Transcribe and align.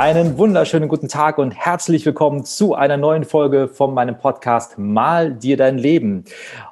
Einen 0.00 0.38
wunderschönen 0.38 0.88
guten 0.88 1.08
Tag 1.08 1.36
und 1.36 1.50
herzlich 1.50 2.06
willkommen 2.06 2.42
zu 2.42 2.74
einer 2.74 2.96
neuen 2.96 3.24
Folge 3.24 3.68
von 3.68 3.92
meinem 3.92 4.16
Podcast 4.16 4.78
Mal 4.78 5.34
dir 5.34 5.58
dein 5.58 5.76
Leben. 5.76 6.24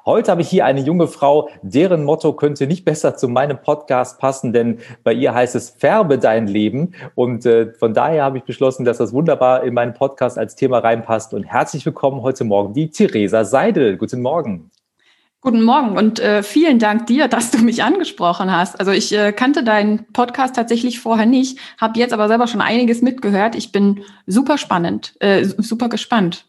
Heute 0.03 0.31
habe 0.31 0.41
ich 0.41 0.49
hier 0.49 0.65
eine 0.65 0.79
junge 0.79 1.07
Frau, 1.07 1.47
deren 1.61 2.05
Motto 2.05 2.33
könnte 2.33 2.65
nicht 2.65 2.85
besser 2.85 3.17
zu 3.17 3.27
meinem 3.27 3.61
Podcast 3.61 4.19
passen, 4.19 4.51
denn 4.51 4.79
bei 5.03 5.13
ihr 5.13 5.31
heißt 5.31 5.53
es 5.53 5.69
Färbe 5.69 6.17
dein 6.17 6.47
Leben. 6.47 6.95
Und 7.13 7.45
äh, 7.45 7.71
von 7.73 7.93
daher 7.93 8.23
habe 8.23 8.39
ich 8.39 8.45
beschlossen, 8.45 8.83
dass 8.83 8.97
das 8.97 9.13
wunderbar 9.13 9.61
in 9.63 9.75
meinen 9.75 9.93
Podcast 9.93 10.39
als 10.39 10.55
Thema 10.55 10.79
reinpasst. 10.79 11.35
Und 11.35 11.43
herzlich 11.43 11.85
willkommen 11.85 12.23
heute 12.23 12.45
Morgen 12.45 12.73
die 12.73 12.89
Theresa 12.89 13.45
Seidel. 13.45 13.97
Guten 13.97 14.23
Morgen. 14.23 14.71
Guten 15.41 15.63
Morgen 15.63 15.97
und 15.97 16.19
äh, 16.19 16.43
vielen 16.43 16.79
Dank 16.79 17.07
dir, 17.07 17.29
dass 17.29 17.49
du 17.49 17.59
mich 17.59 17.81
angesprochen 17.81 18.51
hast. 18.51 18.77
Also 18.77 18.91
ich 18.91 19.13
äh, 19.13 19.31
kannte 19.31 19.63
deinen 19.63 20.05
Podcast 20.11 20.57
tatsächlich 20.57 20.99
vorher 20.99 21.25
nicht, 21.25 21.57
habe 21.77 21.97
jetzt 21.97 22.11
aber 22.11 22.27
selber 22.27 22.45
schon 22.47 22.59
einiges 22.59 23.01
mitgehört. 23.01 23.55
Ich 23.55 23.71
bin 23.71 24.03
super 24.27 24.57
spannend, 24.57 25.13
äh, 25.21 25.45
super 25.45 25.87
gespannt 25.87 26.45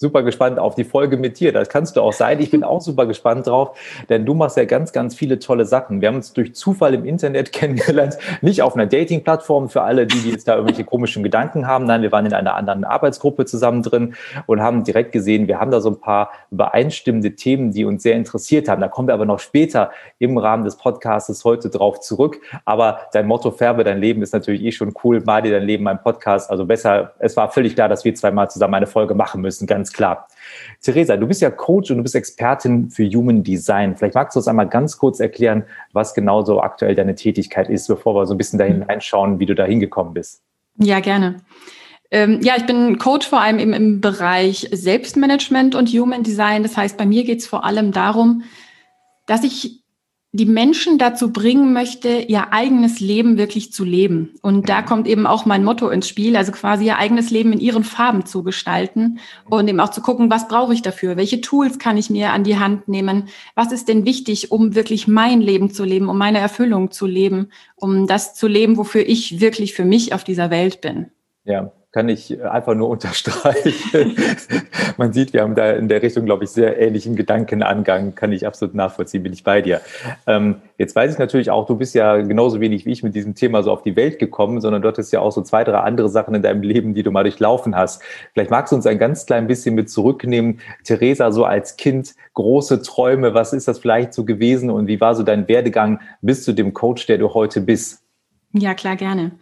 super 0.00 0.22
gespannt 0.22 0.58
auf 0.58 0.74
die 0.74 0.84
Folge 0.84 1.18
mit 1.18 1.38
dir. 1.40 1.52
Das 1.52 1.68
kannst 1.68 1.96
du 1.96 2.00
auch 2.00 2.14
sein. 2.14 2.40
Ich 2.40 2.50
bin 2.50 2.64
auch 2.64 2.80
super 2.80 3.04
gespannt 3.06 3.46
drauf, 3.46 3.78
denn 4.08 4.24
du 4.24 4.32
machst 4.32 4.56
ja 4.56 4.64
ganz, 4.64 4.92
ganz 4.92 5.14
viele 5.14 5.38
tolle 5.38 5.66
Sachen. 5.66 6.00
Wir 6.00 6.08
haben 6.08 6.16
uns 6.16 6.32
durch 6.32 6.54
Zufall 6.54 6.94
im 6.94 7.04
Internet 7.04 7.52
kennengelernt, 7.52 8.16
nicht 8.40 8.62
auf 8.62 8.74
einer 8.74 8.86
Dating-Plattform 8.86 9.68
für 9.68 9.82
alle, 9.82 10.06
die, 10.06 10.18
die 10.20 10.30
jetzt 10.30 10.48
da 10.48 10.54
irgendwelche 10.54 10.84
komischen 10.84 11.22
Gedanken 11.22 11.66
haben. 11.66 11.84
Nein, 11.84 12.00
wir 12.00 12.12
waren 12.12 12.24
in 12.24 12.32
einer 12.32 12.54
anderen 12.54 12.84
Arbeitsgruppe 12.84 13.44
zusammen 13.44 13.82
drin 13.82 14.14
und 14.46 14.62
haben 14.62 14.84
direkt 14.84 15.12
gesehen, 15.12 15.48
wir 15.48 15.60
haben 15.60 15.70
da 15.70 15.82
so 15.82 15.90
ein 15.90 16.00
paar 16.00 16.30
übereinstimmende 16.50 17.36
Themen, 17.36 17.72
die 17.72 17.84
uns 17.84 18.02
sehr 18.02 18.14
interessiert 18.14 18.68
haben. 18.68 18.80
Da 18.80 18.88
kommen 18.88 19.08
wir 19.08 19.14
aber 19.14 19.26
noch 19.26 19.38
später 19.38 19.90
im 20.18 20.38
Rahmen 20.38 20.64
des 20.64 20.76
Podcasts 20.76 21.44
heute 21.44 21.68
drauf 21.68 22.00
zurück. 22.00 22.40
Aber 22.64 23.00
dein 23.12 23.26
Motto 23.26 23.50
Färbe 23.50 23.84
dein 23.84 24.00
Leben 24.00 24.22
ist 24.22 24.32
natürlich 24.32 24.62
eh 24.62 24.72
schon 24.72 24.94
cool. 25.04 25.20
Mal 25.20 25.42
dir 25.42 25.52
dein 25.52 25.64
Leben, 25.64 25.84
mein 25.84 26.02
Podcast. 26.02 26.50
Also 26.50 26.64
besser, 26.64 27.12
es 27.18 27.36
war 27.36 27.50
völlig 27.50 27.74
klar, 27.74 27.90
dass 27.90 28.04
wir 28.04 28.14
zweimal 28.14 28.50
zusammen 28.50 28.74
eine 28.74 28.86
Folge 28.86 29.14
machen 29.14 29.19
müssen, 29.34 29.66
ganz 29.66 29.92
klar. 29.92 30.28
Theresa, 30.82 31.16
du 31.16 31.26
bist 31.26 31.42
ja 31.42 31.50
Coach 31.50 31.90
und 31.90 31.98
du 31.98 32.02
bist 32.02 32.14
Expertin 32.14 32.90
für 32.90 33.04
Human 33.08 33.42
Design. 33.42 33.96
Vielleicht 33.96 34.14
magst 34.14 34.36
du 34.36 34.40
uns 34.40 34.48
einmal 34.48 34.68
ganz 34.68 34.98
kurz 34.98 35.20
erklären, 35.20 35.64
was 35.92 36.14
genau 36.14 36.42
so 36.42 36.60
aktuell 36.60 36.94
deine 36.94 37.14
Tätigkeit 37.14 37.68
ist, 37.68 37.86
bevor 37.88 38.14
wir 38.14 38.26
so 38.26 38.34
ein 38.34 38.38
bisschen 38.38 38.58
da 38.58 38.64
hineinschauen, 38.64 39.38
wie 39.38 39.46
du 39.46 39.54
da 39.54 39.64
hingekommen 39.64 40.14
bist. 40.14 40.42
Ja, 40.76 41.00
gerne. 41.00 41.42
Ähm, 42.10 42.40
ja, 42.42 42.54
ich 42.56 42.66
bin 42.66 42.98
Coach 42.98 43.28
vor 43.28 43.40
allem 43.40 43.58
eben 43.58 43.72
im 43.72 44.00
Bereich 44.00 44.68
Selbstmanagement 44.72 45.74
und 45.74 45.88
Human 45.90 46.22
Design. 46.22 46.62
Das 46.62 46.76
heißt, 46.76 46.96
bei 46.96 47.06
mir 47.06 47.24
geht 47.24 47.40
es 47.40 47.46
vor 47.46 47.64
allem 47.64 47.92
darum, 47.92 48.42
dass 49.26 49.44
ich 49.44 49.79
die 50.32 50.46
Menschen 50.46 50.96
dazu 50.96 51.32
bringen 51.32 51.72
möchte, 51.72 52.08
ihr 52.08 52.52
eigenes 52.52 53.00
Leben 53.00 53.36
wirklich 53.36 53.72
zu 53.72 53.84
leben. 53.84 54.34
Und 54.42 54.68
da 54.68 54.80
kommt 54.80 55.08
eben 55.08 55.26
auch 55.26 55.44
mein 55.44 55.64
Motto 55.64 55.88
ins 55.88 56.08
Spiel, 56.08 56.36
also 56.36 56.52
quasi 56.52 56.86
ihr 56.86 56.98
eigenes 56.98 57.30
Leben 57.30 57.52
in 57.52 57.58
ihren 57.58 57.82
Farben 57.82 58.24
zu 58.24 58.44
gestalten 58.44 59.18
und 59.48 59.66
eben 59.66 59.80
auch 59.80 59.90
zu 59.90 60.00
gucken, 60.00 60.30
was 60.30 60.46
brauche 60.46 60.72
ich 60.72 60.82
dafür? 60.82 61.16
Welche 61.16 61.40
Tools 61.40 61.80
kann 61.80 61.96
ich 61.96 62.10
mir 62.10 62.30
an 62.30 62.44
die 62.44 62.58
Hand 62.58 62.86
nehmen? 62.86 63.28
Was 63.56 63.72
ist 63.72 63.88
denn 63.88 64.04
wichtig, 64.04 64.52
um 64.52 64.76
wirklich 64.76 65.08
mein 65.08 65.40
Leben 65.40 65.72
zu 65.72 65.84
leben, 65.84 66.08
um 66.08 66.16
meine 66.16 66.38
Erfüllung 66.38 66.92
zu 66.92 67.06
leben, 67.06 67.48
um 67.74 68.06
das 68.06 68.34
zu 68.34 68.46
leben, 68.46 68.76
wofür 68.76 69.08
ich 69.08 69.40
wirklich 69.40 69.74
für 69.74 69.84
mich 69.84 70.14
auf 70.14 70.22
dieser 70.22 70.50
Welt 70.50 70.80
bin? 70.80 71.10
Ja, 71.44 71.72
kann 71.92 72.08
ich 72.08 72.42
einfach 72.44 72.74
nur 72.74 72.88
unterstreichen. 72.90 74.16
Man 74.96 75.12
sieht, 75.12 75.32
wir 75.32 75.42
haben 75.42 75.54
da 75.54 75.70
in 75.72 75.88
der 75.88 76.02
Richtung, 76.02 76.24
glaube 76.24 76.44
ich, 76.44 76.50
sehr 76.50 76.78
ähnlichen 76.80 77.16
Gedankenangang. 77.16 78.14
Kann 78.14 78.32
ich 78.32 78.46
absolut 78.46 78.74
nachvollziehen, 78.74 79.22
bin 79.22 79.32
ich 79.32 79.44
bei 79.44 79.60
dir. 79.60 79.80
Ähm, 80.26 80.56
jetzt 80.78 80.94
weiß 80.94 81.12
ich 81.12 81.18
natürlich 81.18 81.50
auch, 81.50 81.66
du 81.66 81.76
bist 81.76 81.94
ja 81.94 82.16
genauso 82.18 82.60
wenig 82.60 82.86
wie 82.86 82.92
ich 82.92 83.02
mit 83.02 83.14
diesem 83.14 83.34
Thema 83.34 83.62
so 83.62 83.72
auf 83.72 83.82
die 83.82 83.96
Welt 83.96 84.18
gekommen, 84.18 84.60
sondern 84.60 84.82
dort 84.82 84.98
ist 84.98 85.12
ja 85.12 85.20
auch 85.20 85.32
so 85.32 85.42
zwei, 85.42 85.64
drei 85.64 85.78
andere 85.78 86.08
Sachen 86.08 86.34
in 86.34 86.42
deinem 86.42 86.62
Leben, 86.62 86.94
die 86.94 87.02
du 87.02 87.10
mal 87.10 87.22
durchlaufen 87.22 87.76
hast. 87.76 88.02
Vielleicht 88.34 88.50
magst 88.50 88.72
du 88.72 88.76
uns 88.76 88.86
ein 88.86 88.98
ganz 88.98 89.26
klein 89.26 89.46
bisschen 89.46 89.74
mit 89.74 89.90
zurücknehmen. 89.90 90.60
Theresa, 90.84 91.32
so 91.32 91.44
als 91.44 91.76
Kind, 91.76 92.14
große 92.34 92.82
Träume, 92.82 93.34
was 93.34 93.52
ist 93.52 93.66
das 93.66 93.78
vielleicht 93.78 94.14
so 94.14 94.24
gewesen 94.24 94.70
und 94.70 94.86
wie 94.86 95.00
war 95.00 95.14
so 95.14 95.22
dein 95.22 95.48
Werdegang 95.48 96.00
bis 96.20 96.44
zu 96.44 96.52
dem 96.52 96.72
Coach, 96.72 97.06
der 97.06 97.18
du 97.18 97.34
heute 97.34 97.60
bist? 97.60 98.02
Ja, 98.52 98.74
klar, 98.74 98.96
gerne. 98.96 99.32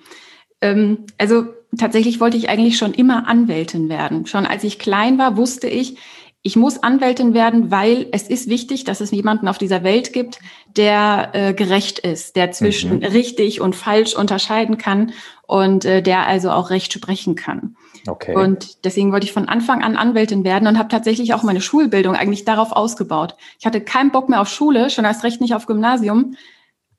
Ähm, 0.60 1.06
also 1.18 1.46
tatsächlich 1.76 2.20
wollte 2.20 2.36
ich 2.36 2.48
eigentlich 2.48 2.78
schon 2.78 2.94
immer 2.94 3.28
Anwältin 3.28 3.88
werden. 3.88 4.26
Schon 4.26 4.46
als 4.46 4.64
ich 4.64 4.78
klein 4.78 5.18
war, 5.18 5.36
wusste 5.36 5.68
ich, 5.68 5.96
ich 6.42 6.56
muss 6.56 6.82
Anwältin 6.82 7.34
werden, 7.34 7.70
weil 7.70 8.06
es 8.12 8.28
ist 8.28 8.48
wichtig, 8.48 8.84
dass 8.84 9.00
es 9.00 9.10
jemanden 9.10 9.48
auf 9.48 9.58
dieser 9.58 9.82
Welt 9.82 10.12
gibt, 10.12 10.38
der 10.76 11.30
äh, 11.32 11.52
gerecht 11.52 11.98
ist, 11.98 12.36
der 12.36 12.52
zwischen 12.52 12.98
mhm. 12.98 13.04
richtig 13.04 13.60
und 13.60 13.74
falsch 13.74 14.14
unterscheiden 14.14 14.78
kann 14.78 15.12
und 15.46 15.84
äh, 15.84 16.00
der 16.00 16.26
also 16.26 16.50
auch 16.50 16.70
Recht 16.70 16.92
sprechen 16.92 17.34
kann. 17.34 17.76
Okay. 18.06 18.34
Und 18.34 18.84
deswegen 18.84 19.12
wollte 19.12 19.26
ich 19.26 19.32
von 19.32 19.48
Anfang 19.48 19.82
an 19.82 19.96
Anwältin 19.96 20.44
werden 20.44 20.68
und 20.68 20.78
habe 20.78 20.88
tatsächlich 20.88 21.34
auch 21.34 21.42
meine 21.42 21.60
Schulbildung 21.60 22.14
eigentlich 22.14 22.44
darauf 22.44 22.72
ausgebaut. 22.72 23.34
Ich 23.58 23.66
hatte 23.66 23.80
keinen 23.80 24.12
Bock 24.12 24.28
mehr 24.28 24.40
auf 24.40 24.48
Schule, 24.48 24.90
schon 24.90 25.04
erst 25.04 25.24
recht 25.24 25.40
nicht 25.40 25.54
auf 25.54 25.66
Gymnasium, 25.66 26.36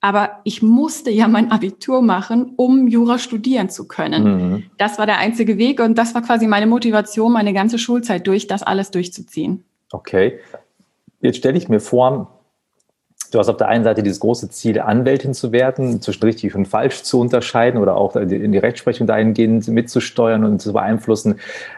aber 0.01 0.39
ich 0.43 0.61
musste 0.61 1.11
ja 1.11 1.27
mein 1.27 1.51
Abitur 1.51 2.01
machen, 2.01 2.53
um 2.55 2.87
Jura 2.87 3.19
studieren 3.19 3.69
zu 3.69 3.87
können. 3.87 4.23
Mhm. 4.23 4.63
Das 4.77 4.97
war 4.97 5.05
der 5.05 5.17
einzige 5.17 5.57
Weg 5.57 5.81
und 5.81 5.97
das 5.97 6.15
war 6.15 6.21
quasi 6.21 6.47
meine 6.47 6.67
Motivation, 6.67 7.33
meine 7.33 7.53
ganze 7.53 7.77
Schulzeit 7.77 8.25
durch, 8.25 8.47
das 8.47 8.63
alles 8.63 8.91
durchzuziehen. 8.91 9.65
Okay. 9.91 10.39
Jetzt 11.21 11.37
stelle 11.37 11.57
ich 11.57 11.67
mir 11.67 11.81
vor, 11.81 12.38
Du 13.31 13.37
hast 13.37 13.49
auf 13.49 13.57
der 13.57 13.67
einen 13.67 13.83
Seite 13.83 14.01
dieses 14.01 14.19
große 14.19 14.49
Ziel, 14.49 14.79
Anwältin 14.79 15.33
zu 15.33 15.51
werden, 15.51 16.01
zwischen 16.01 16.23
richtig 16.23 16.55
und 16.55 16.67
falsch 16.67 17.03
zu 17.03 17.19
unterscheiden 17.19 17.79
oder 17.79 17.95
auch 17.95 18.15
in 18.15 18.51
die 18.51 18.57
Rechtsprechung 18.57 19.05
dahingehend 19.05 19.67
mitzusteuern 19.67 20.43
und 20.43 20.61
zu 20.61 20.73
beeinflussen. 20.73 21.35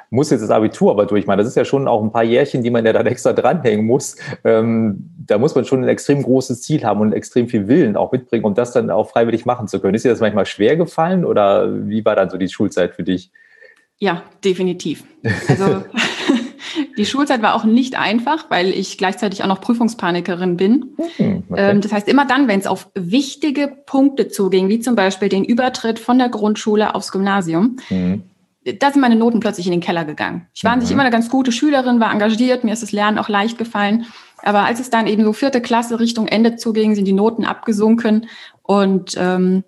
Muss 0.10 0.30
jetzt 0.30 0.42
das 0.42 0.50
Abitur 0.50 0.92
aber 0.92 1.06
durchmachen. 1.06 1.38
Das 1.38 1.48
ist 1.48 1.56
ja 1.56 1.66
schon 1.66 1.88
auch 1.88 2.02
ein 2.02 2.12
paar 2.12 2.24
Jährchen, 2.24 2.64
die 2.64 2.70
man 2.70 2.86
ja 2.86 2.94
dann 2.94 3.06
extra 3.06 3.34
dranhängen 3.34 3.86
muss. 3.86 4.16
Ähm, 4.44 5.10
da 5.26 5.38
muss 5.38 5.54
man 5.56 5.66
schon 5.66 5.84
ein 5.84 5.90
extrem 5.90 6.24
großes 6.24 6.62
Ziel 6.62 6.84
haben 6.84 7.02
und 7.02 7.14
extrem 7.14 7.50
viel 7.50 7.68
Willen 7.68 7.98
auch 7.98 8.12
mitbringen, 8.12 8.46
um 8.46 8.54
das 8.54 8.72
dann 8.72 8.90
auch 8.90 9.10
freiwillig 9.10 9.46
machen 9.46 9.68
zu 9.68 9.80
können. 9.80 9.96
Ist 9.96 10.06
dir 10.06 10.12
das 10.12 10.22
manchmal 10.22 10.46
schwer 10.46 10.78
gefallen 10.78 11.26
oder 11.26 11.88
wie 11.88 12.06
war 12.06 12.16
dann 12.16 12.30
so 12.30 12.38
die 12.38 12.50
Schulzeit 12.50 12.96
für 12.96 13.04
dich? 13.04 13.32
Ja, 13.98 14.24
definitiv. 14.44 15.04
Also 15.48 15.84
Die 16.98 17.06
Schulzeit 17.06 17.42
war 17.42 17.56
auch 17.56 17.64
nicht 17.64 17.98
einfach, 17.98 18.50
weil 18.50 18.70
ich 18.70 18.98
gleichzeitig 18.98 19.44
auch 19.44 19.48
noch 19.48 19.62
Prüfungspanikerin 19.62 20.58
bin. 20.58 20.96
Hm, 21.18 21.44
okay. 21.50 21.72
Ähm, 21.72 21.82
das 21.82 21.92
heißt, 21.92 22.08
immer 22.08 22.26
dann, 22.26 22.48
wenn 22.48 22.60
es 22.60 22.68
auf 22.68 22.90
wichtige 22.96 23.68
Punkte 23.68 24.28
zuging, 24.28 24.70
wie 24.70 24.80
zum 24.80 24.96
Beispiel 24.96 25.30
den 25.30 25.44
Übertritt 25.44 26.00
von 26.00 26.18
der 26.18 26.30
Grundschule 26.30 26.96
aufs 26.96 27.12
Gymnasium, 27.12 27.78
mhm. 27.90 28.24
da 28.80 28.92
sind 28.92 29.02
meine 29.02 29.16
Noten 29.16 29.40
plötzlich 29.40 29.68
in 29.68 29.72
den 29.72 29.82
Keller 29.82 30.06
gegangen. 30.06 30.48
Ich 30.54 30.64
war 30.64 30.72
an 30.72 30.82
sich 30.82 30.90
mhm. 30.90 30.94
immer 30.94 31.04
eine 31.04 31.12
ganz 31.12 31.30
gute 31.30 31.52
Schülerin, 31.52 32.00
war 32.00 32.12
engagiert, 32.12 32.64
mir 32.64 32.74
ist 32.74 32.84
das 32.84 32.92
Lernen 32.92 33.18
auch 33.18 33.30
leicht 33.30 33.58
gefallen. 33.58 34.06
Aber 34.44 34.66
als 34.66 34.80
es 34.80 34.90
dann 34.90 35.08
eben 35.08 35.24
so 35.24 35.34
vierte 35.34 35.62
Klasse 35.62 36.00
Richtung 36.00 36.28
Ende 36.28 36.56
zuging, 36.56 36.96
sind 36.96 37.06
die 37.06 37.14
Noten 37.14 37.46
abgesunken 37.46 38.28
und 38.64 39.16
ähm, 39.18 39.64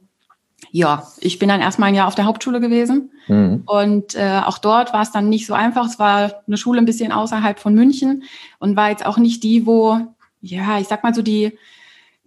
ja, 0.75 1.03
ich 1.19 1.37
bin 1.37 1.49
dann 1.49 1.61
erstmal 1.61 1.89
ein 1.89 1.95
Jahr 1.95 2.07
auf 2.07 2.15
der 2.15 2.25
Hauptschule 2.25 2.59
gewesen. 2.59 3.11
Mhm. 3.27 3.61
Und 3.67 4.15
äh, 4.15 4.41
auch 4.43 4.57
dort 4.57 4.91
war 4.91 5.03
es 5.03 5.11
dann 5.11 5.29
nicht 5.29 5.45
so 5.45 5.53
einfach. 5.53 5.85
Es 5.85 5.99
war 5.99 6.41
eine 6.47 6.57
Schule 6.57 6.81
ein 6.81 6.85
bisschen 6.85 7.11
außerhalb 7.11 7.59
von 7.59 7.75
München 7.75 8.23
und 8.57 8.75
war 8.75 8.89
jetzt 8.89 9.05
auch 9.05 9.19
nicht 9.19 9.43
die, 9.43 9.67
wo, 9.67 9.99
ja, 10.41 10.79
ich 10.79 10.87
sag 10.87 11.03
mal 11.03 11.13
so 11.13 11.21
die, 11.21 11.59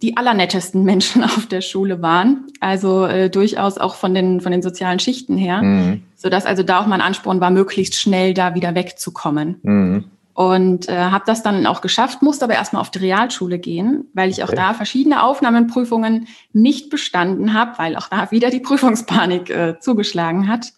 die 0.01 0.15
allernettesten 0.15 0.81
Menschen 0.85 1.25
auf 1.25 1.47
der 1.47 1.59
Schule 1.59 2.01
waren. 2.01 2.47
Also 2.61 3.05
äh, 3.05 3.29
durchaus 3.29 3.77
auch 3.77 3.95
von 3.95 4.13
den, 4.13 4.39
von 4.39 4.53
den 4.53 4.61
sozialen 4.61 4.99
Schichten 4.99 5.35
her. 5.35 5.61
Mhm. 5.61 6.03
Sodass 6.15 6.45
also 6.45 6.63
da 6.63 6.79
auch 6.79 6.87
mein 6.87 7.01
Ansporn 7.01 7.41
war, 7.41 7.49
möglichst 7.49 7.95
schnell 7.95 8.33
da 8.33 8.55
wieder 8.55 8.75
wegzukommen. 8.75 9.59
Mhm 9.61 10.05
und 10.37 10.87
äh, 10.87 10.95
habe 10.95 11.23
das 11.25 11.41
dann 11.41 11.65
auch 11.65 11.81
geschafft, 11.81 12.21
musste 12.21 12.45
aber 12.45 12.53
erstmal 12.53 12.79
auf 12.79 12.91
die 12.91 12.99
Realschule 12.99 13.57
gehen, 13.57 14.05
weil 14.13 14.29
ich 14.29 14.43
okay. 14.43 14.51
auch 14.51 14.55
da 14.55 14.73
verschiedene 14.75 15.23
Aufnahmenprüfungen 15.23 16.27
nicht 16.53 16.91
bestanden 16.91 17.55
habe, 17.55 17.79
weil 17.79 17.95
auch 17.95 18.07
da 18.07 18.29
wieder 18.29 18.51
die 18.51 18.59
Prüfungspanik 18.67 19.49
äh, 19.49 19.79
zugeschlagen 19.79 20.47
hat. 20.47 20.73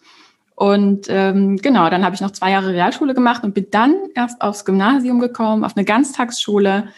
Und 0.54 1.08
ähm, 1.10 1.58
genau, 1.58 1.90
dann 1.90 2.06
habe 2.06 2.14
ich 2.14 2.22
noch 2.22 2.30
zwei 2.30 2.52
Jahre 2.52 2.72
Realschule 2.72 3.12
gemacht 3.12 3.44
und 3.44 3.52
bin 3.52 3.66
dann 3.70 3.96
erst 4.14 4.40
aufs 4.40 4.64
Gymnasium 4.64 5.20
gekommen, 5.20 5.62
auf 5.62 5.76
eine 5.76 5.84
Ganztagsschule. 5.84 6.88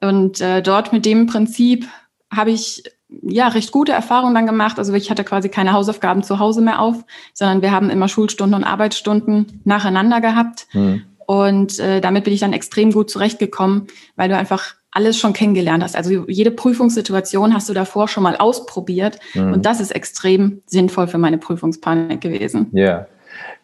Und 0.00 0.40
äh, 0.40 0.60
dort 0.60 0.92
mit 0.92 1.06
dem 1.06 1.26
Prinzip 1.26 1.86
habe 2.32 2.50
ich 2.50 2.82
ja 3.22 3.46
recht 3.46 3.70
gute 3.70 3.92
Erfahrungen 3.92 4.34
dann 4.34 4.46
gemacht. 4.46 4.80
Also 4.80 4.92
ich 4.94 5.08
hatte 5.08 5.22
quasi 5.22 5.48
keine 5.48 5.72
Hausaufgaben 5.72 6.24
zu 6.24 6.40
Hause 6.40 6.62
mehr 6.62 6.80
auf, 6.80 7.04
sondern 7.32 7.62
wir 7.62 7.70
haben 7.70 7.90
immer 7.90 8.08
Schulstunden 8.08 8.56
und 8.56 8.64
Arbeitsstunden 8.64 9.60
nacheinander 9.64 10.20
gehabt. 10.20 10.66
Mhm. 10.72 11.04
Und 11.26 11.78
äh, 11.78 12.00
damit 12.00 12.24
bin 12.24 12.32
ich 12.32 12.40
dann 12.40 12.52
extrem 12.52 12.92
gut 12.92 13.10
zurechtgekommen, 13.10 13.86
weil 14.16 14.28
du 14.28 14.36
einfach 14.36 14.74
alles 14.90 15.18
schon 15.18 15.32
kennengelernt 15.32 15.82
hast. 15.82 15.96
Also 15.96 16.28
jede 16.28 16.50
Prüfungssituation 16.50 17.54
hast 17.54 17.68
du 17.68 17.72
davor 17.72 18.08
schon 18.08 18.22
mal 18.22 18.36
ausprobiert. 18.36 19.18
Mhm. 19.34 19.54
Und 19.54 19.66
das 19.66 19.80
ist 19.80 19.90
extrem 19.90 20.62
sinnvoll 20.66 21.08
für 21.08 21.18
meine 21.18 21.38
Prüfungspanik 21.38 22.20
gewesen. 22.20 22.68
Ja. 22.72 22.84
Yeah. 22.84 23.06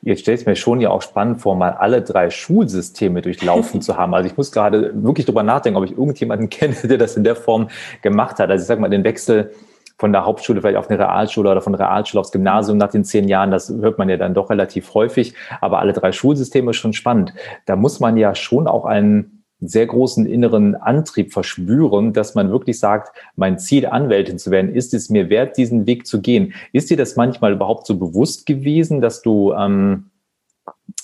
Jetzt 0.01 0.21
stellt 0.21 0.41
es 0.41 0.47
mir 0.47 0.57
schon 0.57 0.81
ja 0.81 0.91
auch 0.91 1.03
spannend 1.03 1.41
vor, 1.41 1.57
mal 1.57 1.73
alle 1.73 2.03
drei 2.03 2.31
Schulsysteme 2.31 3.21
durchlaufen 3.21 3.83
zu 3.83 3.97
haben. 3.97 4.15
Also 4.15 4.29
ich 4.29 4.37
muss 4.37 4.53
gerade 4.53 4.93
wirklich 4.95 5.27
drüber 5.27 5.43
nachdenken, 5.43 5.77
ob 5.77 5.85
ich 5.85 5.93
irgendjemanden 5.93 6.49
kenne, 6.51 6.75
der 6.85 6.99
das 6.99 7.17
in 7.17 7.25
der 7.25 7.37
Form 7.37 7.69
gemacht 8.03 8.39
hat. 8.39 8.51
Also 8.51 8.63
ich 8.63 8.67
sage 8.67 8.81
mal, 8.81 8.89
den 8.89 9.05
Wechsel 9.05 9.53
von 9.99 10.13
der 10.13 10.25
Hauptschule 10.25 10.61
vielleicht 10.61 10.77
auf 10.77 10.89
eine 10.89 10.99
Realschule 10.99 11.51
oder 11.51 11.61
von 11.61 11.73
der 11.73 11.81
Realschule 11.81 12.21
aufs 12.21 12.33
Gymnasium 12.33 12.79
nach 12.79 12.91
den 12.91 13.05
zehn 13.05 13.29
Jahren, 13.29 13.51
das 13.51 13.69
hört 13.69 13.99
man 13.99 14.09
ja 14.09 14.17
dann 14.17 14.33
doch 14.33 14.49
relativ 14.49 14.95
häufig. 14.95 15.35
Aber 15.61 15.81
alle 15.81 15.93
drei 15.93 16.13
Schulsysteme 16.13 16.71
ist 16.71 16.77
schon 16.77 16.93
spannend. 16.93 17.35
Da 17.67 17.77
muss 17.77 17.99
man 17.99 18.17
ja 18.17 18.35
schon 18.35 18.69
auch 18.69 18.85
einen 18.85 19.45
sehr 19.61 19.87
großen 19.87 20.25
inneren 20.25 20.77
Antrieb 20.77 21.33
verspüren, 21.33 22.13
dass 22.13 22.37
man 22.37 22.51
wirklich 22.51 22.79
sagt, 22.79 23.17
mein 23.35 23.59
Ziel, 23.59 23.87
Anwältin 23.87 24.39
zu 24.39 24.53
werden, 24.53 24.73
ist 24.73 24.95
es 24.95 25.11
mir 25.11 25.31
wert, 25.31 25.57
diesen 25.57 25.87
Weg 25.87 26.07
zu 26.07 26.21
gehen. 26.21 26.55
Ist 26.73 26.91
dir 26.91 26.97
das 26.97 27.17
manchmal 27.17 27.53
überhaupt 27.53 27.87
so 27.87 27.99
bewusst 27.99 28.47
gewesen, 28.47 29.01
dass 29.01 29.21
du 29.21 29.53
ähm, 29.53 30.11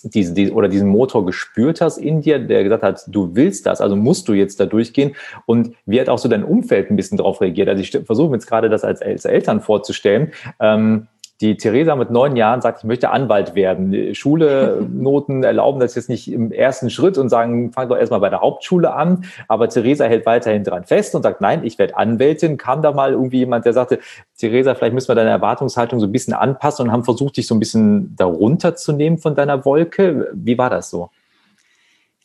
diese, 0.04 0.34
die, 0.34 0.50
oder 0.50 0.68
diesen 0.68 0.88
Motor 0.88 1.24
gespürt 1.26 1.80
hast 1.80 1.98
in 1.98 2.20
dir, 2.20 2.38
der 2.38 2.62
gesagt 2.62 2.82
hat, 2.82 3.04
du 3.06 3.34
willst 3.34 3.66
das, 3.66 3.80
also 3.80 3.96
musst 3.96 4.28
du 4.28 4.32
jetzt 4.32 4.60
da 4.60 4.66
durchgehen? 4.66 5.14
Und 5.46 5.74
wie 5.86 6.00
hat 6.00 6.08
auch 6.08 6.18
so 6.18 6.28
dein 6.28 6.44
Umfeld 6.44 6.90
ein 6.90 6.96
bisschen 6.96 7.18
darauf 7.18 7.40
reagiert? 7.40 7.68
Also 7.68 7.80
ich 7.80 7.90
versuche 8.06 8.34
jetzt 8.34 8.46
gerade 8.46 8.68
das 8.68 8.84
als, 8.84 9.02
als 9.02 9.24
Eltern 9.24 9.60
vorzustellen. 9.60 10.32
Ähm, 10.60 11.08
die 11.40 11.56
Theresa 11.56 11.96
mit 11.96 12.10
neun 12.10 12.36
Jahren 12.36 12.60
sagt, 12.60 12.78
ich 12.78 12.84
möchte 12.84 13.10
Anwalt 13.10 13.54
werden. 13.54 14.14
Schule, 14.14 14.86
Noten 14.92 15.42
erlauben 15.42 15.80
das 15.80 15.94
jetzt 15.94 16.08
nicht 16.08 16.30
im 16.30 16.52
ersten 16.52 16.90
Schritt 16.90 17.18
und 17.18 17.28
sagen, 17.28 17.72
fang 17.72 17.88
doch 17.88 17.96
erstmal 17.96 18.20
bei 18.20 18.30
der 18.30 18.40
Hauptschule 18.40 18.94
an. 18.94 19.24
Aber 19.48 19.68
Theresa 19.68 20.04
hält 20.04 20.26
weiterhin 20.26 20.62
dran 20.62 20.84
fest 20.84 21.14
und 21.14 21.22
sagt, 21.22 21.40
nein, 21.40 21.64
ich 21.64 21.78
werde 21.78 21.96
Anwältin. 21.96 22.56
Kam 22.56 22.82
da 22.82 22.92
mal 22.92 23.12
irgendwie 23.12 23.38
jemand, 23.38 23.64
der 23.64 23.72
sagte, 23.72 23.98
Theresa, 24.38 24.74
vielleicht 24.74 24.94
müssen 24.94 25.08
wir 25.08 25.16
deine 25.16 25.30
Erwartungshaltung 25.30 25.98
so 25.98 26.06
ein 26.06 26.12
bisschen 26.12 26.34
anpassen 26.34 26.86
und 26.86 26.92
haben 26.92 27.04
versucht, 27.04 27.36
dich 27.36 27.46
so 27.46 27.54
ein 27.54 27.60
bisschen 27.60 28.14
darunter 28.16 28.76
zu 28.76 28.92
nehmen 28.92 29.18
von 29.18 29.34
deiner 29.34 29.64
Wolke. 29.64 30.30
Wie 30.32 30.56
war 30.56 30.70
das 30.70 30.90
so? 30.90 31.10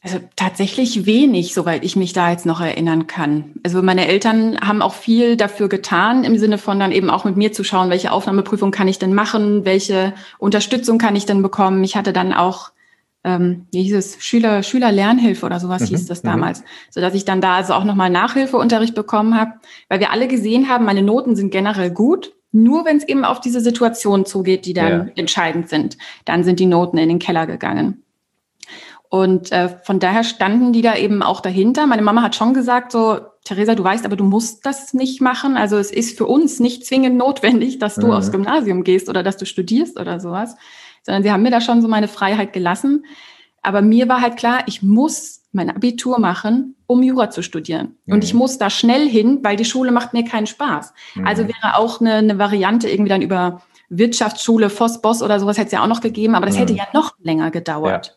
Also 0.01 0.19
tatsächlich 0.37 1.05
wenig, 1.05 1.53
soweit 1.53 1.83
ich 1.83 1.97
mich 1.97 2.13
da 2.13 2.31
jetzt 2.31 2.45
noch 2.45 2.61
erinnern 2.61 3.07
kann. 3.07 3.55
Also 3.65 3.81
meine 3.81 4.07
Eltern 4.07 4.57
haben 4.61 4.81
auch 4.81 4.93
viel 4.93 5.35
dafür 5.35 5.67
getan, 5.67 6.23
im 6.23 6.37
Sinne 6.37 6.57
von 6.57 6.79
dann 6.79 6.93
eben 6.93 7.09
auch 7.09 7.25
mit 7.25 7.35
mir 7.35 7.51
zu 7.51 7.65
schauen, 7.65 7.89
welche 7.89 8.13
Aufnahmeprüfung 8.13 8.71
kann 8.71 8.87
ich 8.87 8.97
denn 8.97 9.13
machen, 9.13 9.65
welche 9.65 10.13
Unterstützung 10.37 10.99
kann 10.99 11.17
ich 11.17 11.25
denn 11.25 11.41
bekommen. 11.41 11.83
Ich 11.83 11.97
hatte 11.97 12.13
dann 12.13 12.31
auch, 12.31 12.71
ähm, 13.25 13.67
wie 13.73 13.83
hieß 13.83 13.95
es, 13.95 14.23
Schüler, 14.23 14.63
Schülerlernhilfe 14.63 15.45
oder 15.45 15.59
sowas 15.59 15.81
mhm, 15.81 15.87
hieß 15.87 16.05
das 16.05 16.23
mhm. 16.23 16.27
damals, 16.29 16.61
mhm. 16.61 16.65
so 16.91 17.01
dass 17.01 17.13
ich 17.13 17.25
dann 17.25 17.41
da 17.41 17.55
also 17.55 17.73
auch 17.73 17.83
nochmal 17.83 18.09
Nachhilfeunterricht 18.09 18.95
bekommen 18.95 19.35
habe, 19.37 19.55
weil 19.89 19.99
wir 19.99 20.11
alle 20.11 20.29
gesehen 20.29 20.69
haben, 20.69 20.85
meine 20.85 21.01
Noten 21.01 21.35
sind 21.35 21.51
generell 21.51 21.91
gut. 21.91 22.31
Nur 22.53 22.85
wenn 22.85 22.97
es 22.97 23.03
eben 23.03 23.25
auf 23.25 23.41
diese 23.41 23.59
Situation 23.59 24.25
zugeht, 24.25 24.65
die 24.65 24.73
dann 24.73 25.07
ja. 25.07 25.13
entscheidend 25.17 25.67
sind, 25.67 25.97
dann 26.23 26.45
sind 26.45 26.61
die 26.61 26.65
Noten 26.67 26.97
in 26.97 27.09
den 27.09 27.19
Keller 27.19 27.45
gegangen. 27.45 28.01
Und 29.09 29.51
äh, 29.51 29.69
von 29.69 29.99
daher 29.99 30.23
standen 30.23 30.71
die 30.71 30.83
da 30.83 30.95
eben 30.95 31.23
auch 31.23 31.41
dahinter. 31.41 31.87
Meine 31.87 32.03
Mama 32.03 32.21
hat 32.21 32.35
schon 32.35 32.53
gesagt, 32.53 32.91
so, 32.91 33.19
Theresa, 33.43 33.73
du 33.73 33.83
weißt, 33.83 34.05
aber 34.05 34.15
du 34.15 34.23
musst 34.23 34.65
das 34.67 34.93
nicht 34.93 35.19
machen. 35.19 35.57
Also 35.57 35.77
es 35.77 35.91
ist 35.91 36.15
für 36.15 36.27
uns 36.27 36.59
nicht 36.59 36.85
zwingend 36.85 37.17
notwendig, 37.17 37.79
dass 37.79 37.95
du 37.95 38.07
mhm. 38.07 38.13
aufs 38.13 38.31
Gymnasium 38.31 38.83
gehst 38.83 39.09
oder 39.09 39.23
dass 39.23 39.37
du 39.37 39.47
studierst 39.47 39.99
oder 39.99 40.19
sowas, 40.19 40.55
sondern 41.01 41.23
sie 41.23 41.31
haben 41.31 41.41
mir 41.41 41.49
da 41.49 41.59
schon 41.59 41.81
so 41.81 41.87
meine 41.87 42.07
Freiheit 42.07 42.53
gelassen. 42.53 43.03
Aber 43.63 43.81
mir 43.81 44.07
war 44.07 44.21
halt 44.21 44.37
klar, 44.37 44.63
ich 44.67 44.83
muss 44.83 45.41
mein 45.51 45.71
Abitur 45.71 46.19
machen, 46.19 46.75
um 46.85 47.01
Jura 47.01 47.31
zu 47.31 47.41
studieren. 47.41 47.97
Mhm. 48.05 48.13
Und 48.13 48.23
ich 48.23 48.33
mhm. 48.33 48.39
muss 48.39 48.59
da 48.59 48.69
schnell 48.69 49.09
hin, 49.09 49.39
weil 49.41 49.55
die 49.55 49.65
Schule 49.65 49.91
macht 49.91 50.13
mir 50.13 50.23
keinen 50.23 50.45
Spaß. 50.45 50.93
Mhm. 51.15 51.25
Also 51.25 51.47
wäre 51.47 51.77
auch 51.77 51.99
eine, 51.99 52.13
eine 52.13 52.37
Variante 52.37 52.87
irgendwie 52.87 53.09
dann 53.09 53.23
über 53.23 53.63
Wirtschaftsschule, 53.89 54.69
Voss, 54.69 55.01
Boss 55.01 55.23
oder 55.23 55.39
sowas 55.39 55.57
hätte 55.57 55.67
es 55.67 55.71
ja 55.71 55.81
auch 55.83 55.87
noch 55.87 56.01
gegeben, 56.01 56.35
aber 56.35 56.45
das 56.45 56.59
hätte 56.59 56.73
ja 56.73 56.85
noch 56.93 57.15
länger 57.23 57.49
gedauert. 57.49 58.07
Ja. 58.07 58.13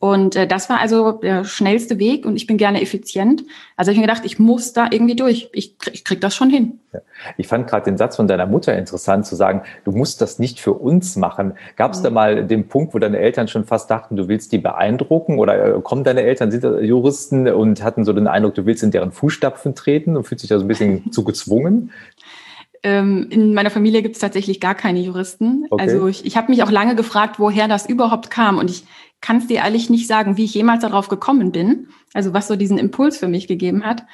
Und 0.00 0.36
äh, 0.36 0.46
das 0.46 0.70
war 0.70 0.78
also 0.78 1.10
der 1.10 1.44
schnellste 1.44 1.98
Weg 1.98 2.24
und 2.24 2.36
ich 2.36 2.46
bin 2.46 2.56
gerne 2.56 2.80
effizient. 2.80 3.44
Also 3.76 3.90
ich 3.90 3.96
mir 3.96 4.06
gedacht, 4.06 4.24
ich 4.24 4.38
muss 4.38 4.72
da 4.72 4.86
irgendwie 4.88 5.16
durch. 5.16 5.50
Ich, 5.52 5.74
ich 5.92 6.04
krieg 6.04 6.20
das 6.20 6.36
schon 6.36 6.50
hin. 6.50 6.78
Ja. 6.92 7.00
Ich 7.36 7.48
fand 7.48 7.66
gerade 7.66 7.84
den 7.84 7.98
Satz 7.98 8.14
von 8.14 8.28
deiner 8.28 8.46
Mutter 8.46 8.78
interessant 8.78 9.26
zu 9.26 9.34
sagen, 9.34 9.62
du 9.84 9.90
musst 9.90 10.20
das 10.20 10.38
nicht 10.38 10.60
für 10.60 10.74
uns 10.74 11.16
machen. 11.16 11.54
Gab 11.74 11.94
es 11.94 11.98
mhm. 11.98 12.04
da 12.04 12.10
mal 12.10 12.46
den 12.46 12.68
Punkt, 12.68 12.94
wo 12.94 13.00
deine 13.00 13.18
Eltern 13.18 13.48
schon 13.48 13.64
fast 13.64 13.90
dachten, 13.90 14.14
du 14.14 14.28
willst 14.28 14.52
die 14.52 14.58
beeindrucken? 14.58 15.40
Oder 15.40 15.76
äh, 15.76 15.80
kommen 15.80 16.04
deine 16.04 16.22
Eltern, 16.22 16.52
sind 16.52 16.62
Juristen 16.62 17.48
und 17.48 17.82
hatten 17.82 18.04
so 18.04 18.12
den 18.12 18.28
Eindruck, 18.28 18.54
du 18.54 18.66
willst 18.66 18.84
in 18.84 18.92
deren 18.92 19.10
Fußstapfen 19.10 19.74
treten 19.74 20.16
und 20.16 20.24
fühlst 20.24 20.44
dich 20.44 20.50
da 20.50 20.60
so 20.60 20.64
ein 20.64 20.68
bisschen 20.68 21.10
zu 21.12 21.24
gezwungen? 21.24 21.90
Ähm, 22.84 23.26
in 23.30 23.54
meiner 23.54 23.70
Familie 23.70 24.02
gibt 24.02 24.14
es 24.14 24.20
tatsächlich 24.20 24.60
gar 24.60 24.76
keine 24.76 25.00
Juristen. 25.00 25.66
Okay. 25.70 25.82
Also 25.82 26.06
ich, 26.06 26.24
ich 26.24 26.36
habe 26.36 26.52
mich 26.52 26.62
auch 26.62 26.70
lange 26.70 26.94
gefragt, 26.94 27.40
woher 27.40 27.66
das 27.66 27.88
überhaupt 27.88 28.30
kam. 28.30 28.58
Und 28.58 28.70
ich 28.70 28.84
kann 29.20 29.38
es 29.38 29.46
dir 29.46 29.58
ehrlich 29.58 29.90
nicht 29.90 30.06
sagen, 30.06 30.36
wie 30.36 30.44
ich 30.44 30.54
jemals 30.54 30.82
darauf 30.82 31.08
gekommen 31.08 31.52
bin, 31.52 31.88
also 32.14 32.32
was 32.32 32.48
so 32.48 32.56
diesen 32.56 32.78
Impuls 32.78 33.18
für 33.18 33.28
mich 33.28 33.48
gegeben 33.48 33.84
hat. 33.84 34.04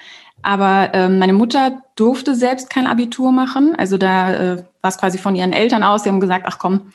Aber 0.42 0.90
ähm, 0.92 1.18
meine 1.18 1.32
Mutter 1.32 1.82
durfte 1.96 2.34
selbst 2.34 2.70
kein 2.70 2.86
Abitur 2.86 3.32
machen. 3.32 3.74
Also 3.76 3.96
da 3.96 4.34
äh, 4.34 4.56
war 4.82 4.88
es 4.90 4.98
quasi 4.98 5.18
von 5.18 5.34
ihren 5.34 5.52
Eltern 5.52 5.82
aus. 5.82 6.02
Sie 6.02 6.08
haben 6.10 6.20
gesagt, 6.20 6.44
ach 6.46 6.58
komm, 6.58 6.92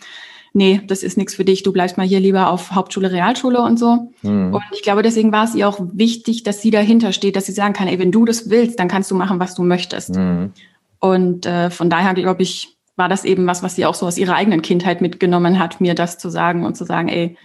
nee, 0.54 0.82
das 0.86 1.04
ist 1.04 1.18
nichts 1.18 1.36
für 1.36 1.46
dich, 1.46 1.64
du 1.64 1.72
bleibst 1.72 1.98
mal 1.98 2.06
hier 2.06 2.20
lieber 2.20 2.50
auf 2.50 2.72
Hauptschule, 2.72 3.12
Realschule 3.12 3.62
und 3.62 3.78
so. 3.78 4.12
Mhm. 4.22 4.54
Und 4.54 4.64
ich 4.74 4.84
glaube, 4.84 5.02
deswegen 5.02 5.32
war 5.32 5.46
es 5.46 5.56
ihr 5.56 5.68
auch 5.68 5.80
wichtig, 5.94 6.44
dass 6.44 6.62
sie 6.62 6.72
dahinter 6.72 7.12
steht, 7.12 7.36
dass 7.36 7.46
sie 7.46 7.52
sagen 7.52 7.74
kann, 7.74 7.88
ey, 7.88 8.00
wenn 8.00 8.12
du 8.12 8.26
das 8.26 8.50
willst, 8.50 8.80
dann 8.80 8.88
kannst 8.88 9.10
du 9.12 9.16
machen, 9.16 9.40
was 9.40 9.56
du 9.56 9.64
möchtest. 9.64 10.16
Mhm. 10.16 10.52
Und 11.00 11.46
äh, 11.46 11.70
von 11.70 11.90
daher, 11.90 12.14
glaube 12.14 12.42
ich, 12.44 12.78
war 12.96 13.10
das 13.10 13.24
eben 13.24 13.48
was, 13.48 13.64
was 13.64 13.76
sie 13.76 13.86
auch 13.86 13.96
so 13.96 14.06
aus 14.06 14.18
ihrer 14.18 14.36
eigenen 14.36 14.62
Kindheit 14.62 15.02
mitgenommen 15.02 15.58
hat, 15.58 15.80
mir 15.80 15.96
das 15.96 16.18
zu 16.18 16.30
sagen 16.30 16.66
und 16.66 16.76
zu 16.76 16.84
sagen, 16.84 17.08
ey, 17.08 17.38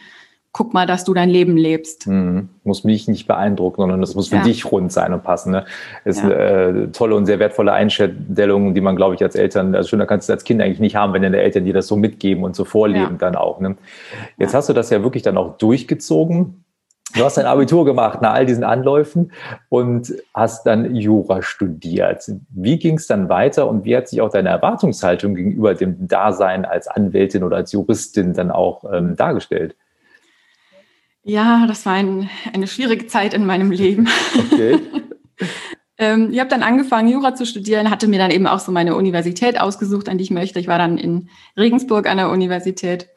guck 0.55 0.73
mal, 0.73 0.87
dass 0.87 1.03
du 1.03 1.13
dein 1.15 1.29
Leben 1.29 1.57
lebst. 1.57 2.07
Mhm. 2.07 2.49
Muss 2.63 2.85
mich 2.85 3.09
nicht 3.09 3.27
beeindrucken, 3.27 3.83
sondern 3.83 4.01
das 4.01 4.15
muss 4.15 4.29
für 4.29 4.37
ja. 4.37 4.45
dich 4.45 4.71
rund 4.71 4.93
sein 4.93 5.13
und 5.13 5.25
passen. 5.25 5.51
Ne? 5.51 5.65
Das 6.05 6.17
ist 6.17 6.23
ja. 6.23 6.31
eine 6.31 6.35
äh, 6.35 6.89
tolle 6.93 7.17
und 7.17 7.27
sehr 7.27 7.41
wertvolle 7.41 7.73
Einstellung, 7.73 8.73
die 8.73 8.81
man, 8.81 8.95
glaube 8.95 9.17
ich, 9.17 9.23
als 9.23 9.35
Eltern, 9.35 9.75
also 9.75 9.89
schöner 9.89 10.07
kannst 10.07 10.29
du 10.29 10.33
als 10.33 10.45
Kind 10.45 10.63
eigentlich 10.63 10.79
nicht 10.79 10.95
haben, 10.95 11.13
wenn 11.13 11.23
deine 11.23 11.41
Eltern 11.41 11.65
dir 11.65 11.75
das 11.75 11.89
so 11.89 11.97
mitgeben 11.97 12.45
und 12.45 12.55
so 12.55 12.65
vorleben 12.65 13.01
ja. 13.01 13.19
dann 13.19 13.35
auch. 13.35 13.59
Ne? 13.59 13.77
Jetzt 14.39 14.55
hast 14.55 14.69
du 14.69 14.73
das 14.73 14.91
ja 14.91 15.03
wirklich 15.03 15.25
dann 15.25 15.37
auch 15.37 15.59
durchgezogen. 15.59 16.65
Du 17.17 17.25
hast 17.25 17.37
dein 17.37 17.47
Abitur 17.47 17.85
gemacht 17.85 18.23
nach 18.23 18.35
all 18.35 18.47
diesen 18.47 18.63
Anläufen 18.63 19.33
und 19.71 20.15
hast 20.35 20.67
dann 20.67 20.95
Jura 20.95 21.43
studiert. 21.43 22.31
Wie 22.51 22.79
ging 22.79 22.97
es 22.97 23.09
dann 23.09 23.29
weiter 23.29 23.69
und 23.69 23.85
wie 23.85 23.97
hat 23.97 24.09
sich 24.09 24.21
auch 24.21 24.31
deine 24.31 24.51
Erwartungshaltung 24.51 25.35
gegenüber 25.35 25.75
dem 25.75 26.07
Dasein 26.07 26.65
als 26.65 26.87
Anwältin 26.87 27.43
oder 27.43 27.57
als 27.57 27.73
Juristin 27.73 28.35
dann 28.35 28.53
auch 28.53 28.85
ähm, 28.93 29.17
dargestellt? 29.17 29.75
Ja, 31.25 31.67
das 31.67 31.87
war 31.87 31.95
ein, 31.95 32.29
eine 32.53 32.67
schwierige 32.67 33.07
Zeit 33.07 33.33
in 33.33 33.47
meinem 33.47 33.71
Leben. 33.71 34.09
Okay. 34.39 34.79
ähm, 35.99 36.31
ich 36.31 36.39
habe 36.39 36.51
dann 36.51 36.63
angefangen, 36.63 37.09
Jura 37.09 37.35
zu 37.35 37.47
studieren, 37.47 37.91
hatte 37.91 38.09
mir 38.09 38.19
dann 38.19 38.31
eben 38.31 38.47
auch 38.47 38.59
so 38.59 38.71
meine 38.71 38.95
Universität 38.95 39.59
ausgesucht, 39.59 40.11
an 40.11 40.19
die 40.19 40.25
ich 40.25 40.31
möchte. 40.31 40.61
Ich 40.61 40.69
war 40.69 40.79
dann 40.79 40.99
in 40.99 41.31
Regensburg 41.57 42.07
an 42.07 42.19
der 42.19 42.29
Universität 42.29 43.09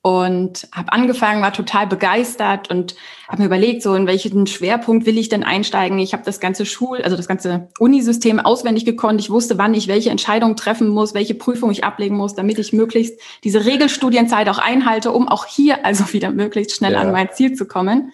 und 0.00 0.68
habe 0.72 0.92
angefangen, 0.92 1.42
war 1.42 1.52
total 1.52 1.86
begeistert 1.86 2.70
und 2.70 2.94
habe 3.28 3.42
mir 3.42 3.46
überlegt, 3.46 3.82
so 3.82 3.94
in 3.94 4.06
welchen 4.06 4.46
Schwerpunkt 4.46 5.06
will 5.06 5.18
ich 5.18 5.28
denn 5.28 5.42
einsteigen. 5.42 5.98
Ich 5.98 6.12
habe 6.12 6.22
das 6.24 6.38
ganze 6.38 6.66
Schul, 6.66 7.02
also 7.02 7.16
das 7.16 7.26
ganze 7.26 7.68
Unisystem 7.80 8.38
auswendig 8.38 8.84
gekonnt. 8.84 9.20
Ich 9.20 9.30
wusste, 9.30 9.58
wann 9.58 9.74
ich 9.74 9.88
welche 9.88 10.10
Entscheidung 10.10 10.54
treffen 10.54 10.88
muss, 10.88 11.14
welche 11.14 11.34
Prüfung 11.34 11.70
ich 11.72 11.82
ablegen 11.82 12.16
muss, 12.16 12.36
damit 12.36 12.58
ich 12.58 12.72
möglichst 12.72 13.20
diese 13.42 13.64
Regelstudienzeit 13.64 14.48
auch 14.48 14.58
einhalte, 14.58 15.10
um 15.10 15.26
auch 15.26 15.46
hier 15.46 15.84
also 15.84 16.12
wieder 16.12 16.30
möglichst 16.30 16.76
schnell 16.76 16.92
ja. 16.92 17.00
an 17.00 17.10
mein 17.10 17.30
Ziel 17.32 17.54
zu 17.54 17.66
kommen. 17.66 18.12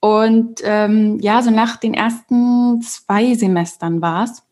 Und 0.00 0.60
ähm, 0.62 1.18
ja, 1.20 1.42
so 1.42 1.50
nach 1.50 1.76
den 1.78 1.94
ersten 1.94 2.82
zwei 2.82 3.34
Semestern 3.34 4.02
war 4.02 4.24
es, 4.24 4.42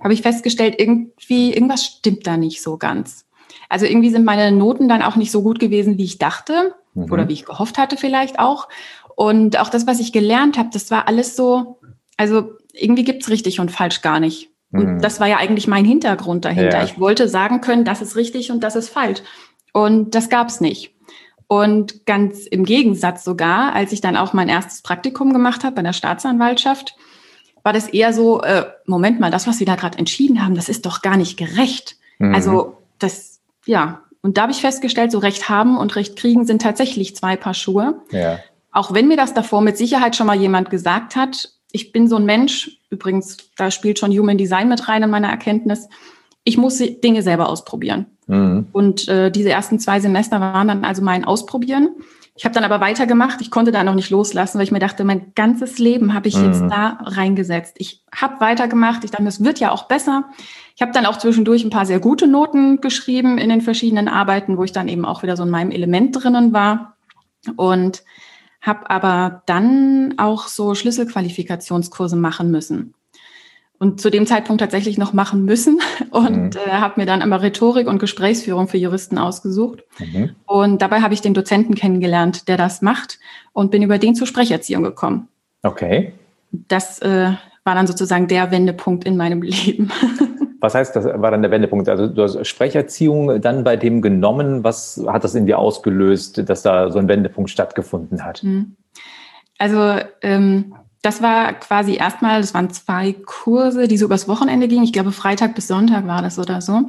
habe 0.00 0.14
ich 0.14 0.22
festgestellt, 0.22 0.76
irgendwie 0.78 1.52
irgendwas 1.52 1.84
stimmt 1.84 2.26
da 2.26 2.36
nicht 2.36 2.62
so 2.62 2.78
ganz. 2.78 3.25
Also 3.68 3.86
irgendwie 3.86 4.10
sind 4.10 4.24
meine 4.24 4.52
Noten 4.52 4.88
dann 4.88 5.02
auch 5.02 5.16
nicht 5.16 5.30
so 5.30 5.42
gut 5.42 5.58
gewesen, 5.58 5.98
wie 5.98 6.04
ich 6.04 6.18
dachte 6.18 6.74
mhm. 6.94 7.12
oder 7.12 7.28
wie 7.28 7.34
ich 7.34 7.44
gehofft 7.44 7.78
hatte 7.78 7.96
vielleicht 7.96 8.38
auch. 8.38 8.68
Und 9.14 9.58
auch 9.58 9.70
das, 9.70 9.86
was 9.86 10.00
ich 10.00 10.12
gelernt 10.12 10.58
habe, 10.58 10.68
das 10.72 10.90
war 10.90 11.08
alles 11.08 11.36
so, 11.36 11.80
also 12.16 12.50
irgendwie 12.72 13.04
gibt's 13.04 13.30
richtig 13.30 13.60
und 13.60 13.70
falsch 13.70 14.02
gar 14.02 14.20
nicht. 14.20 14.50
Und 14.72 14.96
mhm. 14.96 15.00
das 15.00 15.20
war 15.20 15.26
ja 15.26 15.38
eigentlich 15.38 15.66
mein 15.66 15.84
Hintergrund 15.84 16.44
dahinter. 16.44 16.78
Ja. 16.78 16.84
Ich 16.84 17.00
wollte 17.00 17.28
sagen 17.28 17.60
können, 17.60 17.84
das 17.84 18.02
ist 18.02 18.16
richtig 18.16 18.50
und 18.50 18.60
das 18.62 18.76
ist 18.76 18.88
falsch. 18.88 19.20
Und 19.72 20.14
das 20.14 20.28
gab's 20.28 20.60
nicht. 20.60 20.94
Und 21.48 22.06
ganz 22.06 22.46
im 22.46 22.64
Gegensatz 22.64 23.24
sogar, 23.24 23.72
als 23.74 23.92
ich 23.92 24.00
dann 24.00 24.16
auch 24.16 24.32
mein 24.32 24.48
erstes 24.48 24.82
Praktikum 24.82 25.32
gemacht 25.32 25.64
habe 25.64 25.76
bei 25.76 25.82
der 25.82 25.92
Staatsanwaltschaft, 25.92 26.96
war 27.62 27.72
das 27.72 27.88
eher 27.88 28.12
so, 28.12 28.42
äh, 28.42 28.66
Moment 28.86 29.20
mal, 29.20 29.30
das, 29.30 29.46
was 29.46 29.58
Sie 29.58 29.64
da 29.64 29.76
gerade 29.76 29.98
entschieden 29.98 30.44
haben, 30.44 30.54
das 30.54 30.68
ist 30.68 30.86
doch 30.86 31.02
gar 31.02 31.16
nicht 31.16 31.36
gerecht. 31.36 31.96
Mhm. 32.18 32.34
Also 32.34 32.78
das 32.98 33.35
ja, 33.66 34.02
und 34.22 34.38
da 34.38 34.42
habe 34.42 34.52
ich 34.52 34.60
festgestellt, 34.60 35.12
so 35.12 35.18
Recht 35.18 35.48
haben 35.48 35.76
und 35.76 35.94
Recht 35.94 36.16
kriegen 36.16 36.46
sind 36.46 36.62
tatsächlich 36.62 37.14
zwei 37.14 37.36
Paar 37.36 37.54
Schuhe. 37.54 38.00
Ja. 38.10 38.38
auch 38.72 38.92
wenn 38.92 39.08
mir 39.08 39.16
das 39.16 39.34
davor 39.34 39.62
mit 39.62 39.76
Sicherheit 39.76 40.16
schon 40.16 40.26
mal 40.26 40.36
jemand 40.36 40.70
gesagt 40.70 41.16
hat, 41.16 41.50
ich 41.72 41.92
bin 41.92 42.08
so 42.08 42.16
ein 42.16 42.24
Mensch, 42.24 42.78
übrigens, 42.90 43.36
da 43.56 43.70
spielt 43.70 43.98
schon 43.98 44.10
Human 44.10 44.38
Design 44.38 44.68
mit 44.68 44.88
rein 44.88 45.02
in 45.02 45.10
meiner 45.10 45.28
Erkenntnis, 45.28 45.88
ich 46.44 46.58
muss 46.58 46.78
Dinge 46.78 47.22
selber 47.22 47.48
ausprobieren. 47.48 48.06
Mhm. 48.26 48.68
Und 48.72 49.08
äh, 49.08 49.30
diese 49.30 49.50
ersten 49.50 49.78
zwei 49.78 50.00
Semester 50.00 50.40
waren 50.40 50.68
dann 50.68 50.84
also 50.84 51.02
mein 51.02 51.24
Ausprobieren. 51.24 51.88
Ich 52.36 52.44
habe 52.44 52.54
dann 52.54 52.64
aber 52.64 52.80
weitergemacht. 52.80 53.40
Ich 53.40 53.50
konnte 53.50 53.72
da 53.72 53.82
noch 53.82 53.94
nicht 53.94 54.10
loslassen, 54.10 54.58
weil 54.58 54.64
ich 54.64 54.72
mir 54.72 54.78
dachte, 54.78 55.04
mein 55.04 55.32
ganzes 55.34 55.78
Leben 55.78 56.14
habe 56.14 56.28
ich 56.28 56.36
mhm. 56.36 56.46
jetzt 56.46 56.62
da 56.62 56.98
reingesetzt. 57.02 57.76
Ich 57.78 58.02
habe 58.14 58.40
weitergemacht. 58.40 59.04
Ich 59.04 59.10
dachte, 59.10 59.24
das 59.24 59.42
wird 59.42 59.58
ja 59.58 59.72
auch 59.72 59.84
besser. 59.84 60.24
Ich 60.76 60.82
habe 60.82 60.92
dann 60.92 61.06
auch 61.06 61.18
zwischendurch 61.18 61.64
ein 61.64 61.70
paar 61.70 61.86
sehr 61.86 62.00
gute 62.00 62.28
Noten 62.28 62.80
geschrieben 62.80 63.38
in 63.38 63.48
den 63.48 63.62
verschiedenen 63.62 64.08
Arbeiten, 64.08 64.56
wo 64.56 64.64
ich 64.64 64.72
dann 64.72 64.88
eben 64.88 65.04
auch 65.04 65.22
wieder 65.22 65.36
so 65.36 65.42
in 65.42 65.50
meinem 65.50 65.70
Element 65.72 66.22
drinnen 66.22 66.52
war. 66.52 66.96
Und 67.56 68.04
habe 68.60 68.90
aber 68.90 69.42
dann 69.46 70.14
auch 70.18 70.48
so 70.48 70.74
Schlüsselqualifikationskurse 70.74 72.16
machen 72.16 72.50
müssen 72.50 72.94
und 73.78 74.00
zu 74.00 74.10
dem 74.10 74.26
Zeitpunkt 74.26 74.60
tatsächlich 74.60 74.98
noch 74.98 75.12
machen 75.12 75.44
müssen 75.44 75.80
und 76.10 76.54
mhm. 76.54 76.60
äh, 76.66 76.70
habe 76.70 77.00
mir 77.00 77.06
dann 77.06 77.22
aber 77.22 77.42
Rhetorik 77.42 77.86
und 77.86 77.98
Gesprächsführung 77.98 78.68
für 78.68 78.78
Juristen 78.78 79.18
ausgesucht. 79.18 79.84
Mhm. 79.98 80.30
Und 80.46 80.82
dabei 80.82 81.00
habe 81.00 81.14
ich 81.14 81.20
den 81.20 81.34
Dozenten 81.34 81.74
kennengelernt, 81.74 82.48
der 82.48 82.56
das 82.56 82.82
macht 82.82 83.18
und 83.52 83.70
bin 83.70 83.82
über 83.82 83.98
den 83.98 84.14
zur 84.14 84.26
Sprecherziehung 84.26 84.82
gekommen. 84.82 85.28
Okay. 85.62 86.12
Das 86.52 87.00
äh, 87.00 87.32
war 87.64 87.74
dann 87.74 87.86
sozusagen 87.86 88.28
der 88.28 88.50
Wendepunkt 88.50 89.04
in 89.04 89.16
meinem 89.16 89.42
Leben. 89.42 89.90
Was 90.60 90.74
heißt, 90.74 90.96
das 90.96 91.04
war 91.04 91.30
dann 91.30 91.42
der 91.42 91.50
Wendepunkt? 91.50 91.88
Also 91.88 92.06
du 92.06 92.22
hast 92.22 92.46
Sprecherziehung 92.46 93.40
dann 93.40 93.64
bei 93.64 93.76
dem 93.76 94.00
genommen. 94.00 94.64
Was 94.64 95.02
hat 95.06 95.24
das 95.24 95.34
in 95.34 95.46
dir 95.46 95.58
ausgelöst, 95.58 96.48
dass 96.48 96.62
da 96.62 96.90
so 96.90 96.98
ein 96.98 97.08
Wendepunkt 97.08 97.50
stattgefunden 97.50 98.24
hat? 98.24 98.42
Mhm. 98.42 98.76
Also 99.58 99.94
ähm, 100.22 100.74
das 101.02 101.22
war 101.22 101.52
quasi 101.54 101.94
erstmal, 101.94 102.40
das 102.40 102.54
waren 102.54 102.70
zwei 102.70 103.14
Kurse, 103.24 103.86
die 103.86 103.96
so 103.96 104.06
übers 104.06 104.28
Wochenende 104.28 104.68
gingen. 104.68 104.84
Ich 104.84 104.92
glaube, 104.92 105.12
Freitag 105.12 105.54
bis 105.54 105.68
Sonntag 105.68 106.06
war 106.06 106.22
das 106.22 106.38
oder 106.38 106.60
so. 106.60 106.82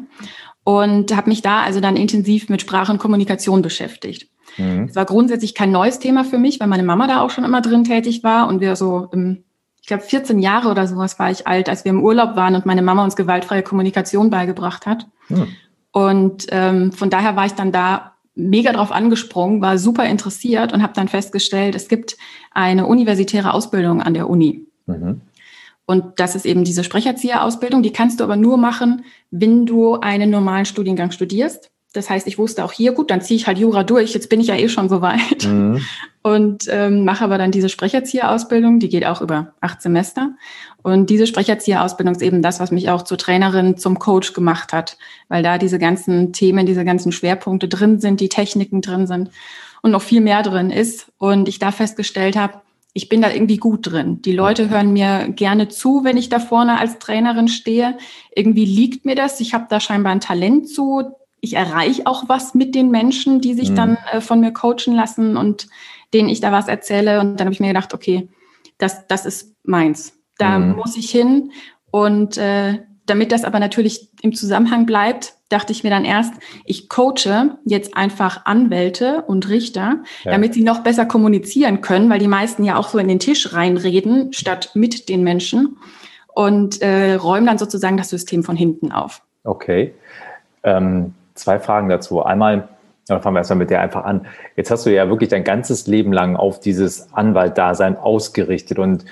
Und 0.63 1.15
habe 1.15 1.29
mich 1.29 1.41
da 1.41 1.61
also 1.61 1.79
dann 1.79 1.95
intensiv 1.95 2.49
mit 2.49 2.61
Sprache 2.61 2.91
und 2.91 2.97
Kommunikation 2.97 3.61
beschäftigt. 3.61 4.29
Mhm. 4.57 4.85
Es 4.89 4.95
war 4.95 5.05
grundsätzlich 5.05 5.55
kein 5.55 5.71
neues 5.71 5.99
Thema 5.99 6.23
für 6.23 6.37
mich, 6.37 6.59
weil 6.59 6.67
meine 6.67 6.83
Mama 6.83 7.07
da 7.07 7.21
auch 7.21 7.29
schon 7.29 7.43
immer 7.43 7.61
drin 7.61 7.83
tätig 7.83 8.23
war 8.23 8.47
und 8.47 8.59
wir 8.59 8.75
so 8.75 9.07
im 9.11 9.43
ich 9.87 9.89
glaube, 9.89 10.03
14 10.03 10.39
Jahre 10.39 10.67
oder 10.67 10.85
sowas 10.85 11.17
war 11.17 11.31
ich 11.31 11.47
alt, 11.47 11.69
als 11.69 11.85
wir 11.85 11.91
im 11.91 12.03
Urlaub 12.03 12.35
waren 12.35 12.55
und 12.55 12.65
meine 12.65 12.81
Mama 12.81 13.05
uns 13.05 13.15
gewaltfreie 13.15 13.63
Kommunikation 13.63 14.29
beigebracht 14.29 14.85
hat. 14.85 15.07
Hm. 15.27 15.47
Und 15.93 16.45
ähm, 16.49 16.91
von 16.91 17.09
daher 17.09 17.37
war 17.37 17.45
ich 17.45 17.53
dann 17.53 17.71
da 17.71 18.11
mega 18.35 18.73
drauf 18.73 18.91
angesprungen, 18.91 19.61
war 19.61 19.77
super 19.77 20.03
interessiert 20.03 20.73
und 20.73 20.83
habe 20.83 20.91
dann 20.91 21.07
festgestellt, 21.07 21.73
es 21.73 21.87
gibt 21.87 22.17
eine 22.51 22.85
universitäre 22.85 23.53
Ausbildung 23.53 24.01
an 24.01 24.13
der 24.13 24.29
Uni. 24.29 24.65
Mhm. 24.87 25.21
Und 25.85 26.19
das 26.19 26.35
ist 26.35 26.45
eben 26.45 26.65
diese 26.65 26.83
Sprecherzieherausbildung. 26.83 27.81
Die 27.81 27.93
kannst 27.93 28.19
du 28.19 28.25
aber 28.25 28.35
nur 28.35 28.57
machen, 28.57 29.05
wenn 29.31 29.65
du 29.65 30.01
einen 30.01 30.29
normalen 30.29 30.65
Studiengang 30.65 31.11
studierst. 31.11 31.71
Das 31.97 32.09
heißt, 32.09 32.27
ich 32.27 32.37
wusste 32.37 32.63
auch 32.63 32.71
hier, 32.71 32.91
gut, 32.91 33.09
dann 33.09 33.21
ziehe 33.21 33.37
ich 33.37 33.47
halt 33.47 33.57
Jura 33.57 33.83
durch, 33.83 34.13
jetzt 34.13 34.29
bin 34.29 34.39
ich 34.39 34.47
ja 34.47 34.55
eh 34.55 34.69
schon 34.69 34.87
so 34.87 35.01
weit. 35.01 35.45
Mhm. 35.45 35.81
Und 36.21 36.65
ähm, 36.69 37.05
mache 37.05 37.23
aber 37.23 37.37
dann 37.37 37.51
diese 37.51 37.69
Sprecherzieherausbildung, 37.69 38.79
die 38.79 38.89
geht 38.89 39.05
auch 39.05 39.21
über 39.21 39.53
acht 39.61 39.81
Semester. 39.81 40.31
Und 40.83 41.09
diese 41.09 41.25
Sprecherzieherausbildung 41.25 42.15
ist 42.15 42.21
eben 42.21 42.41
das, 42.41 42.59
was 42.59 42.69
mich 42.69 42.89
auch 42.89 43.03
zur 43.03 43.17
Trainerin, 43.17 43.77
zum 43.77 43.97
Coach 43.97 44.33
gemacht 44.33 44.73
hat, 44.73 44.97
weil 45.29 45.41
da 45.41 45.57
diese 45.57 45.79
ganzen 45.79 46.33
Themen, 46.33 46.65
diese 46.65 46.83
ganzen 46.83 47.13
Schwerpunkte 47.13 47.69
drin 47.69 48.01
sind, 48.01 48.19
die 48.19 48.29
Techniken 48.29 48.81
drin 48.81 49.07
sind 49.07 49.31
und 49.81 49.91
noch 49.91 50.01
viel 50.01 50.19
mehr 50.19 50.43
drin 50.43 50.69
ist. 50.69 51.11
Und 51.17 51.47
ich 51.47 51.59
da 51.59 51.71
festgestellt 51.71 52.35
habe, 52.35 52.61
ich 52.93 53.09
bin 53.09 53.21
da 53.21 53.31
irgendwie 53.31 53.57
gut 53.57 53.91
drin. 53.91 54.21
Die 54.23 54.33
Leute 54.33 54.69
hören 54.69 54.91
mir 54.91 55.29
gerne 55.29 55.69
zu, 55.69 56.03
wenn 56.03 56.17
ich 56.17 56.29
da 56.29 56.39
vorne 56.39 56.79
als 56.79 56.99
Trainerin 56.99 57.47
stehe. 57.47 57.97
Irgendwie 58.35 58.65
liegt 58.65 59.05
mir 59.05 59.15
das. 59.15 59.39
Ich 59.39 59.53
habe 59.53 59.67
da 59.69 59.79
scheinbar 59.79 60.11
ein 60.11 60.19
Talent 60.19 60.67
zu 60.67 61.15
ich 61.41 61.53
erreiche 61.53 62.07
auch 62.07 62.27
was 62.27 62.53
mit 62.53 62.75
den 62.75 62.89
Menschen, 62.89 63.41
die 63.41 63.53
sich 63.53 63.71
mhm. 63.71 63.75
dann 63.75 63.97
äh, 64.11 64.21
von 64.21 64.39
mir 64.39 64.51
coachen 64.51 64.93
lassen 64.93 65.37
und 65.37 65.67
denen 66.13 66.29
ich 66.29 66.39
da 66.39 66.51
was 66.51 66.67
erzähle. 66.67 67.19
Und 67.19 67.39
dann 67.39 67.45
habe 67.47 67.53
ich 67.53 67.59
mir 67.59 67.67
gedacht, 67.67 67.93
okay, 67.93 68.29
das, 68.77 69.07
das 69.07 69.25
ist 69.25 69.55
meins. 69.63 70.13
Da 70.37 70.59
mhm. 70.59 70.75
muss 70.75 70.97
ich 70.97 71.09
hin. 71.09 71.51
Und 71.91 72.37
äh, 72.37 72.79
damit 73.05 73.31
das 73.31 73.43
aber 73.43 73.59
natürlich 73.59 74.09
im 74.21 74.33
Zusammenhang 74.33 74.85
bleibt, 74.85 75.33
dachte 75.49 75.71
ich 75.71 75.83
mir 75.83 75.89
dann 75.89 76.03
erst, 76.03 76.33
ich 76.65 76.89
coache 76.89 77.57
jetzt 77.63 77.95
einfach 77.95 78.45
Anwälte 78.45 79.23
und 79.27 79.47
Richter, 79.47 80.03
ja. 80.23 80.31
damit 80.31 80.53
sie 80.53 80.63
noch 80.63 80.79
besser 80.79 81.05
kommunizieren 81.05 81.79
können, 81.81 82.09
weil 82.09 82.19
die 82.19 82.27
meisten 82.27 82.65
ja 82.65 82.77
auch 82.77 82.89
so 82.89 82.97
in 82.97 83.07
den 83.07 83.19
Tisch 83.19 83.53
reinreden, 83.53 84.33
statt 84.33 84.71
mit 84.73 85.07
den 85.07 85.23
Menschen 85.23 85.77
und 86.27 86.81
äh, 86.81 87.13
räumen 87.13 87.47
dann 87.47 87.57
sozusagen 87.57 87.95
das 87.95 88.09
System 88.09 88.43
von 88.43 88.57
hinten 88.57 88.91
auf. 88.91 89.21
Okay. 89.45 89.93
Ähm, 90.63 91.13
zwei 91.37 91.59
Fragen 91.59 91.89
dazu. 91.89 92.23
Einmal, 92.23 92.67
dann 93.07 93.21
fangen 93.21 93.35
wir 93.35 93.39
erstmal 93.39 93.59
mit 93.59 93.69
der 93.69 93.81
einfach 93.81 94.03
an. 94.03 94.27
Jetzt 94.55 94.71
hast 94.71 94.85
du 94.85 94.93
ja 94.93 95.07
wirklich 95.09 95.29
dein 95.29 95.43
ganzes 95.43 95.87
Leben 95.87 96.11
lang 96.11 96.35
auf 96.35 96.59
dieses 96.59 97.13
Anwaltdasein 97.13 97.97
ausgerichtet 97.97 98.79
und 98.79 99.05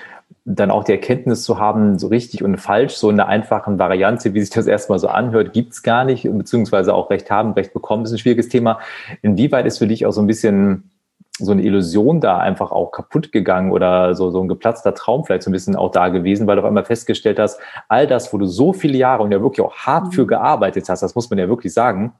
dann 0.44 0.70
auch 0.70 0.84
die 0.84 0.92
Erkenntnis 0.92 1.42
zu 1.42 1.58
haben, 1.58 1.98
so 1.98 2.06
richtig 2.06 2.44
und 2.44 2.56
falsch, 2.56 2.94
so 2.94 3.10
in 3.10 3.16
der 3.16 3.26
einfachen 3.26 3.78
Variante, 3.78 4.32
wie 4.32 4.40
sich 4.40 4.50
das 4.50 4.66
erstmal 4.68 5.00
so 5.00 5.08
anhört, 5.08 5.52
gibt's 5.52 5.82
gar 5.82 6.04
nicht, 6.04 6.22
beziehungsweise 6.22 6.94
auch 6.94 7.10
Recht 7.10 7.30
haben, 7.30 7.52
Recht 7.52 7.72
bekommen, 7.72 8.04
ist 8.04 8.12
ein 8.12 8.18
schwieriges 8.18 8.48
Thema. 8.48 8.78
Inwieweit 9.22 9.66
ist 9.66 9.78
für 9.78 9.88
dich 9.88 10.06
auch 10.06 10.12
so 10.12 10.20
ein 10.20 10.28
bisschen 10.28 10.90
so 11.38 11.52
eine 11.52 11.62
Illusion 11.62 12.20
da 12.20 12.38
einfach 12.38 12.72
auch 12.72 12.92
kaputt 12.92 13.30
gegangen 13.30 13.70
oder 13.70 14.14
so, 14.14 14.30
so 14.30 14.40
ein 14.40 14.48
geplatzter 14.48 14.94
Traum 14.94 15.24
vielleicht 15.24 15.42
so 15.42 15.50
ein 15.50 15.52
bisschen 15.52 15.76
auch 15.76 15.90
da 15.90 16.08
gewesen, 16.08 16.46
weil 16.46 16.56
du 16.56 16.62
auf 16.62 16.68
einmal 16.68 16.84
festgestellt 16.84 17.38
hast, 17.38 17.60
all 17.88 18.06
das, 18.06 18.32
wo 18.32 18.38
du 18.38 18.46
so 18.46 18.72
viele 18.72 18.96
Jahre 18.96 19.22
und 19.22 19.32
ja 19.32 19.40
wirklich 19.42 19.64
auch 19.64 19.76
hart 19.76 20.14
für 20.14 20.22
mhm. 20.22 20.28
gearbeitet 20.28 20.88
hast, 20.88 21.02
das 21.02 21.14
muss 21.14 21.28
man 21.28 21.38
ja 21.38 21.48
wirklich 21.48 21.74
sagen, 21.74 22.14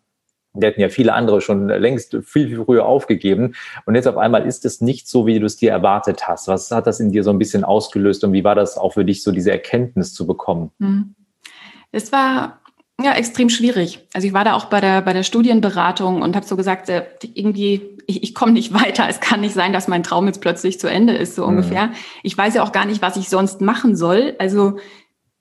die 0.52 0.66
hätten 0.66 0.80
ja 0.80 0.88
viele 0.88 1.12
andere 1.12 1.40
schon 1.40 1.68
längst 1.68 2.16
viel, 2.25 2.49
viel 2.49 2.64
früher 2.64 2.87
aufgegeben. 2.87 3.54
Und 3.85 3.94
jetzt 3.94 4.08
auf 4.08 4.16
einmal 4.16 4.46
ist 4.46 4.64
es 4.64 4.80
nicht 4.80 5.06
so, 5.08 5.26
wie 5.26 5.38
du 5.38 5.46
es 5.46 5.56
dir 5.56 5.70
erwartet 5.70 6.26
hast. 6.26 6.49
Was 6.49 6.70
hat 6.70 6.87
das 6.87 6.99
in 6.99 7.12
dir 7.12 7.25
so 7.25 7.30
ein 7.30 7.38
bisschen 7.38 7.62
ausgelöst 7.62 8.25
und 8.25 8.32
wie 8.32 8.44
war 8.44 8.54
das 8.54 8.78
auch 8.78 8.94
für 8.94 9.04
dich, 9.04 9.23
so 9.23 9.32
diese 9.32 9.50
Erkenntnis 9.50 10.14
zu 10.14 10.26
bekommen? 10.26 10.70
Mhm. 10.78 11.14
Es 11.92 12.11
war 12.11 12.61
ja, 13.03 13.12
extrem 13.12 13.50
schwierig. 13.50 14.00
Also 14.15 14.26
ich 14.26 14.33
war 14.33 14.45
da 14.45 14.55
auch 14.55 14.67
bei 14.67 14.81
der, 14.81 15.03
bei 15.03 15.12
der 15.12 15.23
Studienberatung 15.23 16.23
und 16.23 16.35
habe 16.35 16.47
so 16.47 16.57
gesagt, 16.57 16.88
äh, 16.88 17.05
irgendwie, 17.35 17.99
ich, 18.07 18.23
ich 18.23 18.35
komme 18.35 18.53
nicht 18.53 18.73
weiter. 18.85 19.07
Es 19.09 19.21
kann 19.21 19.41
nicht 19.41 19.55
sein, 19.55 19.73
dass 19.73 19.88
mein 19.88 20.03
Traum 20.03 20.26
jetzt 20.26 20.41
plötzlich 20.41 20.81
zu 20.81 20.88
Ende 20.88 21.15
ist, 21.15 21.35
so 21.35 21.43
mhm. 21.43 21.49
ungefähr. 21.49 21.91
Ich 22.23 22.37
weiß 22.37 22.55
ja 22.55 22.62
auch 22.62 22.73
gar 22.73 22.87
nicht, 22.87 23.03
was 23.03 23.17
ich 23.17 23.29
sonst 23.29 23.61
machen 23.61 23.97
soll. 23.97 24.35
Also 24.38 24.79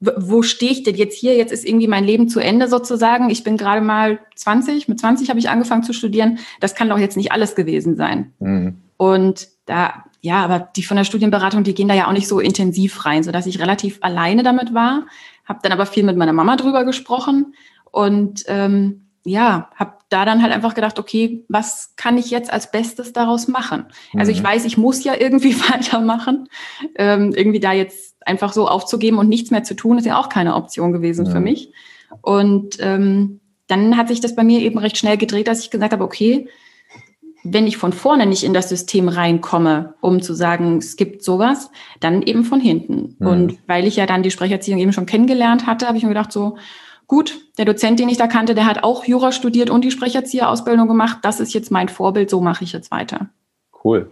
wo 0.02 0.42
stehe 0.42 0.72
ich 0.72 0.84
denn 0.84 0.96
jetzt 0.96 1.18
hier? 1.18 1.36
Jetzt 1.36 1.54
ist 1.54 1.66
irgendwie 1.66 1.88
mein 1.88 2.04
Leben 2.04 2.28
zu 2.28 2.42
Ende 2.42 2.68
sozusagen. 2.68 3.30
Ich 3.30 3.44
bin 3.44 3.56
gerade 3.58 3.82
mal 3.82 4.20
20. 4.36 4.88
Mit 4.90 5.00
20 5.00 5.30
habe 5.30 5.40
ich 5.40 5.50
angefangen 5.50 5.84
zu 5.84 5.94
studieren. 5.94 6.40
Das 6.60 6.76
kann 6.76 6.90
doch 6.90 7.00
jetzt 7.00 7.16
nicht 7.16 7.32
alles 7.32 7.56
gewesen 7.56 7.96
sein. 7.96 8.34
Mhm. 8.40 8.82
Und 8.98 9.48
da, 9.66 10.06
ja, 10.26 10.44
aber 10.44 10.60
die 10.60 10.84
von 10.84 10.98
der 10.98 11.04
Studienberatung, 11.04 11.64
die 11.64 11.74
gehen 11.74 11.88
da 11.88 11.94
ja 11.94 12.08
auch 12.08 12.14
nicht 12.14 12.28
so 12.28 12.40
intensiv 12.40 13.06
rein, 13.06 13.24
sodass 13.24 13.46
ich 13.46 13.60
relativ 13.60 14.00
alleine 14.02 14.44
damit 14.44 14.74
war 14.74 15.06
habe 15.46 15.60
dann 15.62 15.72
aber 15.72 15.86
viel 15.86 16.04
mit 16.04 16.18
meiner 16.18 16.34
Mama 16.34 16.56
drüber 16.56 16.84
gesprochen 16.84 17.56
und 17.92 18.44
ähm, 18.48 19.02
ja, 19.24 19.70
habe 19.76 19.94
da 20.10 20.26
dann 20.26 20.44
halt 20.44 20.54
einfach 20.54 20.76
gedacht, 20.76 21.00
okay, 21.00 21.46
was 21.50 21.94
kann 21.96 22.18
ich 22.18 22.30
jetzt 22.30 22.52
als 22.54 22.70
Bestes 22.70 23.12
daraus 23.12 23.48
machen? 23.48 23.86
Mhm. 24.14 24.20
Also 24.20 24.32
ich 24.32 24.42
mhm. 24.42 24.48
weiß, 24.48 24.66
ich 24.66 24.78
muss 24.78 25.04
ja 25.04 25.16
irgendwie 25.18 25.56
weitermachen. 25.72 26.48
Ähm, 26.96 27.34
irgendwie 27.36 27.60
da 27.60 27.74
jetzt 27.74 28.16
einfach 28.22 28.54
so 28.54 28.68
aufzugeben 28.68 29.18
und 29.18 29.30
nichts 29.30 29.50
mehr 29.52 29.64
zu 29.64 29.76
tun, 29.76 29.98
ist 29.98 30.06
ja 30.06 30.20
auch 30.20 30.30
keine 30.30 30.56
Option 30.56 30.92
gewesen 30.92 31.26
mhm. 31.28 31.32
für 31.32 31.40
mich. 31.40 31.72
Und 32.22 32.78
ähm, 32.80 33.40
dann 33.68 33.98
hat 33.98 34.10
sich 34.10 34.20
das 34.20 34.36
bei 34.36 34.44
mir 34.44 34.60
eben 34.60 34.78
recht 34.78 34.98
schnell 34.98 35.18
gedreht, 35.18 35.48
dass 35.48 35.62
ich 35.62 35.72
gesagt 35.72 35.94
habe, 35.94 36.04
okay, 36.04 36.48
wenn 37.46 37.68
ich 37.68 37.78
von 37.78 37.94
vorne 37.94 38.26
nicht 38.26 38.44
in 38.44 38.54
das 38.54 38.70
System 38.70 39.08
reinkomme, 39.08 39.94
um 40.02 40.22
zu 40.22 40.34
sagen, 40.34 40.80
es 40.80 40.96
gibt 40.96 41.24
sowas, 41.24 41.70
dann 42.00 42.22
eben 42.24 42.44
von 42.44 42.60
hinten. 42.60 43.16
Mhm. 43.20 43.28
Und 43.28 43.58
weil 43.68 43.86
ich 43.86 43.96
ja 43.96 44.06
dann 44.06 44.24
die 44.24 44.32
Sprecherziehung 44.32 44.80
eben 44.80 44.94
schon 44.94 45.06
kennengelernt 45.06 45.68
hatte, 45.68 45.88
habe 45.88 45.98
ich 45.98 46.04
mir 46.04 46.10
gedacht, 46.10 46.32
so, 46.32 46.58
gut, 47.08 47.40
der 47.58 47.66
Dozent, 47.66 48.00
den 48.00 48.10
ich 48.10 48.18
da 48.18 48.28
kannte, 48.28 48.56
der 48.56 48.66
hat 48.66 48.84
auch 48.84 49.06
Jura 49.06 49.32
studiert 49.32 49.70
und 49.70 49.84
die 49.86 49.92
Sprecherzieherausbildung 49.92 50.88
gemacht. 50.88 51.20
Das 51.22 51.40
ist 51.40 51.54
jetzt 51.54 51.72
mein 51.72 51.88
Vorbild, 51.88 52.30
so 52.30 52.42
mache 52.42 52.64
ich 52.64 52.74
jetzt 52.74 52.90
weiter. 52.92 53.28
Cool. 53.84 54.10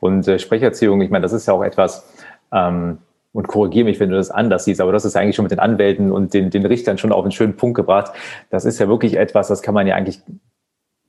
Und 0.00 0.26
äh, 0.26 0.38
Sprecherziehung, 0.38 1.02
ich 1.02 1.10
meine, 1.10 1.22
das 1.22 1.34
ist 1.34 1.46
ja 1.46 1.52
auch 1.52 1.62
etwas, 1.62 2.04
ähm, 2.52 2.98
und 3.32 3.46
korrigiere 3.46 3.84
mich, 3.84 4.00
wenn 4.00 4.10
du 4.10 4.16
das 4.16 4.30
anders 4.30 4.64
siehst, 4.64 4.80
aber 4.80 4.92
das 4.92 5.04
ist 5.04 5.16
eigentlich 5.16 5.36
schon 5.36 5.44
mit 5.44 5.52
den 5.52 5.60
Anwälten 5.60 6.10
und 6.10 6.34
den, 6.34 6.50
den 6.50 6.66
Richtern 6.66 6.98
schon 6.98 7.12
auf 7.12 7.22
einen 7.22 7.30
schönen 7.30 7.56
Punkt 7.56 7.76
gebracht. 7.76 8.12
Das 8.50 8.64
ist 8.64 8.80
ja 8.80 8.88
wirklich 8.88 9.16
etwas, 9.16 9.48
das 9.48 9.62
kann 9.62 9.74
man 9.74 9.86
ja 9.86 9.94
eigentlich 9.94 10.20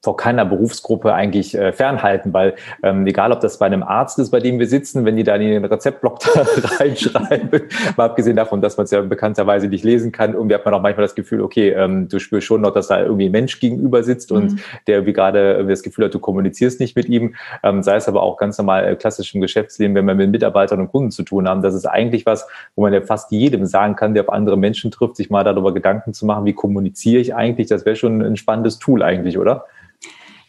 vor 0.04 0.18
keiner 0.18 0.46
Berufsgruppe 0.46 1.14
eigentlich 1.14 1.56
äh, 1.56 1.72
fernhalten, 1.74 2.34
weil 2.34 2.56
ähm, 2.82 3.06
egal, 3.06 3.32
ob 3.32 3.40
das 3.40 3.60
bei 3.60 3.68
einem 3.68 3.84
Arzt 3.84 4.18
ist, 4.18 4.32
bei 4.32 4.40
dem 4.40 4.58
wir 4.58 4.68
sitzen, 4.68 5.06
wenn 5.06 5.16
die 5.16 5.24
da 5.24 5.36
in 5.36 5.42
den 5.42 5.66
Rezeptblock 5.66 6.20
da 6.34 6.44
reinschreiben, 6.80 7.62
mal 7.96 8.06
abgesehen 8.06 8.36
davon, 8.36 8.62
dass 8.62 8.78
man 8.78 8.86
es 8.86 8.92
ja 8.92 9.02
bekannterweise 9.02 9.68
nicht 9.68 9.84
lesen 9.84 10.12
kann, 10.12 10.34
irgendwie 10.34 10.56
hat 10.56 10.66
man 10.66 10.74
auch 10.74 10.82
manchmal 10.82 11.06
das 11.06 11.14
Gefühl, 11.14 11.42
okay, 11.42 11.70
ähm, 11.70 12.08
du 12.10 12.18
spürst 12.18 12.48
schon 12.48 12.62
noch, 12.62 12.74
dass 12.74 12.88
da 12.88 13.00
irgendwie 13.00 13.28
ein 13.28 13.32
Mensch 13.32 13.60
gegenüber 13.60 14.04
sitzt 14.04 14.32
mhm. 14.32 14.38
und 14.38 14.60
der 14.88 14.96
irgendwie 14.96 15.14
gerade 15.14 15.64
das 15.66 15.84
Gefühl 15.84 16.06
hat, 16.06 16.14
du 16.16 16.20
kommunizierst 16.20 16.80
nicht 16.80 16.96
mit 16.96 17.08
ihm, 17.08 17.36
ähm, 17.62 17.84
sei 17.84 17.96
es 17.96 18.08
aber 18.08 18.24
auch 18.24 18.38
ganz 18.38 18.58
normal 18.58 18.88
äh, 18.88 18.96
klassisch 18.96 19.36
im 19.36 19.42
Geschäftsleben, 19.42 19.96
wenn 19.96 20.06
wir 20.06 20.16
mit 20.16 20.32
Mitarbeitern 20.32 20.80
und 20.80 20.88
Kunden 20.88 21.12
zu 21.12 21.22
tun 21.22 21.48
haben, 21.48 21.62
das 21.62 21.76
ist 21.76 21.86
eigentlich 21.86 22.26
was, 22.26 22.48
wo 22.76 22.82
man 22.82 22.92
ja 22.92 23.02
fast 23.02 23.32
jedem 23.32 23.68
sagen 23.68 23.96
kann, 23.96 24.16
der 24.16 24.24
auf 24.24 24.30
andere 24.30 24.58
Menschen 24.58 24.90
trifft, 24.90 25.16
sich 25.16 25.30
mal 25.30 25.44
darüber 25.44 25.76
Gedanken 25.76 26.14
zu 26.14 26.26
machen, 26.26 26.46
wie 26.46 26.54
kommuniziere 26.54 27.22
ich 27.22 27.36
eigentlich, 27.36 27.68
das 27.68 27.86
wäre 27.86 27.96
schon 27.96 28.24
ein 28.24 28.36
spannendes 28.36 28.80
Tool 28.80 29.04
eigentlich, 29.04 29.38
oder? 29.38 29.66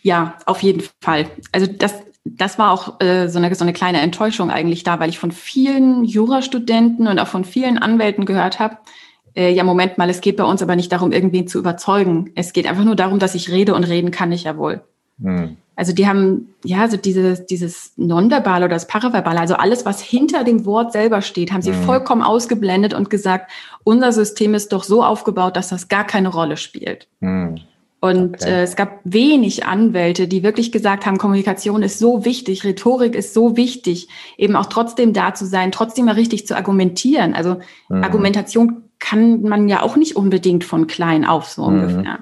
Ja, 0.03 0.35
auf 0.47 0.63
jeden 0.63 0.83
Fall. 1.01 1.27
Also 1.53 1.67
das, 1.67 1.95
das 2.25 2.59
war 2.59 2.71
auch 2.73 3.01
äh, 3.01 3.29
so, 3.29 3.39
eine, 3.39 3.55
so 3.55 3.65
eine 3.65 3.73
kleine 3.73 4.01
Enttäuschung 4.01 4.51
eigentlich 4.51 4.85
da, 4.85 5.01
weil 5.01 5.09
ich 5.09 5.19
von 5.19 5.33
vielen 5.33 6.05
Jurastudenten 6.05 7.07
und 7.07 7.19
auch 7.19 7.29
von 7.29 7.45
vielen 7.45 7.79
Anwälten 7.79 8.27
gehört 8.27 8.59
habe, 8.59 8.79
äh, 9.35 9.53
ja, 9.53 9.65
Moment 9.65 9.99
mal, 9.99 10.11
es 10.11 10.21
geht 10.21 10.37
bei 10.37 10.45
uns 10.45 10.63
aber 10.63 10.77
nicht 10.77 10.93
darum, 10.93 11.13
irgendwen 11.13 11.49
zu 11.49 11.59
überzeugen. 11.59 12.31
Es 12.35 12.53
geht 12.53 12.67
einfach 12.67 12.85
nur 12.85 12.97
darum, 12.97 13.19
dass 13.19 13.35
ich 13.35 13.51
rede 13.51 13.75
und 13.75 13.85
reden 13.85 14.11
kann 14.11 14.33
ich 14.33 14.45
ja 14.45 14.57
wohl. 14.57 14.83
Hm. 15.23 15.57
Also 15.75 15.95
die 15.95 16.07
haben, 16.07 16.55
ja, 16.65 16.87
so 16.89 16.99
dieses, 16.99 17.47
dieses 17.47 17.93
Nonverbale 17.97 18.67
oder 18.67 18.75
das 18.75 18.87
Paraverbale, 18.87 19.41
also 19.41 19.55
alles, 19.55 19.87
was 19.87 20.03
hinter 20.03 20.45
dem 20.45 20.67
Wort 20.67 20.93
selber 20.93 21.23
steht, 21.23 21.51
haben 21.51 21.63
sie 21.63 21.73
hm. 21.73 21.83
vollkommen 21.85 22.23
ausgeblendet 22.23 22.93
und 22.93 23.09
gesagt, 23.09 23.51
unser 23.85 24.13
System 24.13 24.55
ist 24.55 24.73
doch 24.73 24.85
so 24.85 25.03
aufgebaut, 25.03 25.57
dass 25.57 25.71
das 25.71 25.89
gar 25.89 26.05
keine 26.05 26.29
Rolle 26.29 26.59
spielt. 26.59 27.09
Hm. 27.21 27.59
Und 28.03 28.43
okay. 28.43 28.51
äh, 28.51 28.63
es 28.63 28.75
gab 28.75 28.99
wenig 29.05 29.65
Anwälte, 29.65 30.27
die 30.27 30.43
wirklich 30.43 30.73
gesagt 30.73 31.07
haben, 31.07 31.19
Kommunikation 31.19 31.85
ist 31.85 32.01
so 32.01 32.25
wichtig, 32.25 32.65
Rhetorik 32.65 33.15
ist 33.15 33.33
so 33.33 33.57
wichtig, 33.57 34.09
eben 34.37 34.57
auch 34.57 34.67
trotzdem 34.67 35.13
da 35.13 35.35
zu 35.35 35.47
sein, 35.47 35.71
trotzdem 35.71 36.07
mal 36.07 36.17
richtig 36.17 36.45
zu 36.45 36.57
argumentieren. 36.57 37.33
Also 37.33 37.61
mhm. 37.89 38.03
Argumentation 38.03 38.83
kann 38.99 39.43
man 39.43 39.69
ja 39.69 39.83
auch 39.83 39.95
nicht 39.95 40.17
unbedingt 40.17 40.65
von 40.65 40.89
klein 40.89 41.25
auf 41.25 41.49
so 41.49 41.71
mhm. 41.71 41.81
ungefähr. 41.81 42.19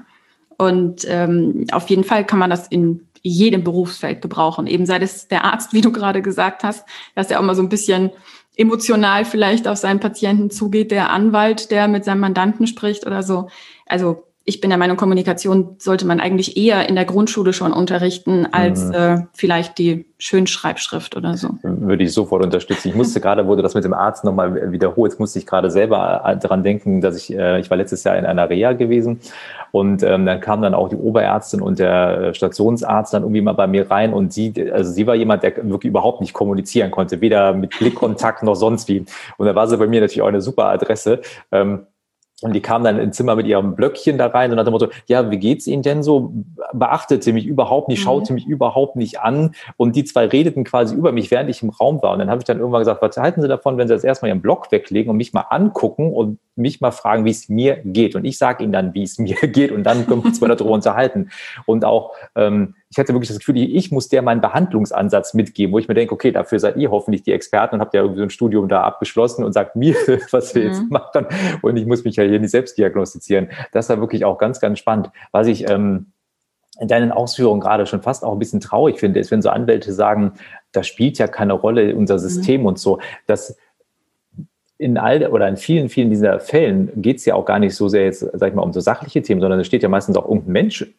Und 0.59 1.07
ähm, 1.09 1.65
auf 1.73 1.89
jeden 1.89 2.05
Fall 2.05 2.27
kann 2.27 2.39
man 2.39 2.51
das 2.51 2.69
in 2.69 3.09
jedem 3.23 3.65
Berufsfeld 3.65 4.21
gebrauchen. 4.21 4.67
Eben 4.67 4.85
sei 4.85 4.99
es 4.99 5.29
der 5.29 5.47
Arzt, 5.47 5.73
wie 5.73 5.81
du 5.81 5.93
gerade 5.93 6.21
gesagt 6.21 6.63
hast, 6.63 6.87
dass 7.15 7.31
er 7.31 7.41
auch 7.41 7.45
mal 7.45 7.55
so 7.55 7.63
ein 7.63 7.71
bisschen 7.71 8.11
emotional 8.55 9.25
vielleicht 9.25 9.67
auf 9.67 9.79
seinen 9.79 10.01
Patienten 10.01 10.51
zugeht, 10.51 10.91
der 10.91 11.09
Anwalt, 11.09 11.71
der 11.71 11.89
mit 11.89 12.05
seinem 12.05 12.21
Mandanten 12.21 12.67
spricht 12.67 13.07
oder 13.07 13.23
so. 13.23 13.49
Also 13.87 14.25
ich 14.45 14.61
bin 14.61 14.71
der 14.71 14.79
Meinung, 14.79 14.97
Kommunikation 14.97 15.77
sollte 15.79 16.07
man 16.07 16.19
eigentlich 16.19 16.57
eher 16.57 16.89
in 16.89 16.95
der 16.95 17.05
Grundschule 17.05 17.53
schon 17.53 17.73
unterrichten, 17.73 18.49
als 18.51 18.87
mhm. 18.87 18.95
äh, 18.95 19.19
vielleicht 19.35 19.77
die 19.79 20.07
Schönschreibschrift 20.19 21.15
oder 21.17 21.37
so. 21.37 21.51
Würde 21.63 22.05
ich 22.05 22.13
sofort 22.13 22.43
unterstützen. 22.43 22.89
Ich 22.89 22.95
musste 22.95 23.21
gerade, 23.21 23.45
du 23.45 23.57
das 23.57 23.75
mit 23.75 23.85
dem 23.85 23.93
Arzt 23.93 24.25
nochmal 24.25 24.73
wiederholst, 24.73 25.21
musste 25.21 25.39
ich 25.39 25.47
gerade 25.47 25.71
selber 25.71 26.23
äh, 26.25 26.37
daran 26.39 26.63
denken, 26.63 27.03
dass 27.03 27.17
ich, 27.17 27.37
äh, 27.37 27.61
ich 27.61 27.71
war 27.71 27.77
letztes 27.77 28.03
Jahr 28.03 28.17
in 28.17 28.25
einer 28.25 28.49
Reha 28.49 28.73
gewesen 28.73 29.21
und 29.73 30.03
ähm, 30.03 30.25
dann 30.25 30.41
kam 30.41 30.63
dann 30.63 30.75
auch 30.75 30.89
die 30.89 30.97
Oberärztin 30.97 31.61
und 31.61 31.79
der 31.79 32.21
äh, 32.21 32.35
Stationsarzt 32.35 33.13
dann 33.13 33.23
irgendwie 33.23 33.43
mal 33.43 33.53
bei 33.53 33.67
mir 33.67 33.91
rein 33.91 34.13
und 34.15 34.33
sie, 34.33 34.53
also 34.73 34.91
sie 34.91 35.07
war 35.07 35.15
jemand, 35.15 35.43
der 35.43 35.57
wirklich 35.69 35.91
überhaupt 35.91 36.23
nicht 36.23 36.33
kommunizieren 36.33 36.91
konnte, 36.91 37.21
weder 37.21 37.53
mit 37.53 37.79
Blickkontakt 37.79 38.43
noch 38.43 38.57
sonst 38.57 38.89
wie. 38.89 39.05
Und 39.37 39.47
da 39.47 39.55
war 39.55 39.69
sie 39.69 39.77
bei 39.77 39.87
mir 39.87 40.01
natürlich 40.01 40.23
auch 40.23 40.29
eine 40.29 40.41
super 40.41 40.67
Adresse. 40.67 41.21
Ähm, 41.53 41.87
und 42.43 42.55
die 42.55 42.61
kam 42.61 42.85
dann 42.85 42.99
ins 42.99 43.17
Zimmer 43.17 43.37
mit 43.37 43.47
ihrem 43.47 43.75
Blöckchen 43.75 44.19
da 44.19 44.27
rein 44.27 44.51
und 44.51 44.59
hat 44.59 44.67
dem 44.67 44.73
Motto, 44.73 44.89
ja, 45.07 45.31
wie 45.31 45.39
geht's 45.39 45.67
Ihnen 45.67 45.83
denn 45.83 46.03
so? 46.03 46.33
Beachtete 46.73 47.33
mich 47.33 47.47
überhaupt 47.47 47.89
nicht, 47.89 48.03
schaute 48.03 48.33
mhm. 48.33 48.35
mich 48.37 48.47
überhaupt 48.47 48.97
nicht 48.97 49.21
an. 49.21 49.55
Und 49.77 49.97
die 49.97 50.05
zwei 50.05 50.27
redeten 50.27 50.65
quasi 50.65 50.95
über 50.95 51.13
mich, 51.13 51.31
während 51.31 51.51
ich 51.51 51.63
im 51.63 51.71
Raum 51.71 52.03
war. 52.03 52.13
Und 52.13 52.21
dann 52.21 52.31
habe 52.31 52.39
ich 52.39 52.45
dann 52.45 52.59
irgendwann 52.59 52.81
gesagt, 52.81 53.03
was 53.03 53.17
halten 53.17 53.43
Sie 53.43 53.49
davon, 53.49 53.77
wenn 53.77 53.89
Sie 53.89 53.95
jetzt 53.95 54.05
erstmal 54.05 54.31
Ihren 54.31 54.41
Block 54.41 54.73
weglegen 54.73 55.11
und 55.11 55.17
mich 55.17 55.33
mal 55.33 55.47
angucken 55.51 56.13
und 56.13 56.39
mich 56.57 56.81
mal 56.81 56.91
fragen, 56.93 57.25
wie 57.25 57.31
es 57.31 57.49
mir 57.49 57.81
geht. 57.85 58.15
Und 58.15 58.25
ich 58.25 58.39
sage 58.39 58.65
Ihnen 58.65 58.73
dann, 58.73 58.95
wie 58.95 59.03
es 59.03 59.19
mir 59.19 59.37
geht. 59.37 59.73
Und 59.73 59.85
dann 59.85 60.07
können 60.07 60.23
wir 60.23 60.29
uns 60.29 60.41
mal 60.41 60.49
darüber 60.49 60.71
unterhalten. 60.71 61.31
Und 61.67 61.85
auch, 61.85 62.15
ähm, 62.35 62.75
ich 62.93 62.99
hatte 62.99 63.15
wirklich 63.15 63.29
das 63.29 63.39
Gefühl, 63.39 63.57
ich 63.57 63.93
muss 63.93 64.09
der 64.09 64.21
meinen 64.21 64.41
Behandlungsansatz 64.41 65.33
mitgeben, 65.35 65.73
wo 65.73 65.79
ich 65.79 65.87
mir 65.87 65.95
denke, 65.95 66.13
okay, 66.13 66.33
dafür 66.33 66.59
seid 66.59 66.77
ihr 66.77 66.91
hoffentlich 66.91 67.23
die 67.23 67.33
Experten 67.33 67.77
und 67.77 67.81
habt 67.81 67.95
ja 67.95 68.01
irgendwie 68.01 68.19
so 68.19 68.25
ein 68.25 68.31
Studium 68.31 68.69
da 68.69 68.83
abgeschlossen 68.83 69.45
und 69.45 69.53
sagt 69.53 69.77
mir, 69.77 69.95
was 70.33 70.57
wir 70.57 70.63
mhm. 70.63 70.69
jetzt 70.69 70.91
machen. 70.91 71.27
Und 71.63 71.77
ich 71.77 71.87
muss 71.87 72.03
mich 72.05 72.17
ja 72.17 72.25
hier 72.25 72.41
nicht 72.41 72.51
selbst 72.51 72.77
diagnostizieren. 72.77 73.49
Das 73.71 73.89
war 73.89 74.01
wirklich 74.01 74.25
auch 74.25 74.39
ganz, 74.39 74.59
ganz 74.59 74.81
spannend. 74.81 75.11
Was 75.31 75.47
ich 75.47 75.71
ähm, 75.71 76.07
in 76.81 76.89
deinen 76.89 77.13
Ausführungen 77.13 77.61
gerade 77.61 77.87
schon 77.87 78.03
fast 78.03 78.25
auch 78.25 78.33
ein 78.33 78.41
bisschen 78.41 78.59
traurig 78.59 78.99
finde, 78.99 79.21
ist, 79.21 79.31
wenn 79.31 79.41
so 79.41 79.51
Anwälte 79.51 79.93
sagen, 79.93 80.33
das 80.73 80.89
spielt 80.89 81.17
ja 81.19 81.29
keine 81.29 81.53
Rolle, 81.53 81.95
unser 81.95 82.15
mhm. 82.15 82.19
System 82.19 82.63
mhm. 82.63 82.67
und 82.67 82.79
so. 82.81 82.99
Das, 83.29 83.57
in 84.79 84.99
all 84.99 85.25
oder 85.29 85.47
in 85.47 85.57
vielen, 85.57 85.91
vielen 85.91 86.11
dieser 86.11 86.41
Fällen 86.41 86.91
geht 87.01 87.19
es 87.19 87.25
ja 87.25 87.37
auch 87.37 87.45
gar 87.45 87.61
nicht 87.61 87.77
so 87.77 87.87
sehr 87.87 88.05
jetzt, 88.07 88.21
sag 88.33 88.49
ich 88.49 88.55
mal, 88.55 88.63
um 88.63 88.73
so 88.73 88.81
sachliche 88.81 89.23
Themen, 89.23 89.41
sondern 89.41 89.61
es 89.61 89.69
steht 89.69 89.85
ja 89.85 89.89
meistens 89.89 90.17
auch 90.17 90.27
irgendein 90.27 90.53
Mensch 90.53 90.93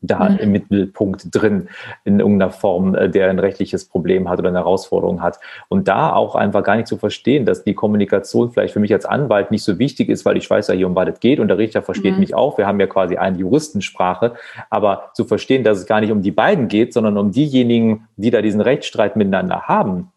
da 0.00 0.28
mhm. 0.28 0.38
im 0.38 0.52
Mittelpunkt 0.52 1.26
drin 1.30 1.68
in 2.04 2.20
irgendeiner 2.20 2.50
Form, 2.50 2.94
äh, 2.94 3.08
der 3.08 3.30
ein 3.30 3.38
rechtliches 3.38 3.86
Problem 3.86 4.28
hat 4.28 4.38
oder 4.38 4.48
eine 4.48 4.58
Herausforderung 4.58 5.22
hat. 5.22 5.40
Und 5.68 5.88
da 5.88 6.12
auch 6.12 6.34
einfach 6.34 6.62
gar 6.62 6.76
nicht 6.76 6.86
zu 6.86 6.96
verstehen, 6.96 7.44
dass 7.44 7.64
die 7.64 7.74
Kommunikation 7.74 8.50
vielleicht 8.50 8.72
für 8.72 8.80
mich 8.80 8.92
als 8.92 9.04
Anwalt 9.04 9.50
nicht 9.50 9.64
so 9.64 9.78
wichtig 9.78 10.08
ist, 10.08 10.24
weil 10.24 10.36
ich 10.36 10.48
weiß 10.48 10.68
ja 10.68 10.74
hier, 10.74 10.86
um 10.86 10.94
was 10.94 11.08
es 11.08 11.20
geht 11.20 11.40
und 11.40 11.48
der 11.48 11.58
Richter 11.58 11.82
versteht 11.82 12.14
mhm. 12.14 12.20
mich 12.20 12.34
auch. 12.34 12.58
Wir 12.58 12.66
haben 12.66 12.80
ja 12.80 12.86
quasi 12.86 13.16
eine 13.16 13.38
Juristensprache. 13.38 14.34
Aber 14.70 15.10
zu 15.14 15.24
verstehen, 15.24 15.64
dass 15.64 15.78
es 15.78 15.86
gar 15.86 16.00
nicht 16.00 16.12
um 16.12 16.22
die 16.22 16.30
beiden 16.30 16.68
geht, 16.68 16.92
sondern 16.92 17.16
um 17.16 17.32
diejenigen, 17.32 18.08
die 18.16 18.30
da 18.30 18.42
diesen 18.42 18.60
Rechtsstreit 18.60 19.16
miteinander 19.16 19.62
haben, 19.62 20.12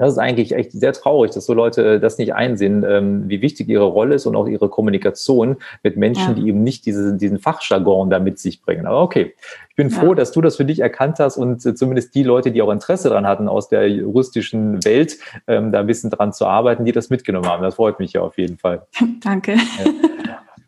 das 0.00 0.12
ist 0.12 0.18
eigentlich 0.18 0.54
echt 0.54 0.72
sehr 0.72 0.94
traurig, 0.94 1.30
dass 1.32 1.44
so 1.44 1.52
Leute 1.52 1.96
äh, 1.96 2.00
das 2.00 2.16
nicht 2.16 2.32
einsehen, 2.32 2.86
ähm, 2.88 3.28
wie 3.28 3.42
wichtig 3.42 3.68
ihre 3.68 3.84
Rolle 3.84 4.14
ist 4.14 4.24
und 4.24 4.34
auch 4.34 4.48
ihre 4.48 4.70
Kommunikation 4.70 5.56
mit 5.82 5.98
Menschen, 5.98 6.28
ja. 6.28 6.32
die 6.32 6.48
eben 6.48 6.62
nicht 6.62 6.86
diese, 6.86 7.18
diesen 7.18 7.38
Fachjargon 7.38 8.08
da 8.08 8.18
mit 8.18 8.38
sich 8.38 8.62
bringen. 8.62 8.86
Aber 8.86 9.02
okay, 9.02 9.34
ich 9.68 9.76
bin 9.76 9.90
froh, 9.90 10.08
ja. 10.08 10.14
dass 10.14 10.32
du 10.32 10.40
das 10.40 10.56
für 10.56 10.64
dich 10.64 10.80
erkannt 10.80 11.18
hast 11.18 11.36
und 11.36 11.66
äh, 11.66 11.74
zumindest 11.74 12.14
die 12.14 12.22
Leute, 12.22 12.50
die 12.50 12.62
auch 12.62 12.70
Interesse 12.70 13.10
daran 13.10 13.26
hatten, 13.26 13.46
aus 13.46 13.68
der 13.68 13.90
juristischen 13.90 14.82
Welt 14.86 15.18
ähm, 15.46 15.70
da 15.70 15.80
ein 15.80 15.86
bisschen 15.86 16.08
dran 16.08 16.32
zu 16.32 16.46
arbeiten, 16.46 16.86
die 16.86 16.92
das 16.92 17.10
mitgenommen 17.10 17.46
haben. 17.46 17.62
Das 17.62 17.74
freut 17.74 17.98
mich 17.98 18.14
ja 18.14 18.22
auf 18.22 18.38
jeden 18.38 18.56
Fall. 18.56 18.86
Danke. 19.22 19.56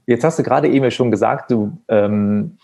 Jetzt 0.05 0.25
hast 0.25 0.39
du 0.39 0.43
gerade 0.43 0.69
eben 0.69 0.91
schon 0.91 1.11
gesagt, 1.11 1.51
du 1.51 1.79
ähm, 1.89 2.59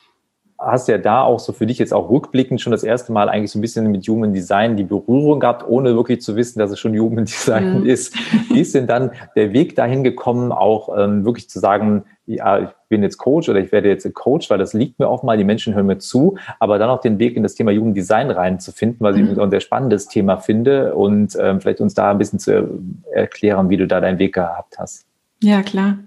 hast 0.58 0.88
ja 0.88 0.98
da 0.98 1.22
auch 1.22 1.38
so 1.38 1.52
für 1.52 1.66
dich 1.66 1.78
jetzt 1.78 1.94
auch 1.94 2.10
rückblickend 2.10 2.60
schon 2.60 2.72
das 2.72 2.82
erste 2.82 3.12
Mal 3.12 3.28
eigentlich 3.28 3.52
so 3.52 3.58
ein 3.58 3.62
bisschen 3.62 3.90
mit 3.90 4.06
Human 4.08 4.32
Design 4.32 4.76
die 4.76 4.84
Berührung 4.84 5.38
gehabt, 5.38 5.64
ohne 5.68 5.94
wirklich 5.94 6.20
zu 6.20 6.34
wissen, 6.34 6.58
dass 6.58 6.72
es 6.72 6.80
schon 6.80 6.98
Human 6.98 7.24
Design 7.26 7.80
mhm. 7.80 7.86
ist. 7.86 8.14
Wie 8.50 8.60
ist 8.60 8.74
denn 8.74 8.88
dann 8.88 9.12
der 9.36 9.52
Weg 9.52 9.76
dahin 9.76 10.02
gekommen, 10.02 10.50
auch 10.50 10.96
ähm, 10.98 11.24
wirklich 11.24 11.48
zu 11.48 11.60
sagen, 11.60 12.04
ja, 12.26 12.58
ich 12.58 12.68
bin 12.88 13.02
jetzt 13.02 13.18
Coach 13.18 13.48
oder 13.48 13.60
ich 13.60 13.70
werde 13.70 13.88
jetzt 13.88 14.12
Coach, 14.14 14.50
weil 14.50 14.58
das 14.58 14.74
liegt 14.74 14.98
mir 14.98 15.08
auch 15.08 15.22
mal, 15.22 15.38
die 15.38 15.44
Menschen 15.44 15.74
hören 15.74 15.86
mir 15.86 15.98
zu, 15.98 16.36
aber 16.58 16.78
dann 16.78 16.90
auch 16.90 17.00
den 17.00 17.18
Weg 17.18 17.36
in 17.36 17.42
das 17.42 17.54
Thema 17.54 17.72
Human 17.72 17.94
Design 17.94 18.30
reinzufinden, 18.30 18.98
weil 19.00 19.14
mhm. 19.14 19.32
ich 19.32 19.40
ein 19.40 19.50
sehr 19.50 19.60
spannendes 19.60 20.08
Thema 20.08 20.38
finde 20.38 20.94
und 20.94 21.36
ähm, 21.40 21.60
vielleicht 21.60 21.80
uns 21.80 21.94
da 21.94 22.10
ein 22.10 22.18
bisschen 22.18 22.40
zu 22.40 22.68
erklären, 23.12 23.70
wie 23.70 23.76
du 23.76 23.86
da 23.86 24.00
deinen 24.00 24.18
Weg 24.18 24.34
gehabt 24.34 24.78
hast. 24.78 25.06
Ja, 25.42 25.62
klar. 25.62 25.98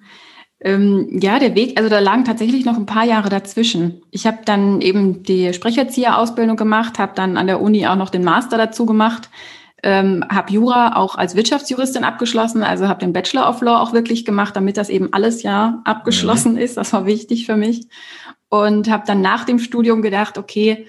Ähm, 0.64 1.08
ja, 1.20 1.40
der 1.40 1.56
Weg, 1.56 1.78
also 1.78 1.90
da 1.90 2.00
lagen 2.00 2.24
tatsächlich 2.24 2.66
noch 2.66 2.78
ein 2.78 2.86
paar 2.86 3.04
Jahre 3.04 3.30
dazwischen. 3.30 4.04
Ich 4.12 4.28
habe 4.28 4.40
dann 4.46 4.80
eben 4.82 5.24
die 5.24 5.54
Sprecherzieherausbildung 5.54 6.56
gemacht, 6.56 7.00
habe 7.00 7.14
dann 7.16 7.36
an 7.38 7.48
der 7.48 7.62
Uni 7.62 7.88
auch 7.88 7.96
noch 7.96 8.12
den 8.12 8.24
Master 8.24 8.60
dazu 8.60 8.86
gemacht, 8.86 9.30
ähm, 9.82 10.24
habe 10.30 10.54
Jura 10.54 10.96
auch 10.98 11.16
als 11.16 11.36
Wirtschaftsjuristin 11.36 12.04
abgeschlossen, 12.04 12.62
also 12.62 12.88
habe 12.88 13.00
den 13.00 13.12
Bachelor 13.12 13.50
of 13.50 13.62
Law 13.62 13.82
auch 13.82 13.94
wirklich 13.94 14.24
gemacht, 14.24 14.56
damit 14.56 14.78
das 14.78 14.90
eben 14.90 15.12
alles 15.14 15.42
ja 15.42 15.82
abgeschlossen 15.84 16.54
mhm. 16.54 16.60
ist. 16.60 16.78
Das 16.78 16.94
war 16.94 17.08
wichtig 17.08 17.48
für 17.48 17.56
mich. 17.56 17.88
Und 18.50 18.88
habe 18.88 19.04
dann 19.08 19.22
nach 19.22 19.46
dem 19.46 19.58
Studium 19.58 20.04
gedacht, 20.04 20.38
okay, 20.38 20.86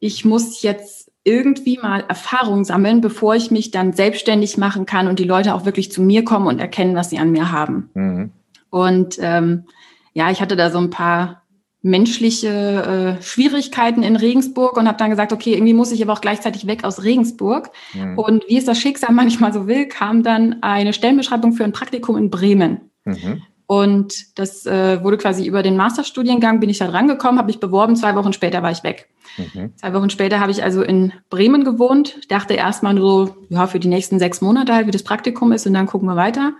ich 0.00 0.26
muss 0.26 0.60
jetzt 0.60 1.10
irgendwie 1.24 1.78
mal 1.78 2.04
Erfahrung 2.06 2.64
sammeln, 2.64 3.00
bevor 3.00 3.34
ich 3.34 3.50
mich 3.50 3.70
dann 3.70 3.94
selbstständig 3.94 4.58
machen 4.58 4.84
kann 4.84 5.08
und 5.08 5.18
die 5.18 5.24
Leute 5.24 5.54
auch 5.54 5.64
wirklich 5.64 5.90
zu 5.90 6.02
mir 6.02 6.24
kommen 6.24 6.46
und 6.46 6.60
erkennen, 6.60 6.94
was 6.94 7.08
sie 7.08 7.18
an 7.18 7.32
mir 7.32 7.50
haben. 7.50 7.90
Mhm. 7.94 8.32
Und 8.70 9.16
ähm, 9.20 9.64
ja, 10.12 10.30
ich 10.30 10.40
hatte 10.40 10.56
da 10.56 10.70
so 10.70 10.78
ein 10.78 10.90
paar 10.90 11.42
menschliche 11.82 13.18
äh, 13.18 13.22
Schwierigkeiten 13.22 14.02
in 14.02 14.16
Regensburg 14.16 14.76
und 14.76 14.88
habe 14.88 14.98
dann 14.98 15.10
gesagt, 15.10 15.32
okay, 15.32 15.54
irgendwie 15.54 15.74
muss 15.74 15.92
ich 15.92 16.02
aber 16.02 16.14
auch 16.14 16.20
gleichzeitig 16.20 16.66
weg 16.66 16.84
aus 16.84 17.04
Regensburg. 17.04 17.70
Mhm. 17.94 18.18
Und 18.18 18.44
wie 18.48 18.58
es 18.58 18.64
das 18.64 18.78
Schicksal 18.78 19.12
manchmal 19.14 19.52
so 19.52 19.66
will, 19.66 19.86
kam 19.86 20.22
dann 20.22 20.62
eine 20.62 20.92
Stellenbeschreibung 20.92 21.52
für 21.52 21.64
ein 21.64 21.72
Praktikum 21.72 22.16
in 22.16 22.30
Bremen. 22.30 22.90
Mhm. 23.04 23.42
Und 23.68 24.38
das 24.38 24.64
äh, 24.64 25.02
wurde 25.02 25.16
quasi 25.16 25.44
über 25.44 25.62
den 25.62 25.76
Masterstudiengang, 25.76 26.60
bin 26.60 26.70
ich 26.70 26.78
da 26.78 26.88
rangekommen, 26.88 27.38
habe 27.38 27.50
ich 27.50 27.58
beworben, 27.58 27.96
zwei 27.96 28.14
Wochen 28.14 28.32
später 28.32 28.62
war 28.62 28.70
ich 28.70 28.84
weg. 28.84 29.08
Mhm. 29.38 29.72
Zwei 29.76 29.92
Wochen 29.92 30.10
später 30.10 30.38
habe 30.38 30.52
ich 30.52 30.62
also 30.62 30.82
in 30.82 31.12
Bremen 31.30 31.64
gewohnt, 31.64 32.30
dachte 32.30 32.54
erstmal 32.54 32.94
nur 32.94 33.26
so, 33.26 33.36
ja, 33.48 33.66
für 33.66 33.80
die 33.80 33.88
nächsten 33.88 34.20
sechs 34.20 34.40
Monate 34.40 34.72
halt, 34.72 34.86
wie 34.86 34.92
das 34.92 35.02
Praktikum 35.02 35.50
ist 35.50 35.66
und 35.66 35.74
dann 35.74 35.86
gucken 35.86 36.08
wir 36.08 36.16
weiter. 36.16 36.52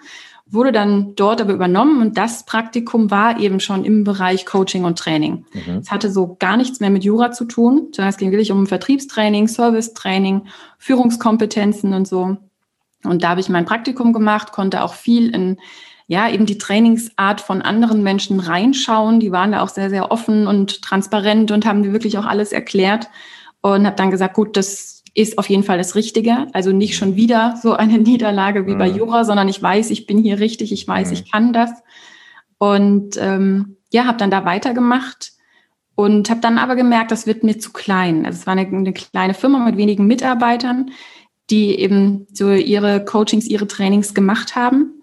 Wurde 0.48 0.70
dann 0.70 1.14
dort 1.16 1.40
aber 1.40 1.52
übernommen 1.52 2.00
und 2.00 2.16
das 2.16 2.44
Praktikum 2.44 3.11
war 3.11 3.40
eben 3.40 3.59
schon 3.59 3.85
im 3.85 4.04
Bereich 4.04 4.46
Coaching 4.46 4.85
und 4.85 4.98
Training. 4.98 5.44
Mhm. 5.52 5.78
Es 5.78 5.90
hatte 5.90 6.11
so 6.11 6.37
gar 6.38 6.56
nichts 6.56 6.78
mehr 6.78 6.90
mit 6.90 7.02
Jura 7.02 7.32
zu 7.32 7.46
tun, 7.46 7.88
sondern 7.92 8.11
es 8.11 8.16
ging 8.16 8.30
wirklich 8.30 8.52
um 8.52 8.66
Vertriebstraining, 8.66 9.48
Servicetraining, 9.48 10.46
Führungskompetenzen 10.78 11.94
und 11.94 12.06
so. 12.06 12.37
Und 13.02 13.24
da 13.24 13.30
habe 13.30 13.40
ich 13.40 13.48
mein 13.48 13.64
Praktikum 13.64 14.12
gemacht, 14.12 14.52
konnte 14.52 14.82
auch 14.82 14.94
viel 14.94 15.35
in 15.35 15.59
ja, 16.09 16.28
eben 16.30 16.46
die 16.46 16.59
Trainingsart 16.59 17.40
von 17.40 17.62
anderen 17.62 18.02
Menschen 18.02 18.38
reinschauen. 18.38 19.18
Die 19.18 19.32
waren 19.32 19.52
da 19.52 19.62
auch 19.62 19.68
sehr, 19.68 19.90
sehr 19.90 20.12
offen 20.12 20.46
und 20.46 20.82
transparent 20.82 21.50
und 21.50 21.66
haben 21.66 21.80
mir 21.80 21.92
wirklich 21.92 22.16
auch 22.16 22.26
alles 22.26 22.52
erklärt. 22.52 23.09
Und 23.61 23.87
habe 23.87 23.96
dann 23.96 24.12
gesagt, 24.12 24.35
gut, 24.35 24.56
das 24.56 24.95
ist 25.16 25.38
auf 25.38 25.48
jeden 25.48 25.62
Fall 25.62 25.79
das 25.79 25.94
Richtige. 25.94 26.46
Also 26.52 26.72
nicht 26.72 26.96
schon 26.96 27.16
wieder 27.16 27.59
so 27.61 27.72
eine 27.72 27.98
Niederlage 27.98 28.66
wie 28.66 28.74
mhm. 28.74 28.79
bei 28.79 28.88
Jura, 28.88 29.24
sondern 29.24 29.48
ich 29.48 29.61
weiß, 29.61 29.90
ich 29.90 30.07
bin 30.07 30.18
hier 30.18 30.38
richtig, 30.38 30.72
ich 30.72 30.87
weiß, 30.87 31.09
mhm. 31.09 31.14
ich 31.14 31.33
kann 31.33 31.52
das. 31.52 31.70
Und 32.59 33.16
ähm, 33.18 33.76
ja, 33.92 34.05
habe 34.05 34.18
dann 34.18 34.31
da 34.31 34.44
weitergemacht 34.44 35.33
und 35.94 36.29
habe 36.29 36.40
dann 36.40 36.59
aber 36.59 36.76
gemerkt, 36.76 37.11
das 37.11 37.26
wird 37.26 37.44
mir 37.44 37.59
zu 37.59 37.72
klein. 37.72 38.26
Also 38.26 38.40
es 38.40 38.46
war 38.46 38.52
eine, 38.52 38.66
eine 38.66 38.92
kleine 38.92 39.35
Firma 39.35 39.59
mit 39.64 39.79
wenigen 39.79 40.07
Mitarbeitern, 40.07 40.90
die 41.48 41.79
eben 41.79 42.26
so 42.33 42.52
ihre 42.52 43.05
Coachings, 43.05 43.46
ihre 43.46 43.66
Trainings 43.66 44.12
gemacht 44.12 44.55
haben 44.55 45.02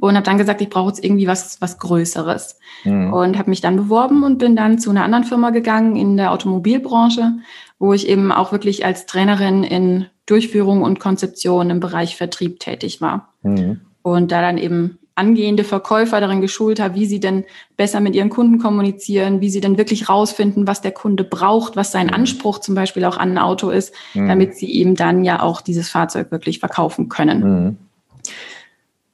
und 0.00 0.14
habe 0.14 0.24
dann 0.24 0.38
gesagt, 0.38 0.60
ich 0.60 0.68
brauche 0.68 0.88
jetzt 0.88 1.04
irgendwie 1.04 1.26
was 1.26 1.60
was 1.60 1.78
Größeres 1.78 2.58
mhm. 2.84 3.12
und 3.12 3.38
habe 3.38 3.50
mich 3.50 3.60
dann 3.60 3.76
beworben 3.76 4.24
und 4.24 4.38
bin 4.38 4.56
dann 4.56 4.78
zu 4.78 4.90
einer 4.90 5.04
anderen 5.04 5.24
Firma 5.24 5.50
gegangen 5.50 5.96
in 5.96 6.16
der 6.16 6.32
Automobilbranche, 6.32 7.34
wo 7.78 7.92
ich 7.92 8.08
eben 8.08 8.32
auch 8.32 8.52
wirklich 8.52 8.84
als 8.84 9.06
Trainerin 9.06 9.62
in 9.62 10.06
Durchführung 10.26 10.82
und 10.82 10.98
Konzeption 10.98 11.70
im 11.70 11.80
Bereich 11.80 12.16
Vertrieb 12.16 12.58
tätig 12.58 13.00
war 13.00 13.32
mhm. 13.42 13.80
und 14.02 14.32
da 14.32 14.40
dann 14.40 14.58
eben 14.58 14.98
angehende 15.16 15.64
Verkäufer 15.64 16.20
darin 16.20 16.42
geschult 16.42 16.78
habe, 16.78 16.94
wie 16.94 17.06
sie 17.06 17.20
denn 17.20 17.44
besser 17.76 18.00
mit 18.00 18.14
ihren 18.14 18.28
Kunden 18.28 18.58
kommunizieren, 18.58 19.40
wie 19.40 19.48
sie 19.48 19.60
denn 19.60 19.78
wirklich 19.78 20.10
rausfinden, 20.10 20.66
was 20.66 20.82
der 20.82 20.92
Kunde 20.92 21.24
braucht, 21.24 21.74
was 21.74 21.90
sein 21.90 22.08
mhm. 22.08 22.14
Anspruch 22.14 22.58
zum 22.58 22.74
Beispiel 22.74 23.04
auch 23.04 23.16
an 23.16 23.32
ein 23.32 23.38
Auto 23.38 23.70
ist, 23.70 23.94
mhm. 24.14 24.28
damit 24.28 24.56
sie 24.56 24.66
ihm 24.66 24.94
dann 24.94 25.24
ja 25.24 25.40
auch 25.40 25.62
dieses 25.62 25.88
Fahrzeug 25.88 26.30
wirklich 26.30 26.58
verkaufen 26.58 27.08
können. 27.08 27.78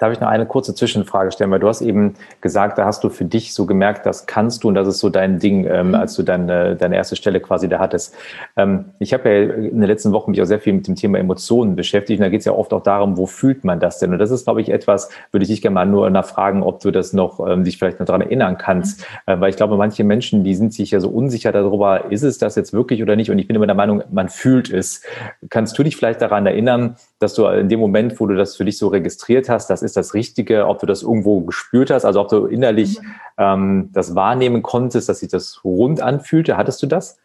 Darf 0.02 0.12
ich 0.12 0.18
noch 0.18 0.26
eine 0.26 0.46
kurze 0.46 0.74
Zwischenfrage 0.74 1.30
stellen? 1.30 1.52
Weil 1.52 1.60
du 1.60 1.68
hast 1.68 1.80
eben 1.80 2.14
gesagt, 2.40 2.76
da 2.76 2.84
hast 2.84 3.04
du 3.04 3.08
für 3.08 3.24
dich 3.24 3.54
so 3.54 3.66
gemerkt, 3.66 4.04
das 4.04 4.26
kannst 4.26 4.64
du 4.64 4.68
und 4.68 4.74
das 4.74 4.88
ist 4.88 4.98
so 4.98 5.10
dein 5.10 5.38
Ding, 5.38 5.64
ähm, 5.64 5.90
mhm. 5.90 5.94
als 5.94 6.16
du 6.16 6.24
deine, 6.24 6.74
deine 6.74 6.96
erste 6.96 7.14
Stelle 7.14 7.38
quasi 7.38 7.68
da 7.68 7.78
hattest. 7.78 8.12
Ähm, 8.56 8.86
ich 8.98 9.14
habe 9.14 9.28
ja 9.28 9.54
in 9.54 9.78
den 9.78 9.84
letzten 9.84 10.10
Wochen 10.10 10.32
mich 10.32 10.42
auch 10.42 10.46
sehr 10.46 10.58
viel 10.58 10.72
mit 10.72 10.88
dem 10.88 10.96
Thema 10.96 11.20
Emotionen 11.20 11.76
beschäftigt 11.76 12.18
und 12.18 12.24
da 12.24 12.30
geht 12.30 12.40
es 12.40 12.46
ja 12.46 12.52
oft 12.52 12.72
auch 12.72 12.82
darum, 12.82 13.16
wo 13.16 13.26
fühlt 13.26 13.62
man 13.62 13.78
das 13.78 14.00
denn? 14.00 14.12
Und 14.12 14.18
das 14.18 14.32
ist, 14.32 14.42
glaube 14.42 14.60
ich, 14.60 14.70
etwas, 14.70 15.08
würde 15.30 15.44
ich 15.44 15.50
dich 15.50 15.62
gerne 15.62 15.74
mal 15.74 15.86
nur 15.86 16.10
nachfragen, 16.10 16.64
ob 16.64 16.80
du 16.80 16.90
das 16.90 17.12
noch, 17.12 17.38
ähm, 17.48 17.62
dich 17.62 17.78
vielleicht 17.78 18.00
noch 18.00 18.06
daran 18.06 18.22
erinnern 18.22 18.58
kannst. 18.58 19.02
Mhm. 19.02 19.34
Äh, 19.34 19.40
weil 19.40 19.50
ich 19.50 19.56
glaube, 19.56 19.76
manche 19.76 20.02
Menschen, 20.02 20.42
die 20.42 20.56
sind 20.56 20.74
sich 20.74 20.90
ja 20.90 20.98
so 20.98 21.10
unsicher 21.10 21.52
darüber, 21.52 22.10
ist 22.10 22.24
es 22.24 22.38
das 22.38 22.56
jetzt 22.56 22.72
wirklich 22.72 23.04
oder 23.04 23.14
nicht? 23.14 23.30
Und 23.30 23.38
ich 23.38 23.46
bin 23.46 23.54
immer 23.54 23.66
der 23.66 23.76
Meinung, 23.76 24.02
man 24.10 24.28
fühlt 24.28 24.68
es. 24.68 25.02
Kannst 25.48 25.78
du 25.78 25.84
dich 25.84 25.96
vielleicht 25.96 26.20
daran 26.20 26.44
erinnern, 26.44 26.96
dass 27.20 27.34
du 27.34 27.46
in 27.46 27.68
dem 27.68 27.78
Moment, 27.78 28.18
wo 28.18 28.26
du 28.26 28.34
das 28.34 28.56
für 28.56 28.64
dich 28.64 28.78
so 28.78 28.88
registriert 28.88 29.48
hast, 29.48 29.70
das 29.70 29.82
ist 29.82 29.91
das 29.96 30.14
Richtige, 30.14 30.66
ob 30.66 30.80
du 30.80 30.86
das 30.86 31.02
irgendwo 31.02 31.40
gespürt 31.40 31.90
hast, 31.90 32.04
also 32.04 32.20
ob 32.20 32.28
du 32.28 32.46
innerlich 32.46 33.00
mhm. 33.00 33.06
ähm, 33.38 33.90
das 33.92 34.14
wahrnehmen 34.14 34.62
konntest, 34.62 35.08
dass 35.08 35.20
sich 35.20 35.30
das 35.30 35.64
rund 35.64 36.00
anfühlte. 36.00 36.56
Hattest 36.56 36.82
du 36.82 36.86
das? 36.86 37.18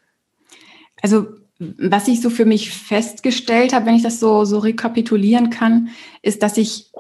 Also 1.02 1.28
was 1.60 2.08
ich 2.08 2.22
so 2.22 2.30
für 2.30 2.46
mich 2.46 2.72
festgestellt 2.72 3.74
habe, 3.74 3.88
wenn 3.88 3.96
ich 3.96 4.04
das 4.04 4.20
so, 4.20 4.46
so 4.46 4.60
rekapitulieren 4.60 5.50
kann, 5.50 5.90
ist, 6.22 6.44
dass 6.44 6.58
ich 6.58 6.92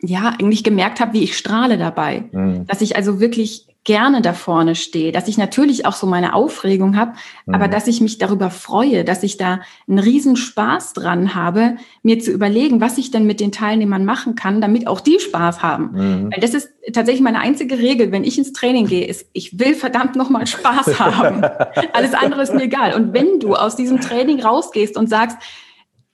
ja 0.00 0.34
eigentlich 0.38 0.64
gemerkt 0.64 1.00
habe, 1.00 1.12
wie 1.14 1.22
ich 1.22 1.36
strahle 1.36 1.78
dabei. 1.78 2.24
Mhm. 2.32 2.66
Dass 2.66 2.80
ich 2.80 2.96
also 2.96 3.20
wirklich 3.20 3.66
gerne 3.86 4.20
da 4.20 4.32
vorne 4.32 4.74
stehe, 4.74 5.12
dass 5.12 5.28
ich 5.28 5.38
natürlich 5.38 5.86
auch 5.86 5.94
so 5.94 6.08
meine 6.08 6.34
Aufregung 6.34 6.96
habe, 6.96 7.12
mhm. 7.46 7.54
aber 7.54 7.68
dass 7.68 7.86
ich 7.86 8.00
mich 8.00 8.18
darüber 8.18 8.50
freue, 8.50 9.04
dass 9.04 9.22
ich 9.22 9.36
da 9.36 9.60
einen 9.88 10.00
riesen 10.00 10.36
Spaß 10.36 10.92
dran 10.92 11.36
habe, 11.36 11.76
mir 12.02 12.18
zu 12.18 12.32
überlegen, 12.32 12.80
was 12.80 12.98
ich 12.98 13.12
denn 13.12 13.26
mit 13.26 13.38
den 13.38 13.52
Teilnehmern 13.52 14.04
machen 14.04 14.34
kann, 14.34 14.60
damit 14.60 14.88
auch 14.88 15.00
die 15.00 15.20
Spaß 15.20 15.62
haben. 15.62 15.92
Mhm. 15.92 16.32
Weil 16.32 16.40
das 16.40 16.52
ist 16.52 16.68
tatsächlich 16.92 17.22
meine 17.22 17.38
einzige 17.38 17.78
Regel, 17.78 18.10
wenn 18.10 18.24
ich 18.24 18.36
ins 18.36 18.52
Training 18.52 18.88
gehe, 18.88 19.06
ist, 19.06 19.30
ich 19.32 19.58
will 19.58 19.74
verdammt 19.74 20.16
nochmal 20.16 20.48
Spaß 20.48 20.98
haben. 20.98 21.44
Alles 21.92 22.12
andere 22.12 22.42
ist 22.42 22.52
mir 22.52 22.64
egal. 22.64 22.94
Und 22.94 23.14
wenn 23.14 23.38
du 23.38 23.54
aus 23.54 23.76
diesem 23.76 24.00
Training 24.00 24.42
rausgehst 24.42 24.96
und 24.96 25.08
sagst, 25.08 25.38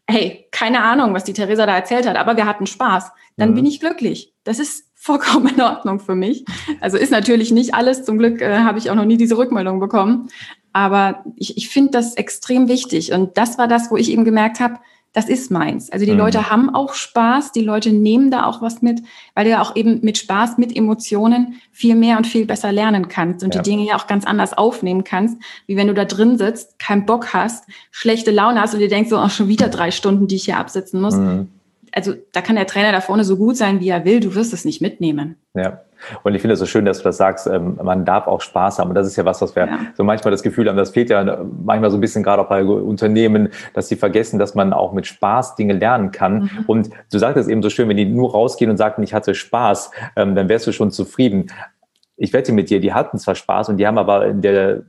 hey, 0.06 0.46
keine 0.52 0.82
Ahnung, 0.82 1.14
was 1.14 1.24
die 1.24 1.32
Theresa 1.32 1.64
da 1.64 1.74
erzählt 1.74 2.06
hat, 2.06 2.16
aber 2.16 2.36
wir 2.36 2.44
hatten 2.46 2.66
Spaß, 2.66 3.10
dann 3.38 3.52
mhm. 3.52 3.54
bin 3.54 3.66
ich 3.66 3.80
glücklich. 3.80 4.34
Das 4.44 4.58
ist 4.58 4.91
vollkommen 5.02 5.48
in 5.48 5.60
Ordnung 5.60 5.98
für 5.98 6.14
mich. 6.14 6.44
Also 6.80 6.96
ist 6.96 7.10
natürlich 7.10 7.50
nicht 7.50 7.74
alles. 7.74 8.04
Zum 8.04 8.18
Glück 8.18 8.40
äh, 8.40 8.58
habe 8.60 8.78
ich 8.78 8.88
auch 8.88 8.94
noch 8.94 9.04
nie 9.04 9.16
diese 9.16 9.36
Rückmeldung 9.36 9.80
bekommen. 9.80 10.28
Aber 10.72 11.24
ich, 11.34 11.56
ich 11.56 11.68
finde 11.70 11.90
das 11.90 12.14
extrem 12.14 12.68
wichtig. 12.68 13.12
Und 13.12 13.36
das 13.36 13.58
war 13.58 13.66
das, 13.66 13.90
wo 13.90 13.96
ich 13.96 14.12
eben 14.12 14.24
gemerkt 14.24 14.60
habe, 14.60 14.78
das 15.12 15.28
ist 15.28 15.50
meins. 15.50 15.90
Also 15.90 16.06
die 16.06 16.12
mhm. 16.12 16.18
Leute 16.18 16.50
haben 16.50 16.72
auch 16.72 16.94
Spaß, 16.94 17.50
die 17.50 17.62
Leute 17.62 17.92
nehmen 17.92 18.30
da 18.30 18.46
auch 18.46 18.62
was 18.62 18.80
mit, 18.80 19.02
weil 19.34 19.44
du 19.44 19.50
ja 19.50 19.60
auch 19.60 19.74
eben 19.74 20.00
mit 20.02 20.18
Spaß, 20.18 20.56
mit 20.56 20.74
Emotionen 20.74 21.60
viel 21.72 21.96
mehr 21.96 22.16
und 22.16 22.26
viel 22.26 22.46
besser 22.46 22.70
lernen 22.70 23.08
kannst 23.08 23.44
und 23.44 23.54
ja. 23.54 23.60
die 23.60 23.70
Dinge 23.70 23.84
ja 23.84 23.96
auch 23.96 24.06
ganz 24.06 24.24
anders 24.24 24.56
aufnehmen 24.56 25.02
kannst, 25.02 25.36
wie 25.66 25.76
wenn 25.76 25.88
du 25.88 25.94
da 25.94 26.04
drin 26.04 26.38
sitzt, 26.38 26.78
keinen 26.78 27.04
Bock 27.06 27.34
hast, 27.34 27.64
schlechte 27.90 28.30
Laune 28.30 28.60
hast 28.60 28.72
und 28.72 28.80
dir 28.80 28.88
denkst 28.88 29.10
so, 29.10 29.18
ach, 29.18 29.30
schon 29.30 29.48
wieder 29.48 29.68
drei 29.68 29.90
Stunden, 29.90 30.28
die 30.28 30.36
ich 30.36 30.44
hier 30.44 30.58
absitzen 30.58 31.00
muss. 31.00 31.16
Mhm 31.16 31.48
also 31.92 32.14
da 32.32 32.40
kann 32.40 32.56
der 32.56 32.66
Trainer 32.66 32.92
da 32.92 33.00
vorne 33.00 33.24
so 33.24 33.36
gut 33.36 33.56
sein, 33.56 33.80
wie 33.80 33.88
er 33.88 34.04
will, 34.04 34.20
du 34.20 34.34
wirst 34.34 34.52
es 34.52 34.64
nicht 34.64 34.80
mitnehmen. 34.80 35.36
Ja. 35.54 35.82
Und 36.24 36.34
ich 36.34 36.40
finde 36.40 36.54
es 36.54 36.58
so 36.58 36.66
schön, 36.66 36.84
dass 36.84 36.98
du 36.98 37.04
das 37.04 37.16
sagst, 37.16 37.46
ähm, 37.46 37.78
man 37.82 38.04
darf 38.04 38.26
auch 38.26 38.40
Spaß 38.40 38.78
haben. 38.78 38.88
Und 38.88 38.96
das 38.96 39.06
ist 39.06 39.16
ja 39.16 39.24
was, 39.24 39.40
was 39.40 39.54
wir 39.54 39.66
ja. 39.66 39.78
so 39.94 40.02
manchmal 40.02 40.32
das 40.32 40.42
Gefühl 40.42 40.68
haben, 40.68 40.76
das 40.76 40.90
fehlt 40.90 41.10
ja 41.10 41.44
manchmal 41.64 41.90
so 41.90 41.96
ein 41.96 42.00
bisschen 42.00 42.22
gerade 42.22 42.42
auch 42.42 42.48
bei 42.48 42.64
Unternehmen, 42.64 43.50
dass 43.74 43.88
sie 43.88 43.96
vergessen, 43.96 44.38
dass 44.38 44.54
man 44.54 44.72
auch 44.72 44.92
mit 44.92 45.06
Spaß 45.06 45.54
Dinge 45.54 45.74
lernen 45.74 46.10
kann. 46.10 46.42
Mhm. 46.42 46.64
Und 46.66 46.90
du 47.12 47.18
sagtest 47.18 47.48
eben 47.48 47.62
so 47.62 47.70
schön, 47.70 47.88
wenn 47.88 47.96
die 47.96 48.04
nur 48.04 48.32
rausgehen 48.32 48.70
und 48.70 48.78
sagten, 48.78 49.02
ich 49.02 49.14
hatte 49.14 49.34
Spaß, 49.34 49.90
ähm, 50.16 50.34
dann 50.34 50.48
wärst 50.48 50.66
du 50.66 50.72
schon 50.72 50.90
zufrieden. 50.90 51.52
Ich 52.16 52.32
wette 52.32 52.52
mit 52.52 52.70
dir, 52.70 52.80
die 52.80 52.92
hatten 52.92 53.18
zwar 53.18 53.34
Spaß 53.34 53.68
und 53.68 53.76
die 53.76 53.86
haben 53.86 53.98
aber 53.98 54.26
in 54.26 54.42
der 54.42 54.82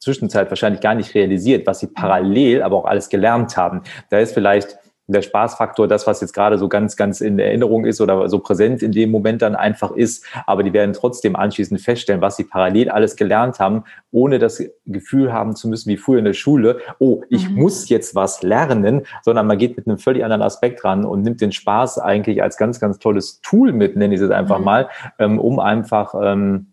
Zwischenzeit 0.00 0.50
wahrscheinlich 0.50 0.80
gar 0.80 0.94
nicht 0.94 1.14
realisiert, 1.14 1.66
was 1.66 1.80
sie 1.80 1.88
parallel 1.88 2.62
aber 2.62 2.76
auch 2.76 2.84
alles 2.84 3.08
gelernt 3.08 3.56
haben. 3.56 3.82
Da 4.10 4.18
ist 4.18 4.32
vielleicht 4.32 4.78
der 5.14 5.22
Spaßfaktor 5.22 5.88
das, 5.88 6.06
was 6.06 6.20
jetzt 6.20 6.32
gerade 6.32 6.58
so 6.58 6.68
ganz, 6.68 6.96
ganz 6.96 7.20
in 7.20 7.38
Erinnerung 7.38 7.84
ist 7.84 8.00
oder 8.00 8.28
so 8.28 8.38
präsent 8.40 8.82
in 8.82 8.92
dem 8.92 9.10
Moment 9.10 9.42
dann 9.42 9.56
einfach 9.56 9.92
ist. 9.92 10.24
Aber 10.46 10.62
die 10.62 10.72
werden 10.72 10.92
trotzdem 10.92 11.34
anschließend 11.34 11.80
feststellen, 11.80 12.20
was 12.20 12.36
sie 12.36 12.44
parallel 12.44 12.90
alles 12.90 13.16
gelernt 13.16 13.58
haben, 13.58 13.84
ohne 14.10 14.38
das 14.38 14.62
Gefühl 14.86 15.32
haben 15.32 15.56
zu 15.56 15.68
müssen, 15.68 15.88
wie 15.88 15.96
früher 15.96 16.18
in 16.18 16.24
der 16.24 16.34
Schule, 16.34 16.80
oh, 16.98 17.22
ich 17.30 17.48
mhm. 17.48 17.56
muss 17.56 17.88
jetzt 17.88 18.14
was 18.14 18.42
lernen, 18.42 19.06
sondern 19.22 19.46
man 19.46 19.58
geht 19.58 19.76
mit 19.76 19.86
einem 19.86 19.98
völlig 19.98 20.24
anderen 20.24 20.42
Aspekt 20.42 20.84
ran 20.84 21.04
und 21.04 21.22
nimmt 21.22 21.40
den 21.40 21.52
Spaß 21.52 21.98
eigentlich 21.98 22.42
als 22.42 22.56
ganz, 22.56 22.78
ganz 22.78 22.98
tolles 22.98 23.40
Tool 23.40 23.72
mit, 23.72 23.96
nenne 23.96 24.14
ich 24.14 24.20
es 24.20 24.30
einfach 24.30 24.58
mhm. 24.58 24.64
mal, 24.64 24.88
ähm, 25.18 25.38
um 25.38 25.58
einfach, 25.58 26.14
ähm, 26.22 26.72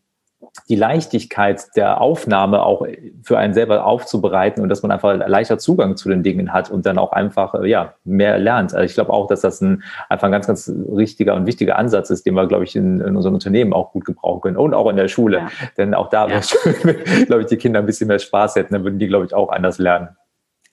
die 0.69 0.75
Leichtigkeit 0.75 1.67
der 1.75 2.01
Aufnahme 2.01 2.63
auch 2.63 2.85
für 3.23 3.37
einen 3.37 3.53
selber 3.53 3.85
aufzubereiten 3.85 4.63
und 4.63 4.69
dass 4.69 4.81
man 4.81 4.91
einfach 4.91 5.15
leichter 5.27 5.57
Zugang 5.57 5.95
zu 5.95 6.09
den 6.09 6.23
Dingen 6.23 6.53
hat 6.53 6.71
und 6.71 6.85
dann 6.85 6.97
auch 6.97 7.11
einfach 7.11 7.53
äh, 7.55 7.67
ja 7.67 7.93
mehr 8.03 8.37
lernt. 8.39 8.73
Also 8.73 8.85
ich 8.85 8.93
glaube 8.93 9.13
auch, 9.13 9.27
dass 9.27 9.41
das 9.41 9.61
ein, 9.61 9.83
einfach 10.09 10.27
ein 10.27 10.31
ganz, 10.31 10.47
ganz 10.47 10.71
richtiger 10.91 11.35
und 11.35 11.45
wichtiger 11.45 11.77
Ansatz 11.77 12.09
ist, 12.09 12.25
den 12.25 12.33
wir, 12.33 12.47
glaube 12.47 12.63
ich, 12.63 12.75
in, 12.75 12.99
in 12.99 13.15
unserem 13.15 13.35
Unternehmen 13.35 13.73
auch 13.73 13.91
gut 13.91 14.05
gebrauchen 14.05 14.41
können 14.41 14.57
und 14.57 14.73
auch 14.73 14.89
in 14.89 14.95
der 14.95 15.07
Schule. 15.07 15.37
Ja. 15.37 15.47
Denn 15.77 15.93
auch 15.93 16.09
da 16.09 16.27
wäre 16.27 16.39
ja. 16.39 16.43
schön, 16.43 16.75
wenn, 16.83 17.25
glaube 17.25 17.41
ich, 17.41 17.47
die 17.47 17.57
Kinder 17.57 17.79
ein 17.79 17.85
bisschen 17.85 18.07
mehr 18.07 18.19
Spaß 18.19 18.55
hätten, 18.55 18.73
dann 18.73 18.83
würden 18.83 18.99
die, 18.99 19.07
glaube 19.07 19.25
ich, 19.25 19.33
auch 19.33 19.49
anders 19.49 19.77
lernen. 19.77 20.09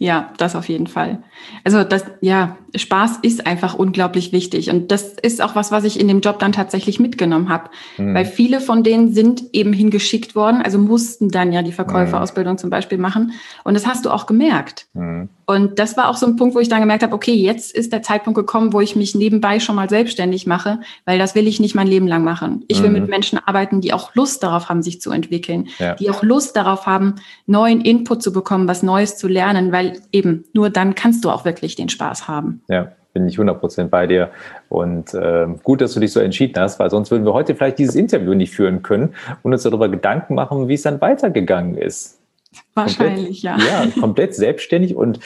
Ja, 0.03 0.33
das 0.37 0.57
auf 0.57 0.69
jeden 0.69 0.89
Fall. 0.89 1.23
Also 1.63 1.85
das, 1.85 2.05
ja, 2.21 2.57
Spaß 2.75 3.21
ist 3.23 3.47
einfach 3.47 3.75
unglaublich 3.75 4.33
wichtig. 4.33 4.69
Und 4.69 4.91
das 4.91 5.13
ist 5.13 5.41
auch 5.41 5.55
was, 5.55 5.71
was 5.71 5.85
ich 5.85 6.01
in 6.01 6.09
dem 6.09 6.19
Job 6.19 6.41
dann 6.41 6.51
tatsächlich 6.51 6.99
mitgenommen 6.99 7.49
habe. 7.49 7.71
Mhm. 7.99 8.13
Weil 8.13 8.25
viele 8.25 8.61
von 8.61 8.83
denen 8.83 9.13
sind 9.13 9.45
eben 9.53 9.73
hingeschickt 9.73 10.35
worden, 10.35 10.61
also 10.61 10.81
mussten 10.81 11.29
dann 11.29 11.53
ja 11.53 11.63
die 11.63 11.71
Verkäuferausbildung 11.71 12.55
mhm. 12.55 12.59
zum 12.59 12.69
Beispiel 12.69 12.99
machen. 12.99 13.35
Und 13.63 13.75
das 13.75 13.87
hast 13.87 14.05
du 14.05 14.11
auch 14.11 14.27
gemerkt. 14.27 14.89
Mhm. 14.93 15.29
Und 15.47 15.79
das 15.79 15.97
war 15.97 16.09
auch 16.09 16.17
so 16.17 16.27
ein 16.27 16.37
Punkt, 16.37 16.55
wo 16.55 16.61
ich 16.61 16.69
dann 16.69 16.81
gemerkt 16.81 17.03
habe, 17.03 17.15
okay, 17.15 17.35
jetzt 17.35 17.75
ist 17.75 17.93
der 17.93 18.03
Zeitpunkt 18.03 18.39
gekommen, 18.39 18.73
wo 18.73 18.81
ich 18.81 18.97
mich 18.97 19.15
nebenbei 19.15 19.61
schon 19.61 19.77
mal 19.77 19.89
selbstständig 19.89 20.47
mache, 20.47 20.81
weil 21.05 21.19
das 21.19 21.35
will 21.35 21.47
ich 21.47 21.61
nicht 21.61 21.75
mein 21.75 21.87
Leben 21.87 22.07
lang 22.07 22.25
machen. 22.25 22.65
Ich 22.69 22.83
will 22.83 22.91
mhm. 22.91 23.01
mit 23.01 23.09
Menschen 23.09 23.39
arbeiten, 23.45 23.81
die 23.81 23.93
auch 23.93 24.15
Lust 24.15 24.43
darauf 24.43 24.69
haben, 24.69 24.83
sich 24.83 25.01
zu 25.01 25.11
entwickeln, 25.11 25.69
ja. 25.79 25.95
die 25.95 26.11
auch 26.11 26.23
Lust 26.23 26.57
darauf 26.57 26.87
haben, 26.87 27.17
neuen 27.47 27.81
Input 27.81 28.23
zu 28.23 28.33
bekommen, 28.33 28.69
was 28.69 28.83
Neues 28.83 29.17
zu 29.17 29.29
lernen, 29.29 29.73
weil 29.73 30.01
eben 30.13 30.45
nur 30.53 30.71
dann 30.71 30.95
kannst 30.95 31.25
du 31.25 31.31
auch 31.31 31.45
wirklich 31.45 31.75
den 31.77 31.89
Spaß 31.89 32.29
haben. 32.29 32.63
Ja 32.69 32.93
bin 33.13 33.29
ich 33.29 33.39
100% 33.39 33.89
bei 33.89 34.07
dir. 34.07 34.31
Und 34.69 35.13
äh, 35.15 35.47
gut, 35.63 35.81
dass 35.81 35.93
du 35.93 36.01
dich 36.01 36.13
so 36.13 36.21
entschieden 36.21 36.61
hast, 36.61 36.79
weil 36.79 36.91
sonst 36.91 37.11
würden 37.11 37.27
wir 37.27 37.35
heute 37.35 37.55
vielleicht 37.55 37.79
dieses 37.79 37.95
Interview 37.95 38.35
nicht 38.35 38.55
führen 38.55 38.83
können 38.83 39.15
und 39.43 39.53
uns 39.53 39.63
darüber 39.63 39.89
Gedanken 39.89 40.35
machen, 40.35 40.69
wie 40.69 40.75
es 40.75 40.83
dann 40.83 41.01
weitergegangen 41.01 41.77
ist. 41.77 42.22
Wahrscheinlich, 42.75 43.43
komplett, 43.43 43.69
ja. 43.69 43.85
Ja, 43.85 44.01
komplett 44.01 44.35
selbstständig 44.35 44.95
und 44.95 45.21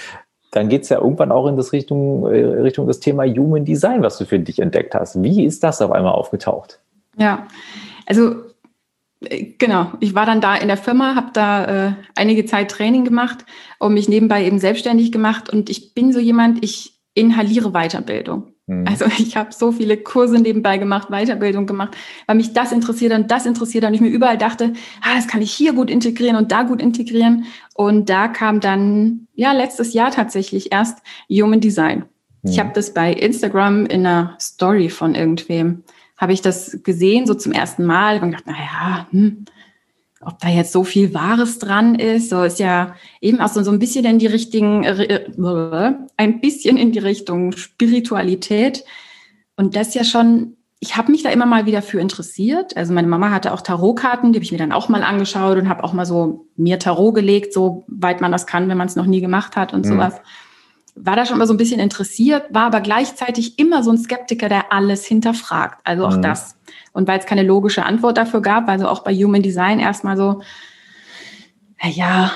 dann 0.52 0.68
geht 0.68 0.84
es 0.84 0.88
ja 0.88 1.00
irgendwann 1.00 1.32
auch 1.32 1.46
in 1.46 1.56
das 1.56 1.72
Richtung, 1.72 2.26
äh, 2.32 2.44
Richtung 2.44 2.86
das 2.86 3.00
Thema 3.00 3.24
Human 3.24 3.64
Design, 3.64 4.02
was 4.02 4.16
du 4.18 4.24
für 4.24 4.38
dich 4.38 4.58
entdeckt 4.58 4.94
hast. 4.94 5.22
Wie 5.22 5.44
ist 5.44 5.62
das 5.62 5.82
auf 5.82 5.90
einmal 5.92 6.12
aufgetaucht? 6.12 6.80
Ja, 7.18 7.46
also 8.06 8.36
äh, 9.20 9.52
genau, 9.58 9.92
ich 10.00 10.14
war 10.14 10.26
dann 10.26 10.40
da 10.40 10.56
in 10.56 10.68
der 10.68 10.76
Firma, 10.76 11.14
habe 11.14 11.30
da 11.32 11.88
äh, 11.88 11.92
einige 12.14 12.46
Zeit 12.46 12.70
Training 12.70 13.04
gemacht 13.04 13.44
und 13.78 13.94
mich 13.94 14.08
nebenbei 14.08 14.44
eben 14.44 14.58
selbstständig 14.58 15.12
gemacht. 15.12 15.50
Und 15.50 15.68
ich 15.68 15.94
bin 15.94 16.12
so 16.12 16.20
jemand, 16.20 16.64
ich 16.64 16.94
inhaliere 17.14 17.72
Weiterbildung. 17.72 18.52
Mhm. 18.66 18.86
Also 18.86 19.06
ich 19.18 19.36
habe 19.36 19.52
so 19.52 19.72
viele 19.72 19.96
Kurse 19.96 20.38
nebenbei 20.38 20.78
gemacht, 20.78 21.08
Weiterbildung 21.10 21.66
gemacht, 21.66 21.96
weil 22.26 22.36
mich 22.36 22.52
das 22.52 22.72
interessiert 22.72 23.12
und 23.12 23.30
das 23.30 23.46
interessiert 23.46 23.84
und 23.84 23.94
ich 23.94 24.00
mir 24.00 24.08
überall 24.08 24.38
dachte, 24.38 24.72
ah, 25.02 25.14
das 25.14 25.28
kann 25.28 25.42
ich 25.42 25.52
hier 25.52 25.72
gut 25.72 25.90
integrieren 25.90 26.36
und 26.36 26.52
da 26.52 26.62
gut 26.62 26.82
integrieren. 26.82 27.44
Und 27.74 28.08
da 28.08 28.28
kam 28.28 28.60
dann, 28.60 29.28
ja, 29.34 29.52
letztes 29.52 29.92
Jahr 29.92 30.10
tatsächlich 30.10 30.72
erst 30.72 30.98
Human 31.30 31.60
Design. 31.60 32.04
Mhm. 32.42 32.50
Ich 32.50 32.58
habe 32.58 32.70
das 32.74 32.92
bei 32.92 33.12
Instagram 33.12 33.86
in 33.86 34.06
einer 34.06 34.36
Story 34.40 34.88
von 34.88 35.14
irgendwem, 35.14 35.84
habe 36.16 36.32
ich 36.32 36.40
das 36.40 36.80
gesehen, 36.82 37.26
so 37.26 37.34
zum 37.34 37.52
ersten 37.52 37.84
Mal 37.84 38.22
und 38.22 38.30
gedacht, 38.30 38.46
naja, 38.46 39.06
hm, 39.10 39.44
ob 40.26 40.40
da 40.40 40.48
jetzt 40.48 40.72
so 40.72 40.82
viel 40.82 41.14
Wahres 41.14 41.60
dran 41.60 41.94
ist, 41.94 42.30
so 42.30 42.42
ist 42.42 42.58
ja 42.58 42.96
eben 43.20 43.40
auch 43.40 43.48
so, 43.48 43.62
so 43.62 43.70
ein 43.70 43.78
bisschen 43.78 44.04
in 44.04 44.18
die 44.18 44.26
richtigen, 44.26 44.82
äh, 44.82 45.24
ein 46.16 46.40
bisschen 46.40 46.76
in 46.76 46.90
die 46.90 46.98
Richtung 46.98 47.52
Spiritualität. 47.52 48.84
Und 49.56 49.76
das 49.76 49.94
ja 49.94 50.02
schon, 50.02 50.56
ich 50.80 50.96
habe 50.96 51.12
mich 51.12 51.22
da 51.22 51.30
immer 51.30 51.46
mal 51.46 51.64
wieder 51.64 51.80
für 51.80 52.00
interessiert. 52.00 52.76
Also 52.76 52.92
meine 52.92 53.06
Mama 53.06 53.30
hatte 53.30 53.52
auch 53.52 53.60
Tarotkarten, 53.60 54.32
die 54.32 54.38
habe 54.38 54.44
ich 54.44 54.50
mir 54.50 54.58
dann 54.58 54.72
auch 54.72 54.88
mal 54.88 55.04
angeschaut 55.04 55.58
und 55.58 55.68
habe 55.68 55.84
auch 55.84 55.92
mal 55.92 56.06
so 56.06 56.48
mir 56.56 56.80
Tarot 56.80 57.14
gelegt, 57.14 57.52
so 57.52 57.84
weit 57.86 58.20
man 58.20 58.32
das 58.32 58.48
kann, 58.48 58.68
wenn 58.68 58.76
man 58.76 58.88
es 58.88 58.96
noch 58.96 59.06
nie 59.06 59.20
gemacht 59.20 59.54
hat 59.54 59.72
und 59.72 59.84
mhm. 59.84 59.90
sowas. 59.90 60.14
War 60.96 61.14
da 61.14 61.24
schon 61.24 61.38
mal 61.38 61.46
so 61.46 61.54
ein 61.54 61.58
bisschen 61.58 61.78
interessiert, 61.78 62.52
war 62.52 62.64
aber 62.64 62.80
gleichzeitig 62.80 63.60
immer 63.60 63.84
so 63.84 63.92
ein 63.92 63.98
Skeptiker, 63.98 64.48
der 64.48 64.72
alles 64.72 65.06
hinterfragt. 65.06 65.80
Also 65.84 66.04
auch 66.04 66.16
mhm. 66.16 66.22
das. 66.22 66.55
Und 66.96 67.06
weil 67.06 67.18
es 67.18 67.26
keine 67.26 67.42
logische 67.42 67.84
Antwort 67.84 68.16
dafür 68.16 68.40
gab, 68.40 68.70
also 68.70 68.88
auch 68.88 69.04
bei 69.04 69.14
Human 69.14 69.42
Design 69.42 69.80
erstmal 69.80 70.16
so, 70.16 70.40
ja, 71.82 72.32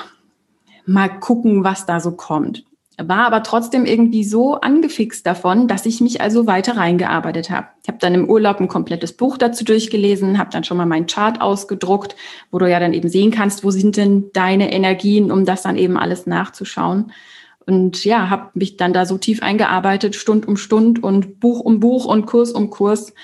mal 0.85 1.09
gucken, 1.09 1.63
was 1.63 1.87
da 1.87 1.99
so 1.99 2.11
kommt. 2.11 2.63
War 3.01 3.25
aber 3.25 3.41
trotzdem 3.41 3.85
irgendwie 3.85 4.23
so 4.23 4.61
angefixt 4.61 5.25
davon, 5.25 5.67
dass 5.67 5.87
ich 5.87 5.99
mich 5.99 6.21
also 6.21 6.45
weiter 6.45 6.77
reingearbeitet 6.77 7.49
habe. 7.49 7.69
Ich 7.81 7.87
habe 7.87 7.97
dann 7.97 8.13
im 8.13 8.29
Urlaub 8.29 8.59
ein 8.59 8.67
komplettes 8.67 9.13
Buch 9.13 9.39
dazu 9.39 9.65
durchgelesen, 9.65 10.37
habe 10.37 10.51
dann 10.51 10.63
schon 10.63 10.77
mal 10.77 10.85
meinen 10.85 11.07
Chart 11.07 11.41
ausgedruckt, 11.41 12.15
wo 12.51 12.59
du 12.59 12.69
ja 12.69 12.79
dann 12.79 12.93
eben 12.93 13.09
sehen 13.09 13.31
kannst, 13.31 13.63
wo 13.63 13.71
sind 13.71 13.97
denn 13.97 14.29
deine 14.33 14.71
Energien, 14.71 15.31
um 15.31 15.43
das 15.43 15.63
dann 15.63 15.75
eben 15.75 15.97
alles 15.97 16.27
nachzuschauen. 16.27 17.11
Und 17.65 18.05
ja, 18.05 18.29
habe 18.29 18.51
mich 18.53 18.77
dann 18.77 18.93
da 18.93 19.07
so 19.07 19.17
tief 19.17 19.41
eingearbeitet, 19.41 20.15
Stund 20.15 20.47
um 20.47 20.55
Stund 20.55 21.01
und 21.01 21.39
Buch 21.39 21.61
um 21.61 21.79
Buch 21.79 22.05
und 22.05 22.27
Kurs 22.27 22.51
um 22.51 22.69
Kurs, 22.69 23.15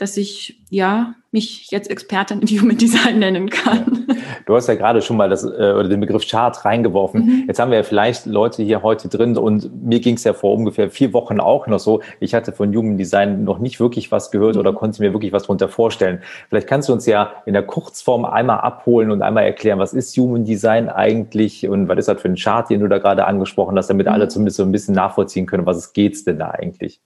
dass 0.00 0.16
ich 0.16 0.58
ja 0.70 1.14
mich 1.30 1.70
jetzt 1.70 1.90
Expertin 1.90 2.40
in 2.40 2.48
Human 2.48 2.78
Design 2.78 3.18
nennen 3.18 3.50
kann. 3.50 4.06
Du 4.46 4.56
hast 4.56 4.66
ja 4.66 4.74
gerade 4.74 5.02
schon 5.02 5.16
mal 5.16 5.28
das, 5.28 5.44
äh, 5.44 5.48
oder 5.48 5.88
den 5.88 6.00
Begriff 6.00 6.26
Chart 6.26 6.64
reingeworfen. 6.64 7.24
Mhm. 7.24 7.44
Jetzt 7.46 7.60
haben 7.60 7.70
wir 7.70 7.78
ja 7.78 7.84
vielleicht 7.84 8.26
Leute 8.26 8.62
hier 8.62 8.82
heute 8.82 9.08
drin 9.08 9.36
und 9.36 9.84
mir 9.84 10.00
ging 10.00 10.16
es 10.16 10.24
ja 10.24 10.32
vor 10.32 10.54
ungefähr 10.54 10.90
vier 10.90 11.12
Wochen 11.12 11.38
auch 11.38 11.66
noch 11.66 11.78
so. 11.78 12.00
Ich 12.18 12.34
hatte 12.34 12.52
von 12.52 12.74
Human 12.74 12.96
Design 12.96 13.44
noch 13.44 13.58
nicht 13.58 13.78
wirklich 13.78 14.10
was 14.10 14.30
gehört 14.30 14.54
mhm. 14.54 14.60
oder 14.60 14.72
konnte 14.72 15.02
mir 15.02 15.12
wirklich 15.12 15.32
was 15.32 15.42
darunter 15.42 15.68
vorstellen. 15.68 16.20
Vielleicht 16.48 16.66
kannst 16.66 16.88
du 16.88 16.92
uns 16.94 17.06
ja 17.06 17.32
in 17.46 17.52
der 17.52 17.62
Kurzform 17.62 18.24
einmal 18.24 18.60
abholen 18.60 19.10
und 19.10 19.22
einmal 19.22 19.44
erklären, 19.44 19.78
was 19.78 19.92
ist 19.92 20.16
Human 20.16 20.44
Design 20.44 20.88
eigentlich 20.88 21.68
und 21.68 21.88
was 21.88 21.98
ist 21.98 22.08
das 22.08 22.20
für 22.20 22.28
ein 22.28 22.36
Chart, 22.36 22.68
den 22.70 22.80
du 22.80 22.88
da 22.88 22.98
gerade 22.98 23.26
angesprochen 23.26 23.76
hast, 23.76 23.88
damit 23.88 24.06
mhm. 24.06 24.12
alle 24.12 24.28
zumindest 24.28 24.56
so 24.56 24.62
ein 24.62 24.72
bisschen 24.72 24.94
nachvollziehen 24.94 25.46
können, 25.46 25.66
was 25.66 25.76
es 25.76 25.92
geht 25.92 26.26
denn 26.26 26.38
da 26.38 26.50
eigentlich? 26.50 27.00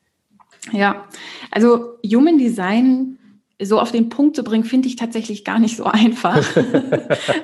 Ja, 0.73 1.05
also 1.51 1.99
Human 2.05 2.39
Design 2.39 3.19
so 3.63 3.79
auf 3.79 3.93
den 3.93 4.09
Punkt 4.09 4.35
zu 4.35 4.43
bringen, 4.43 4.65
finde 4.65 4.89
ich 4.89 4.97
tatsächlich 4.97 5.45
gar 5.45 5.59
nicht 5.59 5.77
so 5.77 5.85
einfach. 5.85 6.45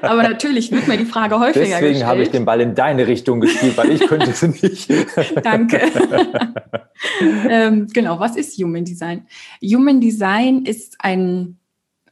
Aber 0.03 0.23
natürlich 0.23 0.73
wird 0.73 0.89
mir 0.89 0.97
die 0.97 1.05
Frage 1.05 1.39
häufiger 1.39 1.53
Deswegen 1.53 1.71
gestellt. 1.71 1.95
Deswegen 1.95 2.07
habe 2.07 2.23
ich 2.23 2.31
den 2.31 2.45
Ball 2.45 2.61
in 2.61 2.75
deine 2.75 3.07
Richtung 3.07 3.41
gespielt, 3.41 3.77
weil 3.77 3.93
ich 3.93 4.07
könnte 4.07 4.31
es 4.31 4.43
nicht. 4.43 4.91
Danke. 5.43 5.81
ähm, 7.49 7.87
genau, 7.93 8.19
was 8.19 8.37
ist 8.37 8.59
Human 8.59 8.85
Design? 8.85 9.27
Human 9.63 10.01
Design 10.01 10.65
ist 10.65 10.97
ein, 10.99 11.59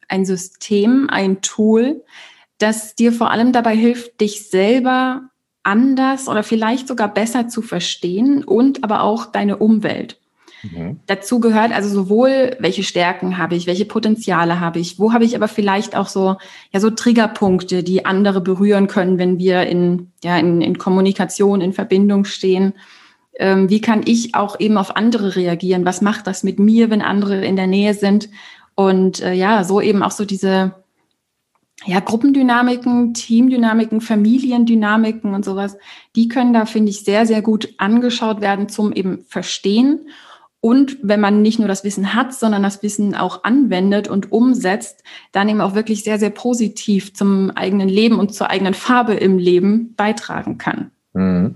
ein 0.09 0.25
System, 0.25 1.09
ein 1.11 1.43
Tool, 1.43 2.05
das 2.59 2.95
dir 2.95 3.13
vor 3.13 3.31
allem 3.31 3.53
dabei 3.53 3.77
hilft, 3.77 4.21
dich 4.21 4.49
selber 4.49 5.23
anders 5.65 6.29
oder 6.29 6.43
vielleicht 6.43 6.89
sogar 6.89 7.13
besser 7.13 7.49
zu 7.49 7.63
verstehen 7.63 8.43
und 8.45 8.85
aber 8.85 9.03
auch 9.03 9.27
deine 9.27 9.59
Umwelt. 9.59 10.19
Mhm. 10.63 11.01
Dazu 11.07 11.41
gehört 11.41 11.73
also 11.73 11.89
sowohl, 11.89 12.57
welche 12.59 12.83
Stärken 12.83 13.39
habe 13.39 13.55
ich, 13.55 13.67
welche 13.67 13.85
Potenziale 13.85 14.61
habe 14.61 14.79
ich, 14.79 14.99
wo 14.99 15.13
habe 15.13 15.25
ich 15.25 15.37
aber 15.37 15.49
vielleicht 15.49 15.97
auch 15.97 16.09
so, 16.09 16.37
ja, 16.73 16.81
so 16.81 16.91
Triggerpunkte, 16.91 17.83
die 17.83 18.07
andere 18.07 18.41
berühren 18.41 18.87
können, 18.87 19.19
wenn 19.19 19.39
wir 19.39 19.63
in, 19.63 20.13
ja, 20.23 20.37
in, 20.37 20.61
in 20.61 20.79
Kommunikation, 20.79 21.61
in 21.61 21.73
Verbindung 21.73 22.25
stehen. 22.25 22.75
Ähm, 23.39 23.71
wie 23.71 23.81
kann 23.81 24.03
ich 24.05 24.35
auch 24.35 24.59
eben 24.59 24.79
auf 24.79 24.97
andere 24.97 25.37
reagieren? 25.37 25.85
Was 25.85 26.01
macht 26.01 26.27
das 26.27 26.43
mit 26.43 26.59
mir, 26.59 26.91
wenn 26.91 27.03
andere 27.03 27.45
in 27.45 27.57
der 27.57 27.69
Nähe 27.69 27.95
sind? 27.95 28.29
Und 28.75 29.21
äh, 29.21 29.33
ja, 29.33 29.65
so 29.65 29.81
eben 29.81 30.03
auch 30.03 30.11
so 30.11 30.25
diese, 30.25 30.75
ja, 31.85 32.01
Gruppendynamiken, 32.01 33.15
Teamdynamiken, 33.15 34.01
Familiendynamiken 34.01 35.35
und 35.35 35.45
sowas, 35.45 35.77
die 36.17 36.29
können 36.29 36.53
da, 36.53 36.67
finde 36.67 36.91
ich, 36.91 37.05
sehr, 37.05 37.27
sehr 37.27 37.43
gut 37.43 37.69
angeschaut 37.79 38.41
werden 38.41 38.69
zum 38.69 38.93
eben 38.93 39.25
Verstehen 39.29 40.09
und 40.61 40.99
wenn 41.03 41.21
man 41.21 41.41
nicht 41.41 41.59
nur 41.59 41.69
das 41.69 41.85
Wissen 41.85 42.15
hat, 42.15 42.35
sondern 42.35 42.63
das 42.63 42.83
Wissen 42.83 43.15
auch 43.15 43.45
anwendet 43.45 44.09
und 44.09 44.33
umsetzt, 44.33 45.05
dann 45.31 45.49
eben 45.49 45.61
auch 45.61 45.75
wirklich 45.75 46.03
sehr, 46.03 46.19
sehr 46.19 46.31
positiv 46.31 47.15
zum 47.15 47.53
eigenen 47.55 47.89
Leben 47.89 48.19
und 48.19 48.35
zur 48.35 48.51
eigenen 48.51 48.75
Farbe 48.75 49.15
im 49.15 49.39
Leben 49.39 49.95
beitragen 49.97 50.59
kann. 50.59 50.91
Mhm. 51.13 51.55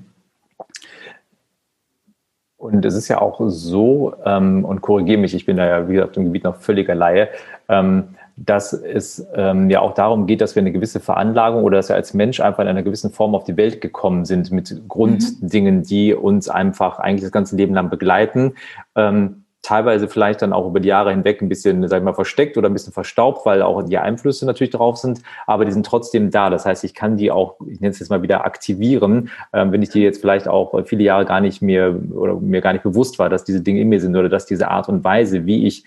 Und 2.57 2.85
es 2.85 2.95
ist 2.95 3.09
ja 3.09 3.21
auch 3.21 3.41
so, 3.49 4.15
ähm, 4.25 4.65
und 4.65 4.83
korrigiere 4.83 5.21
mich, 5.21 5.35
ich 5.35 5.47
bin 5.47 5.57
da 5.57 5.67
ja, 5.67 5.89
wie 5.89 5.95
gesagt, 5.95 6.17
im 6.17 6.27
Gebiet 6.27 6.45
noch 6.45 6.57
völliger 6.57 6.95
Laie, 6.95 7.29
ähm, 7.69 8.11
dass 8.45 8.73
es 8.73 9.25
ähm, 9.35 9.71
ja 9.71 9.81
auch 9.81 9.95
darum 9.95 10.27
geht, 10.27 10.41
dass 10.41 10.57
wir 10.57 10.63
eine 10.63 10.73
gewisse 10.73 11.01
Veranlagung 11.01 11.63
oder 11.63 11.77
dass 11.77 11.89
wir 11.89 11.97
als 11.97 12.13
Mensch 12.13 12.41
einfach 12.41 12.63
in 12.63 12.69
einer 12.69 12.83
gewissen 12.83 13.13
Form 13.13 13.35
auf 13.35 13.45
die 13.45 13.57
Welt 13.57 13.81
gekommen 13.81 14.25
sind 14.25 14.51
mit 14.51 14.83
Grunddingen, 14.89 15.83
die 15.83 16.15
uns 16.15 16.49
einfach 16.49 16.99
eigentlich 16.99 17.23
das 17.23 17.33
ganze 17.33 17.57
Leben 17.57 17.75
lang 17.75 17.89
begleiten. 17.89 18.55
Ähm, 18.97 19.45
teilweise 19.63 20.09
vielleicht 20.09 20.43
dann 20.43 20.53
auch 20.53 20.67
über 20.67 20.81
die 20.81 20.89
Jahre 20.89 21.13
hinweg 21.13 21.41
ein 21.41 21.49
bisschen, 21.49 21.87
sag 21.87 21.99
ich 21.99 22.05
mal, 22.05 22.15
versteckt 22.15 22.59
oder 22.59 22.69
ein 22.69 22.73
bisschen 22.73 22.93
verstaubt, 22.93 23.47
weil 23.47 23.63
auch 23.63 23.85
die 23.85 23.97
Einflüsse 23.97 24.45
natürlich 24.45 24.73
drauf 24.73 24.97
sind, 24.97 25.23
aber 25.47 25.65
die 25.65 25.71
sind 25.71 25.87
trotzdem 25.87 26.33
da. 26.33 26.51
Das 26.51 26.67
heißt, 26.67 26.83
ich 26.83 26.95
kann 26.95 27.17
die 27.17 27.31
auch, 27.31 27.55
ich 27.69 27.81
nenne 27.81 27.93
es 27.93 28.01
jetzt 28.01 28.09
mal 28.09 28.23
wieder 28.23 28.45
aktivieren, 28.45 29.31
ähm, 29.53 29.71
wenn 29.71 29.83
ich 29.83 29.91
die 29.91 30.03
jetzt 30.03 30.21
vielleicht 30.21 30.49
auch 30.49 30.85
viele 30.85 31.05
Jahre 31.05 31.25
gar 31.25 31.41
nicht 31.41 31.63
mehr 31.63 31.95
oder 32.13 32.35
mir 32.41 32.61
gar 32.61 32.73
nicht 32.73 32.83
bewusst 32.83 33.21
war, 33.21 33.29
dass 33.29 33.45
diese 33.45 33.61
Dinge 33.61 33.81
in 33.81 33.89
mir 33.89 34.01
sind 34.01 34.17
oder 34.17 34.29
dass 34.29 34.47
diese 34.47 34.69
Art 34.69 34.89
und 34.89 35.05
Weise, 35.05 35.47
wie 35.47 35.67
ich 35.67 35.85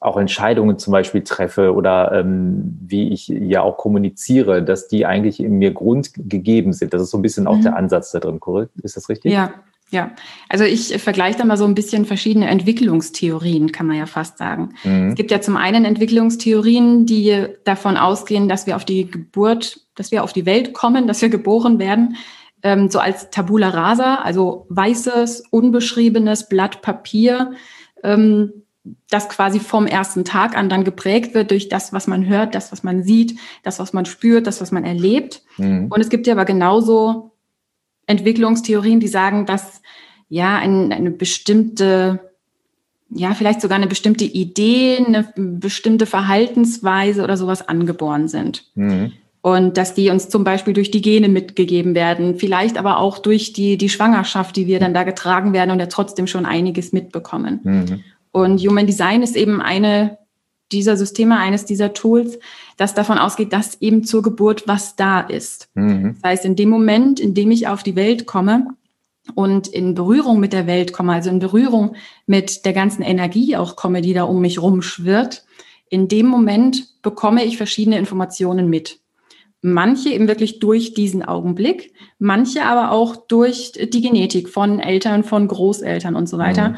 auch 0.00 0.16
Entscheidungen 0.16 0.78
zum 0.78 0.92
Beispiel 0.92 1.22
treffe 1.22 1.74
oder 1.74 2.12
ähm, 2.12 2.78
wie 2.80 3.12
ich 3.12 3.28
ja 3.28 3.62
auch 3.62 3.76
kommuniziere, 3.76 4.62
dass 4.62 4.88
die 4.88 5.06
eigentlich 5.06 5.40
in 5.40 5.58
mir 5.58 5.72
grundgegeben 5.72 6.72
sind. 6.72 6.92
Das 6.92 7.02
ist 7.02 7.10
so 7.10 7.18
ein 7.18 7.22
bisschen 7.22 7.46
auch 7.46 7.56
mhm. 7.56 7.62
der 7.62 7.76
Ansatz 7.76 8.10
da 8.10 8.20
drin, 8.20 8.40
korrekt? 8.40 8.72
Ist 8.82 8.96
das 8.96 9.08
richtig? 9.08 9.32
Ja, 9.32 9.54
ja. 9.90 10.10
Also 10.48 10.64
ich 10.64 10.96
vergleiche 10.98 11.38
da 11.38 11.44
mal 11.44 11.56
so 11.56 11.64
ein 11.64 11.74
bisschen 11.74 12.04
verschiedene 12.04 12.48
Entwicklungstheorien, 12.48 13.72
kann 13.72 13.86
man 13.86 13.96
ja 13.96 14.06
fast 14.06 14.38
sagen. 14.38 14.74
Mhm. 14.84 15.08
Es 15.08 15.14
gibt 15.14 15.30
ja 15.30 15.40
zum 15.40 15.56
einen 15.56 15.84
Entwicklungstheorien, 15.84 17.06
die 17.06 17.46
davon 17.64 17.96
ausgehen, 17.96 18.48
dass 18.48 18.66
wir 18.66 18.76
auf 18.76 18.84
die 18.84 19.10
Geburt, 19.10 19.80
dass 19.94 20.10
wir 20.10 20.24
auf 20.24 20.32
die 20.32 20.46
Welt 20.46 20.74
kommen, 20.74 21.06
dass 21.06 21.22
wir 21.22 21.28
geboren 21.28 21.78
werden, 21.78 22.16
ähm, 22.62 22.90
so 22.90 22.98
als 22.98 23.30
Tabula 23.30 23.68
rasa, 23.68 24.16
also 24.16 24.66
weißes, 24.70 25.44
unbeschriebenes 25.50 26.48
Blatt 26.48 26.82
Papier. 26.82 27.52
Ähm, 28.02 28.65
das 29.10 29.28
quasi 29.28 29.60
vom 29.60 29.86
ersten 29.86 30.24
Tag 30.24 30.56
an 30.56 30.68
dann 30.68 30.84
geprägt 30.84 31.34
wird 31.34 31.50
durch 31.50 31.68
das, 31.68 31.92
was 31.92 32.06
man 32.06 32.26
hört, 32.26 32.54
das, 32.54 32.72
was 32.72 32.82
man 32.82 33.02
sieht, 33.02 33.38
das, 33.62 33.78
was 33.78 33.92
man 33.92 34.06
spürt, 34.06 34.46
das, 34.46 34.60
was 34.60 34.72
man 34.72 34.84
erlebt. 34.84 35.42
Mhm. 35.56 35.86
Und 35.90 36.00
es 36.00 36.08
gibt 36.08 36.26
ja 36.26 36.34
aber 36.34 36.44
genauso 36.44 37.32
Entwicklungstheorien, 38.06 39.00
die 39.00 39.08
sagen, 39.08 39.46
dass 39.46 39.82
ja 40.28 40.56
ein, 40.56 40.92
eine 40.92 41.10
bestimmte, 41.10 42.20
ja 43.10 43.34
vielleicht 43.34 43.60
sogar 43.60 43.76
eine 43.76 43.86
bestimmte 43.86 44.24
Idee, 44.24 44.98
eine 45.06 45.32
bestimmte 45.36 46.06
Verhaltensweise 46.06 47.22
oder 47.22 47.36
sowas 47.36 47.66
angeboren 47.68 48.28
sind. 48.28 48.64
Mhm. 48.74 49.12
Und 49.42 49.76
dass 49.76 49.94
die 49.94 50.10
uns 50.10 50.28
zum 50.28 50.42
Beispiel 50.42 50.74
durch 50.74 50.90
die 50.90 51.02
Gene 51.02 51.28
mitgegeben 51.28 51.94
werden, 51.94 52.36
vielleicht 52.36 52.78
aber 52.78 52.98
auch 52.98 53.18
durch 53.18 53.52
die, 53.52 53.76
die 53.76 53.88
Schwangerschaft, 53.88 54.56
die 54.56 54.66
wir 54.66 54.80
dann 54.80 54.92
da 54.92 55.04
getragen 55.04 55.52
werden 55.52 55.70
und 55.70 55.78
ja 55.78 55.86
trotzdem 55.86 56.26
schon 56.26 56.46
einiges 56.46 56.92
mitbekommen. 56.92 57.60
Mhm. 57.62 58.04
Und 58.36 58.60
Human 58.60 58.86
Design 58.86 59.22
ist 59.22 59.34
eben 59.34 59.62
eine 59.62 60.18
dieser 60.70 60.98
Systeme, 60.98 61.38
eines 61.38 61.64
dieser 61.64 61.94
Tools, 61.94 62.38
das 62.76 62.92
davon 62.92 63.16
ausgeht, 63.16 63.50
dass 63.54 63.80
eben 63.80 64.04
zur 64.04 64.22
Geburt 64.22 64.68
was 64.68 64.94
da 64.94 65.20
ist. 65.20 65.70
Mhm. 65.72 66.16
Das 66.20 66.30
heißt, 66.32 66.44
in 66.44 66.54
dem 66.54 66.68
Moment, 66.68 67.18
in 67.18 67.32
dem 67.32 67.50
ich 67.50 67.66
auf 67.66 67.82
die 67.82 67.96
Welt 67.96 68.26
komme, 68.26 68.66
und 69.34 69.68
in 69.68 69.94
Berührung 69.94 70.38
mit 70.38 70.52
der 70.52 70.66
Welt 70.66 70.92
komme, 70.92 71.14
also 71.14 71.30
in 71.30 71.38
Berührung 71.38 71.96
mit 72.26 72.66
der 72.66 72.74
ganzen 72.74 73.02
Energie 73.02 73.56
auch 73.56 73.74
komme, 73.74 74.02
die 74.02 74.12
da 74.12 74.24
um 74.24 74.42
mich 74.42 74.60
rumschwirrt, 74.60 75.46
in 75.88 76.06
dem 76.06 76.26
Moment 76.26 77.02
bekomme 77.02 77.42
ich 77.42 77.56
verschiedene 77.56 77.98
Informationen 77.98 78.68
mit. 78.68 79.00
Manche 79.62 80.10
eben 80.10 80.28
wirklich 80.28 80.60
durch 80.60 80.92
diesen 80.92 81.24
Augenblick, 81.24 81.94
manche 82.18 82.66
aber 82.66 82.92
auch 82.92 83.16
durch 83.16 83.72
die 83.72 84.02
Genetik 84.02 84.50
von 84.50 84.78
Eltern, 84.78 85.24
von 85.24 85.48
Großeltern 85.48 86.14
und 86.14 86.28
so 86.28 86.36
weiter. 86.36 86.68
Mhm. 86.68 86.76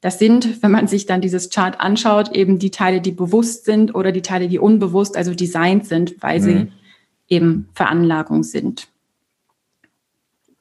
Das 0.00 0.18
sind, 0.18 0.62
wenn 0.62 0.70
man 0.70 0.86
sich 0.86 1.06
dann 1.06 1.20
dieses 1.20 1.50
Chart 1.50 1.80
anschaut, 1.80 2.32
eben 2.32 2.58
die 2.58 2.70
Teile, 2.70 3.00
die 3.00 3.12
bewusst 3.12 3.64
sind 3.64 3.94
oder 3.94 4.12
die 4.12 4.22
Teile, 4.22 4.48
die 4.48 4.58
unbewusst, 4.58 5.16
also 5.16 5.34
designt 5.34 5.86
sind, 5.86 6.22
weil 6.22 6.38
mhm. 6.40 6.42
sie 6.42 6.72
eben 7.28 7.68
Veranlagung 7.74 8.42
sind. 8.42 8.88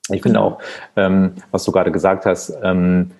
Ich 0.09 0.21
finde 0.21 0.39
auch, 0.39 0.59
ähm, 0.95 1.33
was 1.51 1.63
du 1.63 1.71
gerade 1.71 1.91
gesagt 1.91 2.25
hast, 2.25 2.53
ähm, 2.63 3.11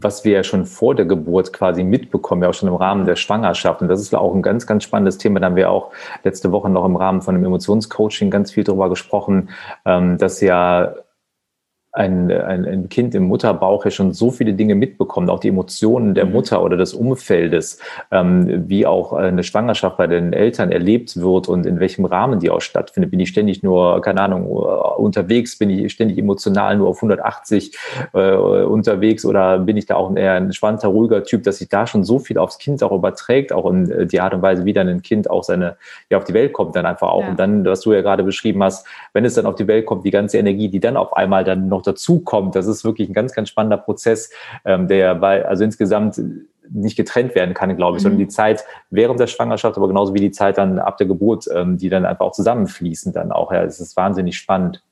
was 0.00 0.24
wir 0.24 0.32
ja 0.32 0.42
schon 0.42 0.66
vor 0.66 0.94
der 0.94 1.04
Geburt 1.04 1.52
quasi 1.52 1.84
mitbekommen, 1.84 2.42
ja 2.42 2.48
auch 2.48 2.54
schon 2.54 2.68
im 2.68 2.74
Rahmen 2.74 3.04
der 3.04 3.16
Schwangerschaft. 3.16 3.82
Und 3.82 3.88
das 3.88 4.00
ist 4.00 4.14
auch 4.14 4.34
ein 4.34 4.42
ganz, 4.42 4.66
ganz 4.66 4.82
spannendes 4.84 5.18
Thema. 5.18 5.40
Da 5.40 5.46
haben 5.46 5.56
wir 5.56 5.70
auch 5.70 5.92
letzte 6.24 6.52
Woche 6.52 6.70
noch 6.70 6.84
im 6.84 6.96
Rahmen 6.96 7.22
von 7.22 7.34
einem 7.34 7.44
Emotionscoaching 7.44 8.30
ganz 8.30 8.50
viel 8.50 8.64
darüber 8.64 8.88
gesprochen, 8.88 9.50
ähm, 9.84 10.18
dass 10.18 10.40
ja 10.40 10.94
ein, 11.92 12.32
ein, 12.32 12.64
ein 12.64 12.88
Kind 12.88 13.14
im 13.14 13.24
Mutterbauch 13.24 13.84
ja 13.84 13.90
schon 13.90 14.14
so 14.14 14.30
viele 14.30 14.54
Dinge 14.54 14.74
mitbekommt, 14.74 15.28
auch 15.28 15.40
die 15.40 15.48
Emotionen 15.48 16.14
der 16.14 16.24
mhm. 16.24 16.32
Mutter 16.32 16.62
oder 16.62 16.78
des 16.78 16.94
Umfeldes, 16.94 17.78
ähm, 18.10 18.68
wie 18.68 18.86
auch 18.86 19.12
eine 19.12 19.42
Schwangerschaft 19.44 19.98
bei 19.98 20.06
den 20.06 20.32
Eltern 20.32 20.72
erlebt 20.72 21.20
wird 21.20 21.48
und 21.48 21.66
in 21.66 21.80
welchem 21.80 22.06
Rahmen 22.06 22.40
die 22.40 22.48
auch 22.48 22.62
stattfindet. 22.62 23.10
Bin 23.10 23.20
ich 23.20 23.28
ständig 23.28 23.62
nur, 23.62 24.00
keine 24.00 24.22
Ahnung, 24.22 24.46
unterwegs, 24.46 25.58
bin 25.58 25.68
ich 25.68 25.92
ständig 25.92 26.16
emotional 26.16 26.78
nur 26.78 26.88
auf 26.88 26.96
180 26.96 27.76
äh, 28.14 28.32
unterwegs 28.36 29.26
oder 29.26 29.58
bin 29.58 29.76
ich 29.76 29.84
da 29.84 29.96
auch 29.96 30.16
eher 30.16 30.32
ein 30.32 30.44
entspannter, 30.44 30.88
ruhiger 30.88 31.24
Typ, 31.24 31.42
dass 31.42 31.58
sich 31.58 31.68
da 31.68 31.86
schon 31.86 32.04
so 32.04 32.18
viel 32.18 32.38
aufs 32.38 32.56
Kind 32.56 32.82
auch 32.82 32.92
überträgt, 32.92 33.52
auch 33.52 33.70
in 33.70 33.90
äh, 33.90 34.06
die 34.06 34.20
Art 34.20 34.32
und 34.32 34.40
Weise, 34.40 34.64
wie 34.64 34.72
dann 34.72 34.88
ein 34.88 35.02
Kind 35.02 35.28
auch 35.28 35.44
seine, 35.44 35.76
ja, 36.08 36.16
auf 36.16 36.24
die 36.24 36.32
Welt 36.32 36.54
kommt 36.54 36.74
dann 36.74 36.86
einfach 36.86 37.08
auch. 37.08 37.22
Ja. 37.22 37.28
Und 37.28 37.38
dann, 37.38 37.66
was 37.66 37.82
du 37.82 37.92
ja 37.92 38.00
gerade 38.00 38.22
beschrieben 38.22 38.62
hast, 38.62 38.86
wenn 39.12 39.26
es 39.26 39.34
dann 39.34 39.44
auf 39.44 39.56
die 39.56 39.66
Welt 39.66 39.84
kommt, 39.84 40.06
die 40.06 40.10
ganze 40.10 40.38
Energie, 40.38 40.70
die 40.70 40.80
dann 40.80 40.96
auf 40.96 41.14
einmal 41.14 41.44
dann 41.44 41.68
noch 41.68 41.81
noch 41.82 41.92
dazu 41.92 42.20
kommt. 42.20 42.54
Das 42.54 42.66
ist 42.66 42.84
wirklich 42.84 43.08
ein 43.08 43.14
ganz, 43.14 43.32
ganz 43.32 43.48
spannender 43.48 43.76
Prozess, 43.78 44.30
ähm, 44.64 44.88
der 44.88 45.14
bei, 45.16 45.44
also 45.44 45.64
insgesamt 45.64 46.20
nicht 46.70 46.96
getrennt 46.96 47.34
werden 47.34 47.54
kann, 47.54 47.76
glaube 47.76 47.96
ich, 47.96 48.02
mhm. 48.02 48.04
sondern 48.04 48.18
die 48.20 48.28
Zeit 48.28 48.64
während 48.90 49.20
der 49.20 49.26
Schwangerschaft, 49.26 49.76
aber 49.76 49.88
genauso 49.88 50.14
wie 50.14 50.20
die 50.20 50.30
Zeit 50.30 50.58
dann 50.58 50.78
ab 50.78 50.96
der 50.96 51.06
Geburt, 51.06 51.46
ähm, 51.54 51.76
die 51.76 51.88
dann 51.88 52.06
einfach 52.06 52.26
auch 52.26 52.32
zusammenfließen 52.32 53.12
dann 53.12 53.32
auch. 53.32 53.52
Ja, 53.52 53.62
es 53.62 53.80
ist 53.80 53.96
wahnsinnig 53.96 54.36
spannend. 54.36 54.82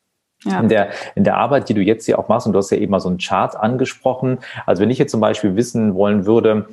Ja. 0.45 0.61
In, 0.61 0.69
der, 0.69 0.89
in 1.15 1.25
der 1.25 1.37
Arbeit, 1.37 1.69
die 1.69 1.75
du 1.75 1.83
jetzt 1.83 2.07
hier 2.07 2.19
auch 2.19 2.29
machst, 2.29 2.47
und 2.47 2.55
du 2.55 2.59
hast 2.59 2.71
ja 2.71 2.79
eben 2.79 2.91
mal 2.91 3.01
so 3.01 3.09
einen 3.09 3.19
Chart 3.19 3.55
angesprochen. 3.55 4.39
Also 4.65 4.83
wenn 4.83 4.91
ich 4.91 4.99
jetzt 4.99 5.11
zum 5.11 5.21
Beispiel 5.21 5.55
wissen 5.55 5.95
wollen 5.95 6.25
würde, 6.25 6.67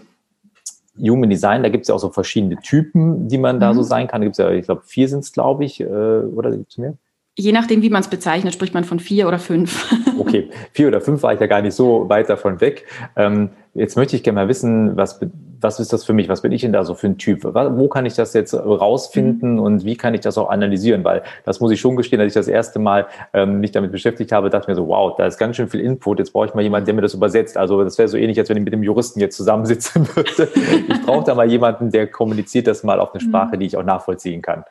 Human 0.99 1.30
Design, 1.30 1.63
da 1.63 1.69
gibt 1.69 1.84
es 1.84 1.89
ja 1.89 1.95
auch 1.95 1.99
so 1.99 2.10
verschiedene 2.10 2.56
Typen, 2.58 3.27
die 3.27 3.38
man 3.38 3.60
da 3.60 3.73
so 3.73 3.82
mhm. 3.82 3.86
sein 3.86 4.08
kann. 4.08 4.21
Da 4.21 4.25
gibt 4.25 4.39
es 4.39 4.43
ja, 4.43 4.49
ich 4.51 4.65
glaube, 4.65 4.82
vier 4.86 5.08
sind 5.10 5.19
es, 5.19 5.34
glaube 5.34 5.65
ich, 5.65 5.82
äh, 5.82 5.86
oder 5.86 6.51
gibt 6.51 6.71
es 6.71 6.77
mehr? 6.77 6.93
Je 7.39 7.52
nachdem, 7.52 7.84
wie 7.84 7.91
man 7.91 8.02
es 8.02 8.08
bezeichnet, 8.08 8.52
spricht 8.56 8.73
man 8.73 8.84
von 8.84 9.00
vier 9.00 9.28
oder 9.28 9.38
fünf. 9.38 9.93
okay, 10.19 10.50
vier 10.71 10.88
oder 10.88 11.02
fünf 11.02 11.21
war 11.21 11.34
ich 11.34 11.39
ja 11.39 11.45
gar 11.45 11.62
nicht 11.62 11.76
so 11.76 12.10
weit 12.10 12.30
davon 12.30 12.60
weg. 12.62 12.88
Ähm, 13.15 13.52
jetzt 13.76 13.95
möchte 13.95 14.15
ich 14.15 14.23
gerne 14.23 14.38
mal 14.38 14.47
wissen, 14.47 14.97
was, 14.97 15.19
was 15.62 15.80
ist 15.80 15.93
das 15.93 16.04
für 16.04 16.13
mich? 16.13 16.30
Was 16.30 16.41
bin 16.41 16.52
ich 16.52 16.62
denn 16.62 16.73
da 16.73 16.84
so 16.84 16.95
für 16.95 17.06
ein 17.06 17.19
Typ? 17.19 17.43
Wo 17.43 17.88
kann 17.89 18.08
ich 18.08 18.15
das 18.15 18.34
jetzt 18.34 18.56
rausfinden 18.56 19.54
mhm. 19.54 19.60
und 19.60 19.86
wie 19.86 19.95
kann 19.95 20.15
ich 20.15 20.21
das 20.21 20.39
auch 20.39 20.50
analysieren? 20.50 21.04
Weil 21.04 21.21
das 21.45 21.60
muss 21.60 21.71
ich 21.71 21.80
schon 21.80 21.95
gestehen, 21.95 22.17
dass 22.17 22.28
ich 22.28 22.34
das 22.34 22.47
erste 22.47 22.80
Mal 22.80 23.06
ähm, 23.34 23.60
mich 23.60 23.71
damit 23.71 23.91
beschäftigt 23.91 24.32
habe, 24.32 24.50
dachte 24.50 24.71
mir 24.71 24.76
so, 24.76 24.88
wow, 24.88 25.15
da 25.15 25.28
ist 25.28 25.38
ganz 25.38 25.58
schön 25.58 25.67
viel 25.67 25.82
Input. 25.82 26.17
Jetzt 26.17 26.34
brauche 26.34 26.47
ich 26.47 26.56
mal 26.56 26.63
jemanden, 26.63 26.86
der 26.86 26.95
mir 26.95 27.02
das 27.02 27.13
übersetzt. 27.13 27.56
Also 27.56 27.84
das 27.84 28.00
wäre 28.00 28.08
so 28.08 28.17
ähnlich, 28.17 28.39
als 28.39 28.50
wenn 28.50 28.58
ich 28.58 28.63
mit 28.63 28.73
dem 28.73 28.82
Juristen 28.82 29.19
jetzt 29.19 29.38
zusammensitzen 29.38 30.08
würde. 30.15 30.50
ich 30.56 31.02
brauche 31.06 31.23
da 31.23 31.36
mal 31.36 31.47
jemanden, 31.47 31.91
der 31.91 32.08
kommuniziert 32.08 32.65
das 32.65 32.84
mal 32.84 33.00
auf 33.00 33.13
eine 33.13 33.23
mhm. 33.23 33.30
Sprache, 33.30 33.60
die 33.60 33.67
ich 33.67 33.78
auch 33.78 33.84
nachvollziehen 33.84 34.41
kann. 34.41 34.63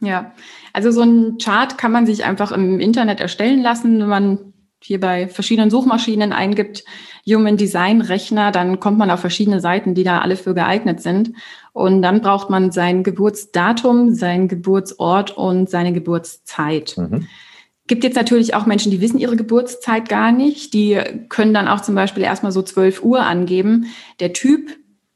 Ja, 0.00 0.32
also 0.72 0.90
so 0.90 1.02
ein 1.02 1.38
Chart 1.38 1.76
kann 1.76 1.92
man 1.92 2.06
sich 2.06 2.24
einfach 2.24 2.52
im 2.52 2.80
Internet 2.80 3.20
erstellen 3.20 3.62
lassen, 3.62 4.00
wenn 4.00 4.08
man 4.08 4.38
hier 4.82 4.98
bei 4.98 5.28
verschiedenen 5.28 5.70
Suchmaschinen 5.70 6.32
eingibt, 6.32 6.84
Human 7.28 7.58
Design 7.58 8.00
Rechner, 8.00 8.50
dann 8.50 8.80
kommt 8.80 8.98
man 8.98 9.10
auf 9.10 9.20
verschiedene 9.20 9.60
Seiten, 9.60 9.94
die 9.94 10.04
da 10.04 10.20
alle 10.20 10.36
für 10.36 10.54
geeignet 10.54 11.00
sind. 11.00 11.32
Und 11.72 12.02
dann 12.02 12.22
braucht 12.22 12.48
man 12.48 12.72
sein 12.72 13.02
Geburtsdatum, 13.02 14.14
seinen 14.14 14.48
Geburtsort 14.48 15.36
und 15.36 15.68
seine 15.68 15.92
Geburtszeit. 15.92 16.94
Mhm. 16.96 17.28
Gibt 17.86 18.04
jetzt 18.04 18.16
natürlich 18.16 18.54
auch 18.54 18.66
Menschen, 18.66 18.90
die 18.90 19.00
wissen 19.00 19.18
ihre 19.18 19.36
Geburtszeit 19.36 20.08
gar 20.08 20.32
nicht. 20.32 20.72
Die 20.74 20.98
können 21.28 21.52
dann 21.52 21.68
auch 21.68 21.80
zum 21.80 21.94
Beispiel 21.94 22.22
erstmal 22.22 22.52
so 22.52 22.62
12 22.62 23.02
Uhr 23.02 23.20
angeben. 23.20 23.86
Der 24.20 24.32
Typ 24.32 24.70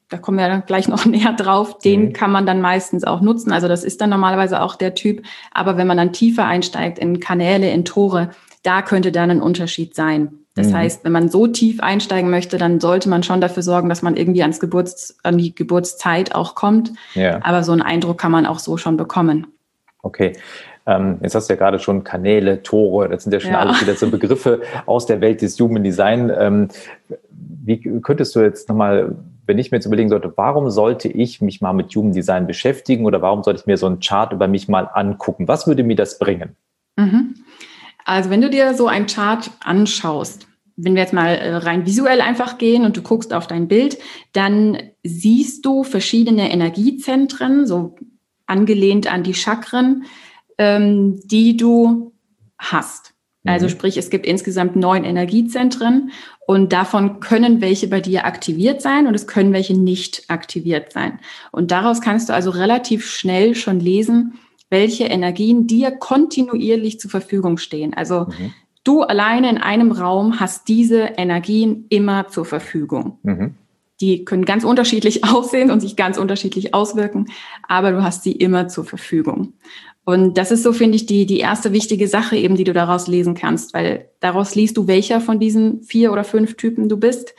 da 0.08 0.18
kommen 0.18 0.38
wir 0.38 0.48
dann 0.48 0.64
gleich 0.66 0.88
noch 0.88 1.04
näher 1.06 1.32
drauf, 1.32 1.78
den 1.78 2.06
mhm. 2.06 2.12
kann 2.12 2.30
man 2.30 2.46
dann 2.46 2.60
meistens 2.60 3.04
auch 3.04 3.20
nutzen. 3.20 3.52
Also 3.52 3.68
das 3.68 3.84
ist 3.84 4.00
dann 4.00 4.10
normalerweise 4.10 4.62
auch 4.62 4.76
der 4.76 4.94
Typ. 4.94 5.22
Aber 5.52 5.76
wenn 5.76 5.86
man 5.86 5.96
dann 5.96 6.12
tiefer 6.12 6.46
einsteigt 6.46 6.98
in 6.98 7.20
Kanäle, 7.20 7.70
in 7.70 7.84
Tore, 7.84 8.30
da 8.62 8.82
könnte 8.82 9.12
dann 9.12 9.30
ein 9.30 9.42
Unterschied 9.42 9.94
sein. 9.94 10.38
Das 10.54 10.68
mhm. 10.68 10.74
heißt, 10.74 11.04
wenn 11.04 11.12
man 11.12 11.28
so 11.28 11.46
tief 11.46 11.80
einsteigen 11.80 12.30
möchte, 12.30 12.58
dann 12.58 12.80
sollte 12.80 13.08
man 13.08 13.22
schon 13.22 13.40
dafür 13.40 13.62
sorgen, 13.62 13.88
dass 13.88 14.02
man 14.02 14.16
irgendwie 14.16 14.42
ans 14.42 14.60
Geburts, 14.60 15.18
an 15.22 15.36
die 15.36 15.54
Geburtszeit 15.54 16.34
auch 16.34 16.54
kommt. 16.54 16.92
Ja. 17.14 17.40
Aber 17.42 17.64
so 17.64 17.72
einen 17.72 17.82
Eindruck 17.82 18.18
kann 18.18 18.30
man 18.32 18.46
auch 18.46 18.60
so 18.60 18.76
schon 18.76 18.96
bekommen. 18.96 19.48
Okay. 20.02 20.34
Ähm, 20.86 21.18
jetzt 21.22 21.34
hast 21.34 21.48
du 21.48 21.54
ja 21.54 21.58
gerade 21.58 21.78
schon 21.78 22.04
Kanäle, 22.04 22.62
Tore, 22.62 23.08
das 23.08 23.24
sind 23.24 23.32
ja 23.32 23.40
schon 23.40 23.52
ja. 23.52 23.60
alles 23.60 23.80
wieder 23.80 23.94
so 23.94 24.10
Begriffe 24.10 24.60
aus 24.86 25.06
der 25.06 25.20
Welt 25.20 25.40
des 25.40 25.58
Human 25.58 25.82
Design. 25.82 26.30
Ähm, 26.36 26.68
wie 27.30 27.80
könntest 28.02 28.36
du 28.36 28.40
jetzt 28.40 28.68
nochmal 28.68 29.16
wenn 29.46 29.58
ich 29.58 29.70
mir 29.70 29.78
jetzt 29.78 29.86
überlegen 29.86 30.08
sollte, 30.08 30.32
warum 30.36 30.70
sollte 30.70 31.08
ich 31.08 31.40
mich 31.40 31.60
mal 31.60 31.72
mit 31.72 31.94
Human 31.94 32.12
Design 32.12 32.46
beschäftigen 32.46 33.06
oder 33.06 33.22
warum 33.22 33.42
sollte 33.42 33.60
ich 33.60 33.66
mir 33.66 33.76
so 33.76 33.86
einen 33.86 34.00
Chart 34.00 34.32
über 34.32 34.48
mich 34.48 34.68
mal 34.68 34.88
angucken? 34.92 35.48
Was 35.48 35.66
würde 35.66 35.82
mir 35.82 35.96
das 35.96 36.18
bringen? 36.18 36.56
Mhm. 36.96 37.34
Also 38.04 38.30
wenn 38.30 38.40
du 38.40 38.50
dir 38.50 38.74
so 38.74 38.86
einen 38.86 39.06
Chart 39.06 39.50
anschaust, 39.60 40.46
wenn 40.76 40.94
wir 40.94 41.02
jetzt 41.02 41.12
mal 41.12 41.28
äh, 41.28 41.56
rein 41.56 41.86
visuell 41.86 42.20
einfach 42.20 42.58
gehen 42.58 42.84
und 42.84 42.96
du 42.96 43.02
guckst 43.02 43.32
auf 43.32 43.46
dein 43.46 43.68
Bild, 43.68 43.98
dann 44.32 44.78
siehst 45.02 45.64
du 45.64 45.84
verschiedene 45.84 46.50
Energiezentren, 46.50 47.66
so 47.66 47.96
angelehnt 48.46 49.10
an 49.12 49.22
die 49.22 49.34
Chakren, 49.34 50.04
ähm, 50.58 51.20
die 51.24 51.56
du 51.56 52.12
hast. 52.58 53.13
Also 53.44 53.66
mhm. 53.66 53.70
sprich, 53.70 53.96
es 53.96 54.08
gibt 54.08 54.26
insgesamt 54.26 54.74
neun 54.74 55.04
Energiezentren 55.04 56.12
und 56.46 56.72
davon 56.72 57.20
können 57.20 57.60
welche 57.60 57.88
bei 57.88 58.00
dir 58.00 58.24
aktiviert 58.24 58.80
sein 58.80 59.06
und 59.06 59.14
es 59.14 59.26
können 59.26 59.52
welche 59.52 59.78
nicht 59.78 60.24
aktiviert 60.28 60.92
sein. 60.92 61.18
Und 61.52 61.70
daraus 61.70 62.00
kannst 62.00 62.28
du 62.28 62.32
also 62.32 62.50
relativ 62.50 63.06
schnell 63.06 63.54
schon 63.54 63.80
lesen, 63.80 64.38
welche 64.70 65.04
Energien 65.04 65.66
dir 65.66 65.90
kontinuierlich 65.90 66.98
zur 66.98 67.10
Verfügung 67.10 67.58
stehen. 67.58 67.92
Also 67.94 68.26
mhm. 68.26 68.54
du 68.82 69.02
alleine 69.02 69.50
in 69.50 69.58
einem 69.58 69.92
Raum 69.92 70.40
hast 70.40 70.68
diese 70.68 71.00
Energien 71.16 71.84
immer 71.90 72.28
zur 72.28 72.46
Verfügung. 72.46 73.18
Mhm. 73.22 73.54
Die 74.00 74.24
können 74.24 74.46
ganz 74.46 74.64
unterschiedlich 74.64 75.22
aussehen 75.32 75.70
und 75.70 75.80
sich 75.80 75.96
ganz 75.96 76.16
unterschiedlich 76.16 76.72
auswirken, 76.72 77.26
aber 77.68 77.92
du 77.92 78.02
hast 78.02 78.22
sie 78.22 78.32
immer 78.32 78.68
zur 78.68 78.84
Verfügung. 78.84 79.52
Und 80.04 80.36
das 80.36 80.50
ist 80.50 80.62
so, 80.62 80.72
finde 80.72 80.96
ich, 80.96 81.06
die, 81.06 81.24
die 81.24 81.38
erste 81.38 81.72
wichtige 81.72 82.08
Sache 82.08 82.36
eben, 82.36 82.56
die 82.56 82.64
du 82.64 82.74
daraus 82.74 83.08
lesen 83.08 83.34
kannst, 83.34 83.72
weil 83.72 84.08
daraus 84.20 84.54
liest 84.54 84.76
du, 84.76 84.86
welcher 84.86 85.20
von 85.20 85.40
diesen 85.40 85.82
vier 85.82 86.12
oder 86.12 86.24
fünf 86.24 86.56
Typen 86.56 86.88
du 86.88 86.98
bist. 86.98 87.34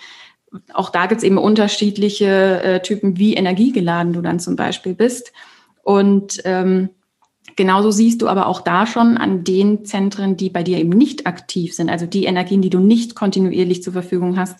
Auch 0.73 0.89
da 0.89 1.06
gibt 1.06 1.19
es 1.19 1.23
eben 1.23 1.38
unterschiedliche 1.38 2.62
äh, 2.63 2.82
Typen, 2.82 3.17
wie 3.17 3.36
energiegeladen 3.36 4.13
du 4.13 4.21
dann 4.21 4.39
zum 4.39 4.56
Beispiel 4.56 4.95
bist. 4.95 5.32
Und 5.84 6.41
ähm, 6.45 6.89
genauso 7.56 7.91
siehst 7.91 8.23
du 8.23 8.28
aber 8.28 8.47
auch 8.47 8.62
da 8.62 8.88
schon 8.88 9.17
an 9.17 9.43
den 9.43 9.86
Zentren, 9.86 10.36
die 10.36 10.49
bei 10.49 10.63
dir 10.63 10.80
eben 10.80 10.89
nicht 10.89 11.28
aktiv 11.28 11.75
sind, 11.75 11.89
also 11.89 12.08
die 12.08 12.25
Energien, 12.25 12.63
die 12.63 12.71
du 12.71 12.80
nicht 12.80 13.15
kontinuierlich 13.15 13.84
zur 13.84 13.93
Verfügung 13.93 14.39
hast, 14.39 14.58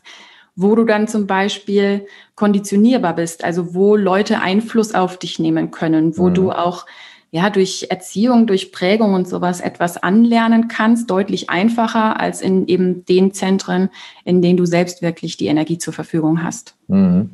wo 0.56 0.76
du 0.76 0.86
dann 0.86 1.08
zum 1.08 1.26
Beispiel 1.26 2.06
konditionierbar 2.36 3.15
bist, 3.15 3.44
also 3.44 3.74
wo 3.74 3.96
Leute 3.96 4.41
Einfluss 4.41 4.94
auf 4.94 5.18
dich 5.18 5.39
nehmen 5.39 5.72
können, 5.72 6.18
wo 6.18 6.30
mhm. 6.30 6.34
du 6.36 6.52
auch 6.52 6.86
ja, 7.32 7.50
durch 7.50 7.88
Erziehung, 7.90 8.48
durch 8.48 8.72
Prägung 8.72 9.14
und 9.14 9.28
sowas 9.28 9.60
etwas 9.60 9.98
anlernen 9.98 10.68
kannst, 10.68 11.10
deutlich 11.10 11.50
einfacher 11.50 12.20
als 12.20 12.42
in 12.42 12.68
eben 12.68 13.06
den 13.06 13.34
Zentren, 13.34 13.90
in 14.24 14.42
denen 14.42 14.58
du 14.58 14.66
selbst 14.66 15.02
wirklich 15.02 15.38
die 15.38 15.48
Energie 15.48 15.78
zur 15.78 15.94
Verfügung 15.94 16.44
hast. 16.44 16.76
Mhm. 16.88 17.32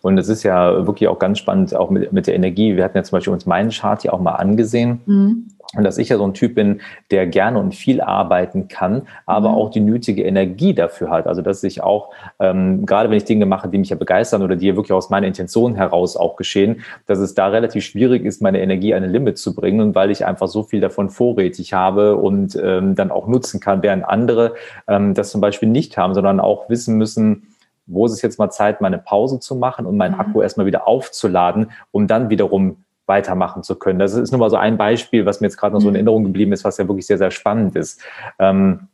Und 0.00 0.18
es 0.18 0.28
ist 0.28 0.42
ja 0.42 0.86
wirklich 0.86 1.08
auch 1.08 1.18
ganz 1.18 1.38
spannend, 1.38 1.74
auch 1.74 1.90
mit, 1.90 2.12
mit 2.12 2.26
der 2.26 2.34
Energie. 2.34 2.76
Wir 2.76 2.84
hatten 2.84 2.96
ja 2.96 3.02
zum 3.04 3.16
Beispiel 3.16 3.32
uns 3.32 3.46
meinen 3.46 3.70
Chart 3.70 4.02
hier 4.02 4.14
auch 4.14 4.20
mal 4.20 4.34
angesehen. 4.34 5.00
Mhm. 5.06 5.48
Und 5.74 5.84
dass 5.84 5.96
ich 5.96 6.10
ja 6.10 6.18
so 6.18 6.24
ein 6.24 6.34
Typ 6.34 6.54
bin, 6.54 6.82
der 7.10 7.26
gerne 7.26 7.58
und 7.58 7.74
viel 7.74 8.02
arbeiten 8.02 8.68
kann, 8.68 9.08
aber 9.24 9.50
mhm. 9.50 9.54
auch 9.54 9.70
die 9.70 9.80
nötige 9.80 10.22
Energie 10.22 10.74
dafür 10.74 11.08
hat. 11.08 11.26
Also 11.26 11.40
dass 11.40 11.62
ich 11.64 11.82
auch, 11.82 12.10
ähm, 12.40 12.84
gerade 12.84 13.08
wenn 13.08 13.16
ich 13.16 13.24
Dinge 13.24 13.46
mache, 13.46 13.68
die 13.68 13.78
mich 13.78 13.88
ja 13.88 13.96
begeistern 13.96 14.42
oder 14.42 14.56
die 14.56 14.66
ja 14.66 14.76
wirklich 14.76 14.92
aus 14.92 15.08
meiner 15.08 15.26
Intention 15.26 15.74
heraus 15.74 16.16
auch 16.16 16.36
geschehen, 16.36 16.82
dass 17.06 17.18
es 17.20 17.34
da 17.34 17.46
relativ 17.46 17.84
schwierig 17.84 18.24
ist, 18.24 18.42
meine 18.42 18.60
Energie 18.60 18.92
an 18.92 19.02
ein 19.02 19.10
Limit 19.10 19.38
zu 19.38 19.54
bringen. 19.54 19.80
Und 19.80 19.94
weil 19.94 20.10
ich 20.10 20.26
einfach 20.26 20.48
so 20.48 20.62
viel 20.62 20.80
davon 20.80 21.08
vorrätig 21.08 21.72
habe 21.72 22.16
und 22.16 22.54
ähm, 22.62 22.94
dann 22.94 23.10
auch 23.10 23.26
nutzen 23.26 23.58
kann, 23.58 23.82
während 23.82 24.04
andere 24.04 24.54
ähm, 24.88 25.14
das 25.14 25.30
zum 25.30 25.40
Beispiel 25.40 25.70
nicht 25.70 25.96
haben, 25.96 26.12
sondern 26.12 26.38
auch 26.38 26.68
wissen 26.68 26.98
müssen, 26.98 27.46
wo 27.86 28.06
ist 28.06 28.12
es 28.12 28.22
jetzt 28.22 28.38
mal 28.38 28.50
Zeit, 28.50 28.80
meine 28.80 28.98
Pause 28.98 29.40
zu 29.40 29.54
machen 29.54 29.86
und 29.86 29.96
meinen 29.96 30.14
mhm. 30.14 30.20
Akku 30.20 30.42
erstmal 30.42 30.66
wieder 30.66 30.86
aufzuladen, 30.86 31.70
um 31.90 32.06
dann 32.06 32.30
wiederum 32.30 32.76
weitermachen 33.12 33.62
zu 33.62 33.76
können. 33.76 33.98
Das 33.98 34.14
ist 34.14 34.32
nur 34.32 34.40
mal 34.40 34.48
so 34.48 34.56
ein 34.56 34.78
Beispiel, 34.78 35.26
was 35.26 35.40
mir 35.40 35.48
jetzt 35.48 35.58
gerade 35.58 35.74
noch 35.74 35.80
so 35.80 35.88
in 35.88 35.92
mhm. 35.92 35.96
Erinnerung 35.96 36.24
geblieben 36.24 36.52
ist, 36.52 36.64
was 36.64 36.78
ja 36.78 36.88
wirklich 36.88 37.06
sehr, 37.06 37.18
sehr 37.18 37.30
spannend 37.30 37.76
ist. 37.76 38.00
Ähm, 38.38 38.88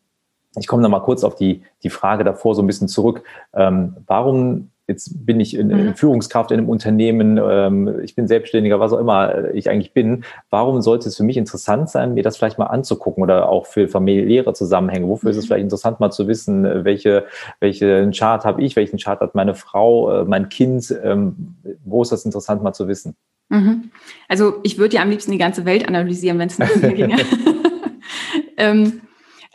ich 0.59 0.67
komme 0.67 0.83
noch 0.83 0.91
mal 0.91 1.01
kurz 1.01 1.23
auf 1.23 1.37
die, 1.37 1.63
die 1.85 1.91
Frage 1.91 2.25
davor 2.25 2.57
so 2.57 2.63
ein 2.63 2.67
bisschen 2.67 2.89
zurück. 2.89 3.23
Ähm, 3.55 3.97
warum 4.07 4.71
jetzt 4.89 5.27
bin 5.27 5.39
ich 5.39 5.55
in, 5.55 5.71
in 5.71 5.87
mhm. 5.89 5.95
Führungskraft 5.95 6.51
in 6.51 6.59
einem 6.59 6.69
Unternehmen, 6.69 7.39
ähm, 7.39 8.01
ich 8.03 8.17
bin 8.17 8.27
Selbstständiger, 8.27 8.81
was 8.81 8.93
auch 8.93 8.99
immer 8.99 9.53
ich 9.53 9.69
eigentlich 9.71 9.93
bin. 9.93 10.25
Warum 10.51 10.81
sollte 10.81 11.09
es 11.09 11.17
für 11.17 11.25
mich 11.25 11.37
interessant 11.37 11.91
sein, 11.91 12.15
mir 12.15 12.23
das 12.23 12.39
vielleicht 12.39 12.59
mal 12.59 12.67
anzugucken 12.67 13.23
oder 13.23 13.51
auch 13.51 13.67
für 13.67 13.87
familiäre 13.87 14.55
Zusammenhänge? 14.55 15.07
Wofür 15.07 15.31
ist 15.31 15.37
es 15.37 15.45
mhm. 15.45 15.49
vielleicht 15.49 15.65
interessant, 15.65 16.01
mal 16.01 16.11
zu 16.11 16.27
wissen, 16.27 16.85
welche, 16.85 17.27
welchen 17.61 18.13
Chart 18.13 18.45
habe 18.45 18.63
ich, 18.63 18.77
welchen 18.77 18.99
Chart 18.99 19.21
hat 19.21 19.35
meine 19.35 19.55
Frau, 19.55 20.23
äh, 20.23 20.25
mein 20.25 20.49
Kind? 20.49 20.93
Ähm, 21.05 21.57
wo 21.85 22.03
ist 22.03 22.11
das 22.11 22.25
interessant, 22.25 22.63
mal 22.63 22.73
zu 22.73 22.89
wissen? 22.89 23.15
Mhm. 23.49 23.91
Also 24.29 24.61
ich 24.63 24.79
würde 24.79 24.97
ja 24.97 25.03
am 25.03 25.11
liebsten 25.11 25.33
die 25.33 25.39
ganze 25.39 25.65
Welt 25.65 25.87
analysieren, 25.87 26.39
wenn 26.39 26.49
es 26.49 26.59
nicht 26.59 26.77
mehr 26.77 26.93
ginge. 26.93 27.17
ähm, 28.57 29.01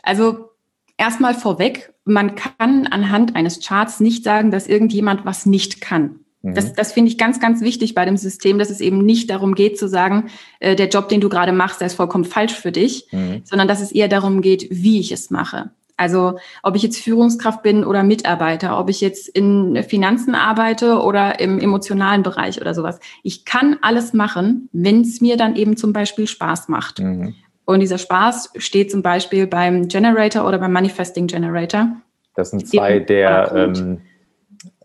also 0.02 0.50
erstmal 0.96 1.34
vorweg, 1.34 1.92
man 2.04 2.34
kann 2.34 2.86
anhand 2.86 3.36
eines 3.36 3.64
Charts 3.66 4.00
nicht 4.00 4.24
sagen, 4.24 4.50
dass 4.50 4.66
irgendjemand 4.66 5.24
was 5.24 5.46
nicht 5.46 5.80
kann. 5.80 6.20
Mhm. 6.42 6.54
Das, 6.54 6.72
das 6.74 6.92
finde 6.92 7.10
ich 7.10 7.18
ganz, 7.18 7.40
ganz 7.40 7.62
wichtig 7.62 7.94
bei 7.94 8.04
dem 8.04 8.16
System, 8.16 8.58
dass 8.58 8.70
es 8.70 8.80
eben 8.80 9.04
nicht 9.04 9.30
darum 9.30 9.54
geht 9.54 9.78
zu 9.78 9.88
sagen, 9.88 10.28
äh, 10.60 10.76
der 10.76 10.88
Job, 10.88 11.08
den 11.08 11.20
du 11.20 11.28
gerade 11.28 11.52
machst, 11.52 11.80
der 11.80 11.86
ist 11.86 11.94
vollkommen 11.94 12.24
falsch 12.24 12.54
für 12.54 12.72
dich, 12.72 13.06
mhm. 13.12 13.42
sondern 13.44 13.68
dass 13.68 13.80
es 13.80 13.92
eher 13.92 14.08
darum 14.08 14.42
geht, 14.42 14.68
wie 14.70 15.00
ich 15.00 15.12
es 15.12 15.30
mache. 15.30 15.70
Also 15.96 16.38
ob 16.62 16.74
ich 16.74 16.82
jetzt 16.82 16.98
Führungskraft 16.98 17.62
bin 17.62 17.84
oder 17.84 18.02
Mitarbeiter, 18.02 18.78
ob 18.78 18.90
ich 18.90 19.00
jetzt 19.00 19.28
in 19.28 19.82
Finanzen 19.84 20.34
arbeite 20.34 21.00
oder 21.00 21.38
im 21.40 21.60
emotionalen 21.60 22.22
Bereich 22.22 22.60
oder 22.60 22.74
sowas. 22.74 22.98
Ich 23.22 23.44
kann 23.44 23.78
alles 23.80 24.12
machen, 24.12 24.68
wenn 24.72 25.02
es 25.02 25.20
mir 25.20 25.36
dann 25.36 25.54
eben 25.54 25.76
zum 25.76 25.92
Beispiel 25.92 26.26
Spaß 26.26 26.68
macht. 26.68 26.98
Mhm. 26.98 27.34
Und 27.64 27.80
dieser 27.80 27.98
Spaß 27.98 28.52
steht 28.56 28.90
zum 28.90 29.02
Beispiel 29.02 29.46
beim 29.46 29.88
Generator 29.88 30.46
oder 30.46 30.58
beim 30.58 30.72
Manifesting 30.72 31.26
Generator. 31.26 31.96
Das 32.34 32.50
sind 32.50 32.68
zwei 32.68 32.98
der, 32.98 33.52
ähm, 33.54 34.00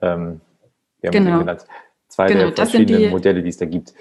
ähm, 0.01 0.41
genau. 1.01 1.43
zwei 2.07 2.27
genau, 2.27 2.51
der 2.51 2.55
verschiedenen 2.55 3.01
die, 3.01 3.09
Modelle, 3.09 3.41
die 3.41 3.49
es 3.49 3.57
da 3.57 3.65
gibt. 3.65 3.93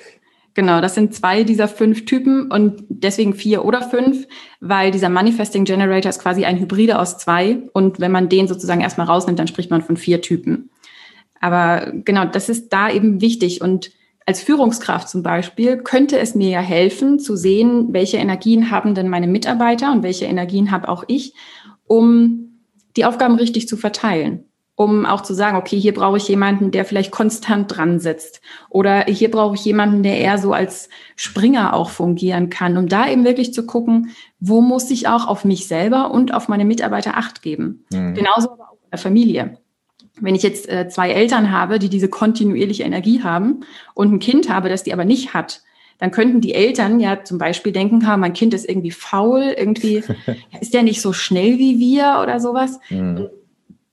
Genau, 0.59 0.81
das 0.81 0.97
sind 0.97 1.15
zwei 1.15 1.45
dieser 1.45 1.69
fünf 1.69 2.05
Typen 2.05 2.51
und 2.51 2.83
deswegen 2.89 3.33
vier 3.33 3.65
oder 3.65 3.81
fünf, 3.81 4.27
weil 4.59 4.91
dieser 4.91 5.09
Manifesting 5.09 5.65
Generator 5.65 6.11
ist 6.11 6.19
quasi 6.19 6.45
ein 6.47 6.59
Hybride 6.59 6.99
aus 6.99 7.17
zwei 7.17 7.63
und 7.75 8.01
wenn 8.01 8.11
man 8.11 8.29
den 8.29 8.49
sozusagen 8.49 8.81
erstmal 8.81 9.07
rausnimmt, 9.07 9.39
dann 9.39 9.47
spricht 9.47 9.71
man 9.71 9.83
von 9.83 9.97
vier 9.97 10.21
Typen. 10.21 10.71
Aber 11.41 11.93
genau, 12.05 12.25
das 12.25 12.49
ist 12.49 12.73
da 12.73 12.91
eben 12.91 13.21
wichtig 13.21 13.61
und 13.61 13.93
als 14.27 14.43
Führungskraft 14.43 15.09
zum 15.09 15.23
Beispiel 15.23 15.77
könnte 15.77 16.19
es 16.19 16.35
mir 16.35 16.51
ja 16.51 16.61
helfen 16.61 17.21
zu 17.21 17.37
sehen, 17.37 17.93
welche 17.93 18.17
Energien 18.17 18.73
haben 18.73 18.97
denn 18.97 19.09
meine 19.09 19.29
Mitarbeiter 19.29 19.93
und 19.93 20.03
welche 20.03 20.25
Energien 20.25 20.73
habe 20.73 20.89
auch 20.89 21.05
ich, 21.07 21.35
um 21.87 22.65
die 22.97 23.05
Aufgaben 23.05 23.37
richtig 23.37 23.69
zu 23.69 23.77
verteilen 23.77 24.48
um 24.79 25.07
auch 25.07 25.23
zu 25.23 25.35
sagen, 25.35 25.57
okay, 25.57 25.77
hier 25.77 25.93
brauche 25.93 26.19
ich 26.19 26.29
jemanden, 26.29 26.71
der 26.71 26.85
vielleicht 26.85 27.11
konstant 27.11 27.77
dran 27.77 27.99
sitzt. 27.99 28.41
Oder 28.71 29.07
hier 29.07 29.29
brauche 29.29 29.57
ich 29.57 29.65
jemanden, 29.65 30.05
der 30.05 30.19
eher 30.19 30.39
so 30.39 30.53
als 30.53 30.89
Springer 31.17 31.75
auch 31.75 31.91
fungieren 31.91 32.49
kann, 32.49 32.77
um 32.77 32.87
da 32.87 33.09
eben 33.11 33.25
wirklich 33.25 33.53
zu 33.53 33.67
gucken, 33.67 34.11
wo 34.39 34.61
muss 34.61 34.89
ich 34.93 35.09
auch 35.09 35.27
auf 35.27 35.45
mich 35.45 35.67
selber 35.67 36.13
und 36.13 36.33
auf 36.33 36.47
meine 36.47 36.65
Mitarbeiter 36.65 37.17
Acht 37.17 37.43
geben. 37.43 37.85
Mhm. 37.93 38.15
Genauso 38.15 38.53
aber 38.53 38.69
auch 38.71 38.75
in 38.85 38.91
der 38.93 39.01
Familie. 39.01 39.59
Wenn 40.21 40.37
ich 40.37 40.45
jetzt 40.45 40.69
äh, 40.69 40.89
zwei 40.89 41.11
Eltern 41.11 41.51
habe, 41.51 41.81
die 41.81 41.89
diese 41.89 42.09
kontinuierliche 42.09 42.85
Energie 42.85 43.25
haben 43.25 43.65
und 43.95 44.13
ein 44.13 44.21
Kind 44.21 44.49
habe, 44.49 44.69
das 44.69 44.85
die 44.85 44.93
aber 44.93 45.05
nicht 45.05 45.35
hat, 45.35 45.63
dann 45.99 46.13
könnten 46.13 46.41
die 46.41 46.55
Eltern 46.55 47.01
ja 47.01 47.25
zum 47.25 47.39
Beispiel 47.39 47.73
denken, 47.73 48.07
ha, 48.07 48.17
mein 48.17 48.33
Kind 48.33 48.55
ist 48.55 48.69
irgendwie 48.69 48.93
faul, 48.93 49.43
irgendwie 49.57 50.05
ist 50.61 50.73
der 50.73 50.85
nicht 50.85 51.03
so 51.03 51.13
schnell 51.13 51.59
wie 51.59 51.81
wir 51.81 52.21
oder 52.23 52.39
sowas. 52.39 52.79
Mhm. 52.91 53.29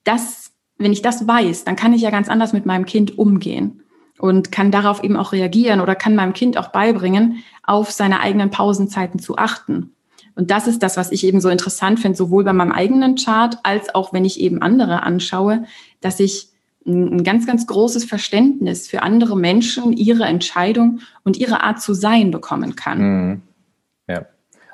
Das 0.04 0.45
wenn 0.78 0.92
ich 0.92 1.02
das 1.02 1.26
weiß, 1.26 1.64
dann 1.64 1.76
kann 1.76 1.94
ich 1.94 2.02
ja 2.02 2.10
ganz 2.10 2.28
anders 2.28 2.52
mit 2.52 2.66
meinem 2.66 2.86
Kind 2.86 3.18
umgehen 3.18 3.82
und 4.18 4.52
kann 4.52 4.70
darauf 4.70 5.02
eben 5.02 5.16
auch 5.16 5.32
reagieren 5.32 5.80
oder 5.80 5.94
kann 5.94 6.14
meinem 6.14 6.32
Kind 6.32 6.58
auch 6.58 6.68
beibringen, 6.68 7.42
auf 7.62 7.90
seine 7.90 8.20
eigenen 8.20 8.50
Pausenzeiten 8.50 9.18
zu 9.18 9.36
achten. 9.36 9.92
Und 10.34 10.50
das 10.50 10.66
ist 10.66 10.82
das, 10.82 10.96
was 10.96 11.12
ich 11.12 11.24
eben 11.24 11.40
so 11.40 11.48
interessant 11.48 11.98
finde, 11.98 12.16
sowohl 12.16 12.44
bei 12.44 12.52
meinem 12.52 12.72
eigenen 12.72 13.16
Chart 13.16 13.58
als 13.62 13.94
auch 13.94 14.12
wenn 14.12 14.24
ich 14.24 14.38
eben 14.38 14.60
andere 14.60 15.02
anschaue, 15.02 15.64
dass 16.00 16.20
ich 16.20 16.50
ein 16.86 17.24
ganz, 17.24 17.46
ganz 17.46 17.66
großes 17.66 18.04
Verständnis 18.04 18.86
für 18.86 19.02
andere 19.02 19.36
Menschen, 19.36 19.92
ihre 19.92 20.24
Entscheidung 20.24 21.00
und 21.24 21.36
ihre 21.36 21.62
Art 21.62 21.80
zu 21.82 21.94
sein 21.94 22.30
bekommen 22.30 22.76
kann. 22.76 22.98
Mhm. 23.00 23.42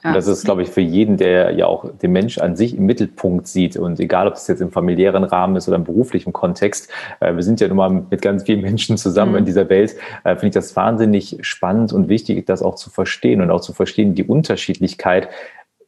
Und 0.05 0.14
das 0.14 0.26
ist, 0.26 0.44
glaube 0.44 0.62
ich, 0.62 0.68
für 0.68 0.80
jeden, 0.80 1.16
der 1.16 1.53
ja 1.53 1.66
auch 1.66 1.84
den 2.03 2.11
Mensch 2.11 2.38
an 2.38 2.57
sich 2.57 2.76
im 2.76 2.86
Mittelpunkt 2.86 3.46
sieht 3.46 3.76
und 3.76 4.00
egal, 4.00 4.26
ob 4.26 4.34
es 4.34 4.48
jetzt 4.48 4.61
im 4.61 4.72
familiären 4.72 5.22
Rahmen 5.22 5.55
ist 5.55 5.68
oder 5.68 5.76
im 5.76 5.84
beruflichen 5.84 6.32
Kontext, 6.32 6.90
äh, 7.20 7.34
wir 7.34 7.42
sind 7.44 7.61
ja 7.61 7.68
nun 7.68 7.76
mal 7.76 7.90
mit 7.90 8.20
ganz 8.20 8.42
vielen 8.42 8.62
Menschen 8.62 8.96
zusammen 8.96 9.32
mhm. 9.32 9.38
in 9.38 9.44
dieser 9.44 9.68
Welt, 9.68 9.94
äh, 10.24 10.34
finde 10.34 10.46
ich 10.46 10.55
das 10.55 10.74
wahnsinnig 10.74 11.38
spannend 11.42 11.92
und 11.92 12.09
wichtig, 12.09 12.44
das 12.46 12.62
auch 12.62 12.74
zu 12.74 12.90
verstehen 12.90 13.40
und 13.40 13.50
auch 13.53 13.61
zu 13.61 13.72
verstehen, 13.72 14.14
die 14.16 14.24
Unterschiedlichkeit, 14.24 15.28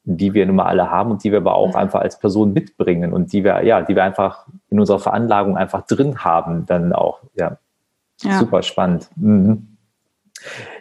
die 0.05 0.33
wir 0.33 0.47
nun 0.47 0.57
mal 0.57 0.67
alle 0.67 0.91
haben 0.91 1.11
und 1.11 1.25
die 1.25 1.33
wir 1.33 1.39
aber 1.39 1.55
auch 1.57 1.71
mhm. 1.71 1.77
einfach 1.77 2.01
als 2.01 2.19
Person 2.19 2.53
mitbringen 2.53 3.13
und 3.13 3.33
die 3.33 3.43
wir, 3.43 3.65
ja, 3.65 3.83
die 3.83 3.97
wir 3.97 4.05
einfach 4.05 4.47
in 4.71 4.79
unserer 4.79 5.01
Veranlagung 5.01 5.57
einfach 5.57 5.87
drin 5.87 6.25
haben, 6.25 6.67
dann 6.67 6.93
auch, 6.93 7.21
ja. 7.35 7.57
ja. 8.23 8.39
Super 8.39 8.63
spannend. 8.63 9.09
Mhm. 9.17 9.74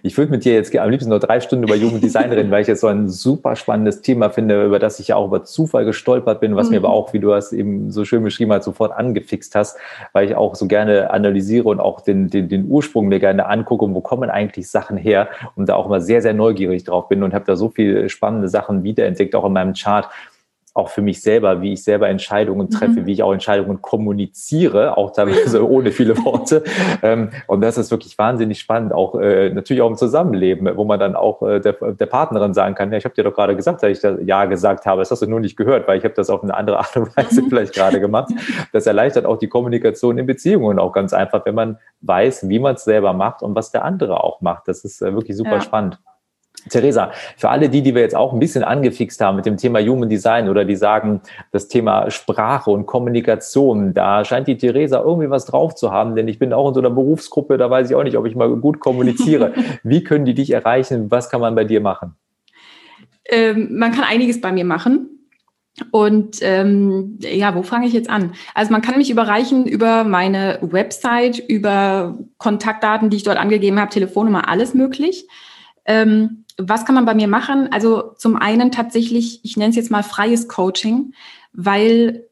Ich 0.01 0.17
würde 0.17 0.31
mit 0.31 0.45
dir 0.45 0.53
jetzt 0.53 0.75
am 0.77 0.89
liebsten 0.89 1.09
nur 1.09 1.19
drei 1.19 1.39
Stunden 1.39 1.63
über 1.65 1.75
Jugenddesign 1.75 2.31
reden, 2.31 2.51
weil 2.51 2.61
ich 2.61 2.67
jetzt 2.67 2.81
so 2.81 2.87
ein 2.87 3.09
super 3.09 3.55
spannendes 3.55 4.01
Thema 4.01 4.29
finde, 4.29 4.65
über 4.65 4.79
das 4.79 4.99
ich 4.99 5.09
ja 5.09 5.15
auch 5.15 5.27
über 5.27 5.43
Zufall 5.43 5.85
gestolpert 5.85 6.39
bin, 6.39 6.55
was 6.55 6.67
mhm. 6.67 6.71
mir 6.71 6.77
aber 6.79 6.89
auch, 6.89 7.13
wie 7.13 7.19
du 7.19 7.29
das 7.29 7.53
eben 7.53 7.91
so 7.91 8.05
schön 8.05 8.23
beschrieben 8.23 8.51
hast, 8.51 8.65
sofort 8.65 8.91
angefixt 8.91 9.55
hast, 9.55 9.77
weil 10.11 10.27
ich 10.27 10.35
auch 10.35 10.55
so 10.55 10.67
gerne 10.67 11.11
analysiere 11.11 11.67
und 11.69 11.79
auch 11.79 12.01
den, 12.01 12.29
den, 12.29 12.49
den 12.49 12.69
Ursprung 12.69 13.07
mir 13.07 13.19
gerne 13.19 13.45
angucke, 13.45 13.85
wo 13.93 14.01
kommen 14.01 14.29
eigentlich 14.29 14.69
Sachen 14.69 14.97
her 14.97 15.29
und 15.55 15.69
da 15.69 15.75
auch 15.75 15.85
immer 15.85 16.01
sehr, 16.01 16.21
sehr 16.21 16.33
neugierig 16.33 16.83
drauf 16.83 17.07
bin 17.07 17.23
und 17.23 17.33
habe 17.33 17.45
da 17.45 17.55
so 17.55 17.69
viele 17.69 18.09
spannende 18.09 18.49
Sachen 18.49 18.83
wiederentdeckt, 18.83 19.35
auch 19.35 19.45
in 19.45 19.53
meinem 19.53 19.73
Chart 19.73 20.09
auch 20.73 20.89
für 20.89 21.01
mich 21.01 21.21
selber, 21.21 21.61
wie 21.61 21.73
ich 21.73 21.83
selber 21.83 22.09
Entscheidungen 22.09 22.69
treffe, 22.69 23.01
mhm. 23.01 23.05
wie 23.05 23.13
ich 23.13 23.23
auch 23.23 23.31
Entscheidungen 23.31 23.81
kommuniziere, 23.81 24.97
auch 24.97 25.11
teilweise 25.11 25.67
ohne 25.69 25.91
viele 25.91 26.17
Worte. 26.25 26.63
Ähm, 27.03 27.29
und 27.47 27.61
das 27.61 27.77
ist 27.77 27.91
wirklich 27.91 28.17
wahnsinnig 28.17 28.59
spannend, 28.59 28.91
auch 28.91 29.15
äh, 29.15 29.51
natürlich 29.51 29.81
auch 29.81 29.89
im 29.89 29.97
Zusammenleben, 29.97 30.75
wo 30.75 30.83
man 30.83 30.99
dann 30.99 31.15
auch 31.15 31.43
äh, 31.43 31.59
der, 31.59 31.73
der 31.73 32.05
Partnerin 32.07 32.55
sagen 32.55 32.73
kann, 32.73 32.91
ja, 32.91 32.97
ich 32.97 33.05
habe 33.05 33.13
dir 33.13 33.23
doch 33.23 33.33
gerade 33.33 33.55
gesagt, 33.55 33.83
dass 33.83 33.91
ich 33.91 33.99
das 33.99 34.17
Ja 34.25 34.45
gesagt 34.45 34.85
habe, 34.85 35.01
das 35.01 35.11
hast 35.11 35.21
du 35.21 35.27
nur 35.27 35.39
nicht 35.39 35.57
gehört, 35.57 35.87
weil 35.87 35.99
ich 35.99 36.03
habe 36.03 36.15
das 36.15 36.29
auf 36.31 36.41
eine 36.41 36.55
andere 36.55 36.79
Art 36.79 36.97
und 36.97 37.15
Weise 37.15 37.43
mhm. 37.43 37.49
vielleicht 37.49 37.73
gerade 37.73 37.99
gemacht. 37.99 38.31
Das 38.71 38.87
erleichtert 38.87 39.25
auch 39.25 39.37
die 39.37 39.47
Kommunikation 39.47 40.17
in 40.17 40.25
Beziehungen 40.25 40.79
auch 40.79 40.91
ganz 40.91 41.13
einfach, 41.13 41.45
wenn 41.45 41.55
man 41.55 41.77
weiß, 42.01 42.49
wie 42.49 42.59
man 42.59 42.75
es 42.75 42.83
selber 42.83 43.13
macht 43.13 43.43
und 43.43 43.55
was 43.55 43.71
der 43.71 43.85
andere 43.85 44.23
auch 44.23 44.41
macht. 44.41 44.67
Das 44.67 44.83
ist 44.83 45.03
äh, 45.03 45.13
wirklich 45.13 45.37
super 45.37 45.55
ja. 45.55 45.61
spannend. 45.61 45.99
Theresa, 46.69 47.11
für 47.35 47.49
alle 47.49 47.67
die, 47.67 47.81
die 47.81 47.93
wir 47.93 48.01
jetzt 48.01 48.15
auch 48.15 48.31
ein 48.31 48.39
bisschen 48.39 48.63
angefixt 48.63 49.19
haben 49.21 49.35
mit 49.35 49.45
dem 49.45 49.57
Thema 49.57 49.79
Human 49.81 50.07
Design 50.07 50.47
oder 50.47 50.63
die 50.65 50.75
sagen, 50.75 51.21
das 51.51 51.67
Thema 51.67 52.09
Sprache 52.09 52.71
und 52.71 52.85
Kommunikation, 52.85 53.93
da 53.93 54.23
scheint 54.23 54.47
die 54.47 54.57
Theresa 54.57 55.01
irgendwie 55.01 55.29
was 55.29 55.45
drauf 55.45 55.75
zu 55.75 55.91
haben, 55.91 56.15
denn 56.15 56.27
ich 56.27 56.39
bin 56.39 56.53
auch 56.53 56.69
in 56.69 56.73
so 56.73 56.79
einer 56.79 56.89
Berufsgruppe, 56.89 57.57
da 57.57 57.69
weiß 57.69 57.89
ich 57.89 57.95
auch 57.95 58.03
nicht, 58.03 58.17
ob 58.17 58.25
ich 58.25 58.35
mal 58.35 58.49
gut 58.55 58.79
kommuniziere. 58.79 59.53
Wie 59.83 60.03
können 60.03 60.25
die 60.25 60.33
dich 60.33 60.51
erreichen? 60.51 61.11
Was 61.11 61.29
kann 61.29 61.41
man 61.41 61.55
bei 61.55 61.65
dir 61.65 61.81
machen? 61.81 62.15
Ähm, 63.25 63.77
man 63.77 63.91
kann 63.91 64.03
einiges 64.03 64.39
bei 64.39 64.51
mir 64.51 64.65
machen. 64.65 65.09
Und 65.89 66.37
ähm, 66.41 67.17
ja, 67.19 67.55
wo 67.55 67.63
fange 67.63 67.87
ich 67.87 67.93
jetzt 67.93 68.09
an? 68.09 68.33
Also 68.53 68.71
man 68.71 68.83
kann 68.83 68.97
mich 68.97 69.09
überreichen 69.09 69.65
über 69.65 70.03
meine 70.03 70.59
Website, 70.61 71.39
über 71.39 72.19
Kontaktdaten, 72.37 73.09
die 73.09 73.17
ich 73.17 73.23
dort 73.23 73.37
angegeben 73.37 73.79
habe, 73.79 73.89
Telefonnummer, 73.89 74.47
alles 74.47 74.75
möglich. 74.75 75.27
Ähm, 75.85 76.42
was 76.57 76.85
kann 76.85 76.95
man 76.95 77.05
bei 77.05 77.15
mir 77.15 77.27
machen? 77.27 77.71
Also 77.71 78.13
zum 78.17 78.35
einen 78.35 78.71
tatsächlich, 78.71 79.39
ich 79.43 79.57
nenne 79.57 79.71
es 79.71 79.75
jetzt 79.75 79.91
mal 79.91 80.03
freies 80.03 80.47
Coaching, 80.47 81.13
weil 81.53 82.25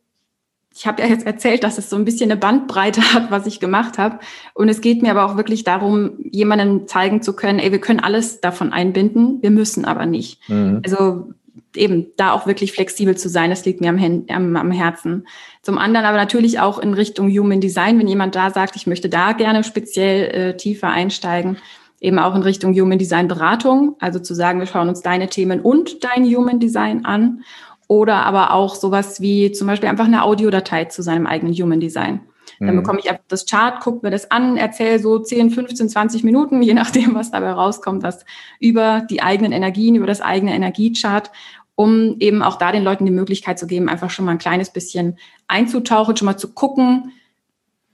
ich 0.73 0.87
habe 0.87 1.01
ja 1.01 1.07
jetzt 1.09 1.25
erzählt, 1.25 1.63
dass 1.63 1.77
es 1.77 1.89
so 1.89 1.95
ein 1.95 2.05
bisschen 2.05 2.31
eine 2.31 2.39
Bandbreite 2.39 3.01
hat, 3.13 3.31
was 3.31 3.45
ich 3.45 3.59
gemacht 3.59 3.97
habe. 3.97 4.19
Und 4.53 4.69
es 4.69 4.81
geht 4.81 5.01
mir 5.01 5.11
aber 5.11 5.25
auch 5.25 5.37
wirklich 5.37 5.63
darum, 5.63 6.13
jemandem 6.19 6.87
zeigen 6.87 7.21
zu 7.21 7.35
können, 7.35 7.59
ey, 7.59 7.71
wir 7.71 7.81
können 7.81 7.99
alles 7.99 8.41
davon 8.41 8.71
einbinden, 8.71 9.41
wir 9.41 9.51
müssen 9.51 9.85
aber 9.85 10.05
nicht. 10.05 10.47
Mhm. 10.49 10.81
Also 10.83 11.29
eben 11.75 12.07
da 12.17 12.31
auch 12.31 12.47
wirklich 12.47 12.71
flexibel 12.73 13.15
zu 13.15 13.29
sein, 13.29 13.49
das 13.49 13.65
liegt 13.65 13.81
mir 13.81 13.89
am, 13.89 14.25
am, 14.29 14.55
am, 14.55 14.71
Herzen. 14.71 15.27
Zum 15.61 15.77
anderen 15.77 16.05
aber 16.05 16.17
natürlich 16.17 16.59
auch 16.59 16.79
in 16.79 16.93
Richtung 16.93 17.29
Human 17.29 17.61
Design, 17.61 17.97
wenn 17.99 18.07
jemand 18.07 18.35
da 18.35 18.49
sagt, 18.49 18.75
ich 18.75 18.87
möchte 18.87 19.09
da 19.09 19.31
gerne 19.31 19.63
speziell 19.63 20.23
äh, 20.31 20.57
tiefer 20.57 20.89
einsteigen, 20.89 21.57
eben 22.01 22.19
auch 22.19 22.35
in 22.35 22.41
Richtung 22.41 22.73
Human 22.73 22.97
Design 22.97 23.27
Beratung, 23.27 23.95
also 23.99 24.19
zu 24.19 24.33
sagen, 24.33 24.59
wir 24.59 24.65
schauen 24.65 24.89
uns 24.89 25.01
deine 25.01 25.29
Themen 25.29 25.61
und 25.61 26.03
dein 26.03 26.25
Human 26.25 26.59
Design 26.59 27.05
an 27.05 27.43
oder 27.87 28.25
aber 28.25 28.53
auch 28.53 28.75
sowas 28.75 29.21
wie 29.21 29.51
zum 29.51 29.67
Beispiel 29.67 29.87
einfach 29.87 30.05
eine 30.05 30.23
Audiodatei 30.23 30.85
zu 30.85 31.03
seinem 31.03 31.27
eigenen 31.27 31.53
Human 31.53 31.79
Design. 31.79 32.21
Dann 32.59 32.75
mhm. 32.75 32.79
bekomme 32.79 32.99
ich 32.99 33.11
das 33.27 33.45
Chart, 33.45 33.79
gucke 33.81 34.05
mir 34.05 34.11
das 34.11 34.29
an, 34.31 34.57
erzähle 34.57 34.99
so 34.99 35.19
10, 35.19 35.51
15, 35.51 35.89
20 35.89 36.23
Minuten, 36.23 36.61
je 36.61 36.73
nachdem, 36.73 37.15
was 37.15 37.31
dabei 37.31 37.51
rauskommt, 37.51 38.03
was 38.03 38.25
über 38.59 39.05
die 39.09 39.21
eigenen 39.21 39.51
Energien, 39.51 39.95
über 39.95 40.07
das 40.07 40.21
eigene 40.21 40.53
Energiechart, 40.53 41.31
um 41.75 42.17
eben 42.19 42.41
auch 42.43 42.57
da 42.57 42.71
den 42.71 42.83
Leuten 42.83 43.05
die 43.05 43.11
Möglichkeit 43.11 43.59
zu 43.59 43.67
geben, 43.67 43.89
einfach 43.89 44.09
schon 44.09 44.25
mal 44.25 44.31
ein 44.31 44.37
kleines 44.37 44.71
bisschen 44.71 45.17
einzutauchen, 45.47 46.17
schon 46.17 46.25
mal 46.25 46.37
zu 46.37 46.53
gucken, 46.53 47.11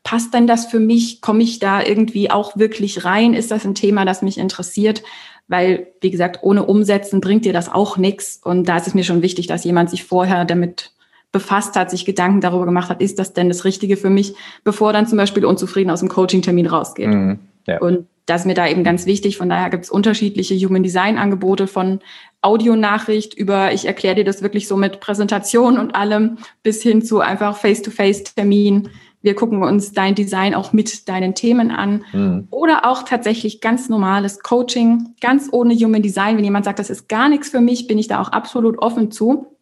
passt 0.08 0.34
denn 0.34 0.48
das 0.48 0.68
für 0.68 0.80
mich? 0.80 1.20
Komme 1.20 1.44
ich 1.44 1.60
da 1.60 1.84
irgendwie 1.84 2.32
auch 2.32 2.56
wirklich 2.56 3.04
rein? 3.04 3.34
Ist 3.34 3.52
das 3.52 3.66
ein 3.66 3.76
Thema, 3.76 4.06
das 4.06 4.22
mich 4.22 4.38
interessiert? 4.38 5.04
Weil, 5.50 5.88
wie 6.00 6.12
gesagt, 6.12 6.40
ohne 6.44 6.66
Umsetzen 6.66 7.20
bringt 7.20 7.44
dir 7.44 7.52
das 7.52 7.68
auch 7.68 7.98
nichts. 7.98 8.40
Und 8.42 8.70
da 8.70 8.78
ist 8.78 8.88
es 8.88 8.94
mir 8.94 9.04
schon 9.04 9.22
wichtig, 9.22 9.48
dass 9.48 9.66
jemand 9.66 9.90
sich 9.90 10.06
vorher 10.06 10.46
damit 10.46 10.94
befasst 11.34 11.76
hat, 11.76 11.92
sich 11.92 12.06
Gedanken 12.06 12.40
darüber 12.40 12.64
gemacht 12.64 12.90
hat, 12.90 13.02
ist 13.02 13.20
das 13.20 13.34
denn 13.34 13.50
das 13.50 13.66
Richtige 13.66 13.98
für 13.98 14.10
mich, 14.10 14.34
bevor 14.64 14.94
dann 14.94 15.08
zum 15.08 15.18
Beispiel 15.18 15.44
unzufrieden 15.44 15.92
aus 15.92 16.00
dem 16.00 16.08
Coaching-Termin 16.08 16.68
rausgeht. 16.68 17.10
Mhm, 17.10 17.40
ja. 17.66 17.80
Und 17.80 18.08
das 18.28 18.42
ist 18.42 18.48
mir 18.48 18.54
da 18.54 18.66
eben 18.66 18.86
ganz 18.86 19.06
wichtig. 19.08 19.36
Von 19.36 19.50
daher 19.50 19.70
gibt 19.70 19.84
es 19.84 19.90
unterschiedliche 19.90 20.56
Human 20.56 20.84
Design 20.84 21.18
Angebote 21.18 21.68
von 21.68 22.00
Audionachricht 22.42 23.34
über, 23.34 23.74
ich 23.74 23.86
erkläre 23.86 24.16
dir 24.16 24.24
das 24.24 24.42
wirklich 24.42 24.70
so 24.70 24.78
mit 24.78 25.02
Präsentation 25.02 25.78
und 25.78 25.96
allem, 25.96 26.38
bis 26.64 26.82
hin 26.82 27.02
zu 27.02 27.20
einfach 27.20 27.58
Face-to-Face-Termin. 27.58 28.90
Wir 29.28 29.36
gucken 29.36 29.62
uns 29.62 29.92
dein 29.92 30.16
Design 30.16 30.56
auch 30.56 30.72
mit 30.72 31.10
deinen 31.10 31.36
Themen 31.36 31.70
an. 31.70 32.06
Mhm. 32.14 32.48
Oder 32.50 32.90
auch 32.90 33.04
tatsächlich 33.04 33.60
ganz 33.60 33.90
normales 33.90 34.40
Coaching, 34.40 35.16
ganz 35.20 35.50
ohne 35.52 35.76
Human 35.76 36.02
Design. 36.02 36.38
Wenn 36.38 36.46
jemand 36.46 36.64
sagt, 36.64 36.80
das 36.80 36.90
ist 36.90 37.10
gar 37.10 37.28
nichts 37.28 37.50
für 37.50 37.60
mich, 37.60 37.88
bin 37.88 37.98
ich 37.98 38.08
da 38.08 38.22
auch 38.22 38.30
absolut 38.30 38.80
offen 38.80 39.12
zu. 39.12 39.58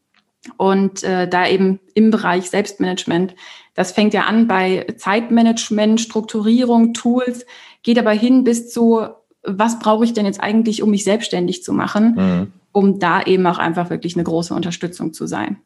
Und 0.58 1.02
äh, 1.02 1.28
da 1.28 1.48
eben 1.48 1.80
im 1.96 2.12
Bereich 2.12 2.52
Selbstmanagement, 2.52 3.34
das 3.74 3.92
fängt 3.92 4.14
ja 4.14 4.26
an 4.26 4.48
bei 4.48 4.86
Zeitmanagement, 4.98 6.00
Strukturierung, 6.00 6.94
Tools, 6.94 7.48
geht 7.82 7.98
aber 7.98 8.12
hin 8.12 8.44
bis 8.44 8.70
zu, 8.70 9.02
was 9.42 9.80
brauche 9.80 10.06
ich 10.06 10.14
denn 10.14 10.28
jetzt 10.28 10.44
eigentlich, 10.44 10.84
um 10.84 10.92
mich 10.92 11.06
selbstständig 11.06 11.64
zu 11.64 11.74
machen, 11.74 12.14
mhm. 12.16 12.52
um 12.72 13.00
da 13.00 13.24
eben 13.24 13.48
auch 13.48 13.58
einfach 13.58 13.90
wirklich 13.90 14.16
eine 14.16 14.26
große 14.26 14.54
Unterstützung 14.54 15.12
zu 15.12 15.26
sein. 15.26 15.58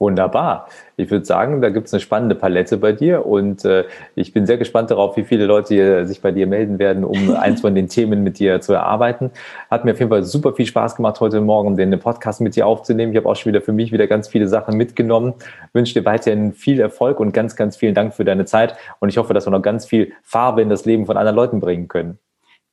Wunderbar. 0.00 0.68
Ich 0.96 1.10
würde 1.10 1.24
sagen, 1.24 1.60
da 1.60 1.70
gibt 1.70 1.88
es 1.88 1.92
eine 1.92 1.98
spannende 1.98 2.36
Palette 2.36 2.76
bei 2.76 2.92
dir 2.92 3.26
und 3.26 3.64
äh, 3.64 3.84
ich 4.14 4.32
bin 4.32 4.46
sehr 4.46 4.56
gespannt 4.56 4.92
darauf, 4.92 5.16
wie 5.16 5.24
viele 5.24 5.44
Leute 5.44 5.74
hier 5.74 6.06
sich 6.06 6.20
bei 6.20 6.30
dir 6.30 6.46
melden 6.46 6.78
werden, 6.78 7.02
um 7.02 7.34
eins 7.34 7.62
von 7.62 7.74
den 7.74 7.88
Themen 7.88 8.22
mit 8.22 8.38
dir 8.38 8.60
zu 8.60 8.74
erarbeiten. 8.74 9.32
Hat 9.68 9.84
mir 9.84 9.92
auf 9.92 9.98
jeden 9.98 10.10
Fall 10.10 10.22
super 10.22 10.52
viel 10.52 10.66
Spaß 10.66 10.94
gemacht, 10.94 11.18
heute 11.18 11.40
Morgen 11.40 11.76
den 11.76 11.98
Podcast 11.98 12.40
mit 12.40 12.54
dir 12.54 12.68
aufzunehmen. 12.68 13.12
Ich 13.12 13.16
habe 13.18 13.28
auch 13.28 13.34
schon 13.34 13.50
wieder 13.50 13.60
für 13.60 13.72
mich 13.72 13.90
wieder 13.90 14.06
ganz 14.06 14.28
viele 14.28 14.46
Sachen 14.46 14.76
mitgenommen. 14.76 15.34
wünsche 15.72 15.94
dir 15.94 16.04
weiterhin 16.04 16.52
viel 16.52 16.78
Erfolg 16.78 17.18
und 17.18 17.32
ganz, 17.32 17.56
ganz 17.56 17.76
vielen 17.76 17.94
Dank 17.94 18.14
für 18.14 18.24
deine 18.24 18.44
Zeit 18.44 18.76
und 19.00 19.08
ich 19.08 19.18
hoffe, 19.18 19.34
dass 19.34 19.48
wir 19.48 19.50
noch 19.50 19.62
ganz 19.62 19.84
viel 19.84 20.12
Farbe 20.22 20.62
in 20.62 20.68
das 20.68 20.84
Leben 20.84 21.06
von 21.06 21.16
anderen 21.16 21.36
Leuten 21.36 21.58
bringen 21.58 21.88
können. 21.88 22.20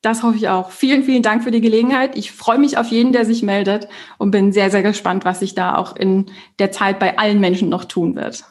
Das 0.06 0.22
hoffe 0.22 0.38
ich 0.38 0.50
auch. 0.50 0.70
Vielen, 0.70 1.02
vielen 1.02 1.24
Dank 1.24 1.44
für 1.44 1.50
die 1.50 1.62
Gelegenheit. 1.62 2.16
Ich 2.16 2.32
freue 2.32 2.60
mich 2.60 2.78
auf 2.78 2.90
jeden, 2.90 3.12
der 3.12 3.26
sich 3.26 3.42
meldet 3.42 3.88
und 4.20 4.30
bin 4.30 4.52
sehr, 4.52 4.70
sehr 4.70 4.84
gespannt, 4.84 5.26
was 5.26 5.40
sich 5.40 5.56
da 5.56 5.78
auch 5.78 5.96
in 5.96 6.28
der 6.60 6.72
Zeit 6.72 7.00
bei 7.00 7.18
allen 7.18 7.40
Menschen 7.40 7.70
noch 7.70 7.86
tun 7.86 8.16
wird. 8.16 8.44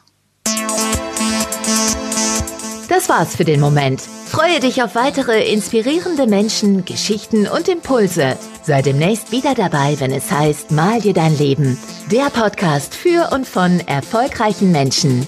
Das 2.89 3.07
war's 3.07 3.37
für 3.37 3.45
den 3.45 3.61
Moment. 3.61 4.01
Freue 4.01 4.59
dich 4.59 4.83
auf 4.83 4.95
weitere 4.95 5.49
inspirierende 5.49 6.27
Menschen, 6.27 6.83
Geschichten 6.83 7.47
und 7.47 7.69
Impulse. 7.69 8.35
Sei 8.63 8.81
demnächst 8.81 9.31
wieder 9.31 9.55
dabei, 9.55 9.95
wenn 9.99 10.11
es 10.11 10.29
heißt 10.29 10.71
Mal 10.71 10.99
dir 10.99 11.13
dein 11.13 11.37
Leben. 11.37 11.77
Der 12.11 12.29
Podcast 12.31 12.93
für 12.93 13.29
und 13.31 13.47
von 13.47 13.79
erfolgreichen 13.79 14.73
Menschen. 14.73 15.25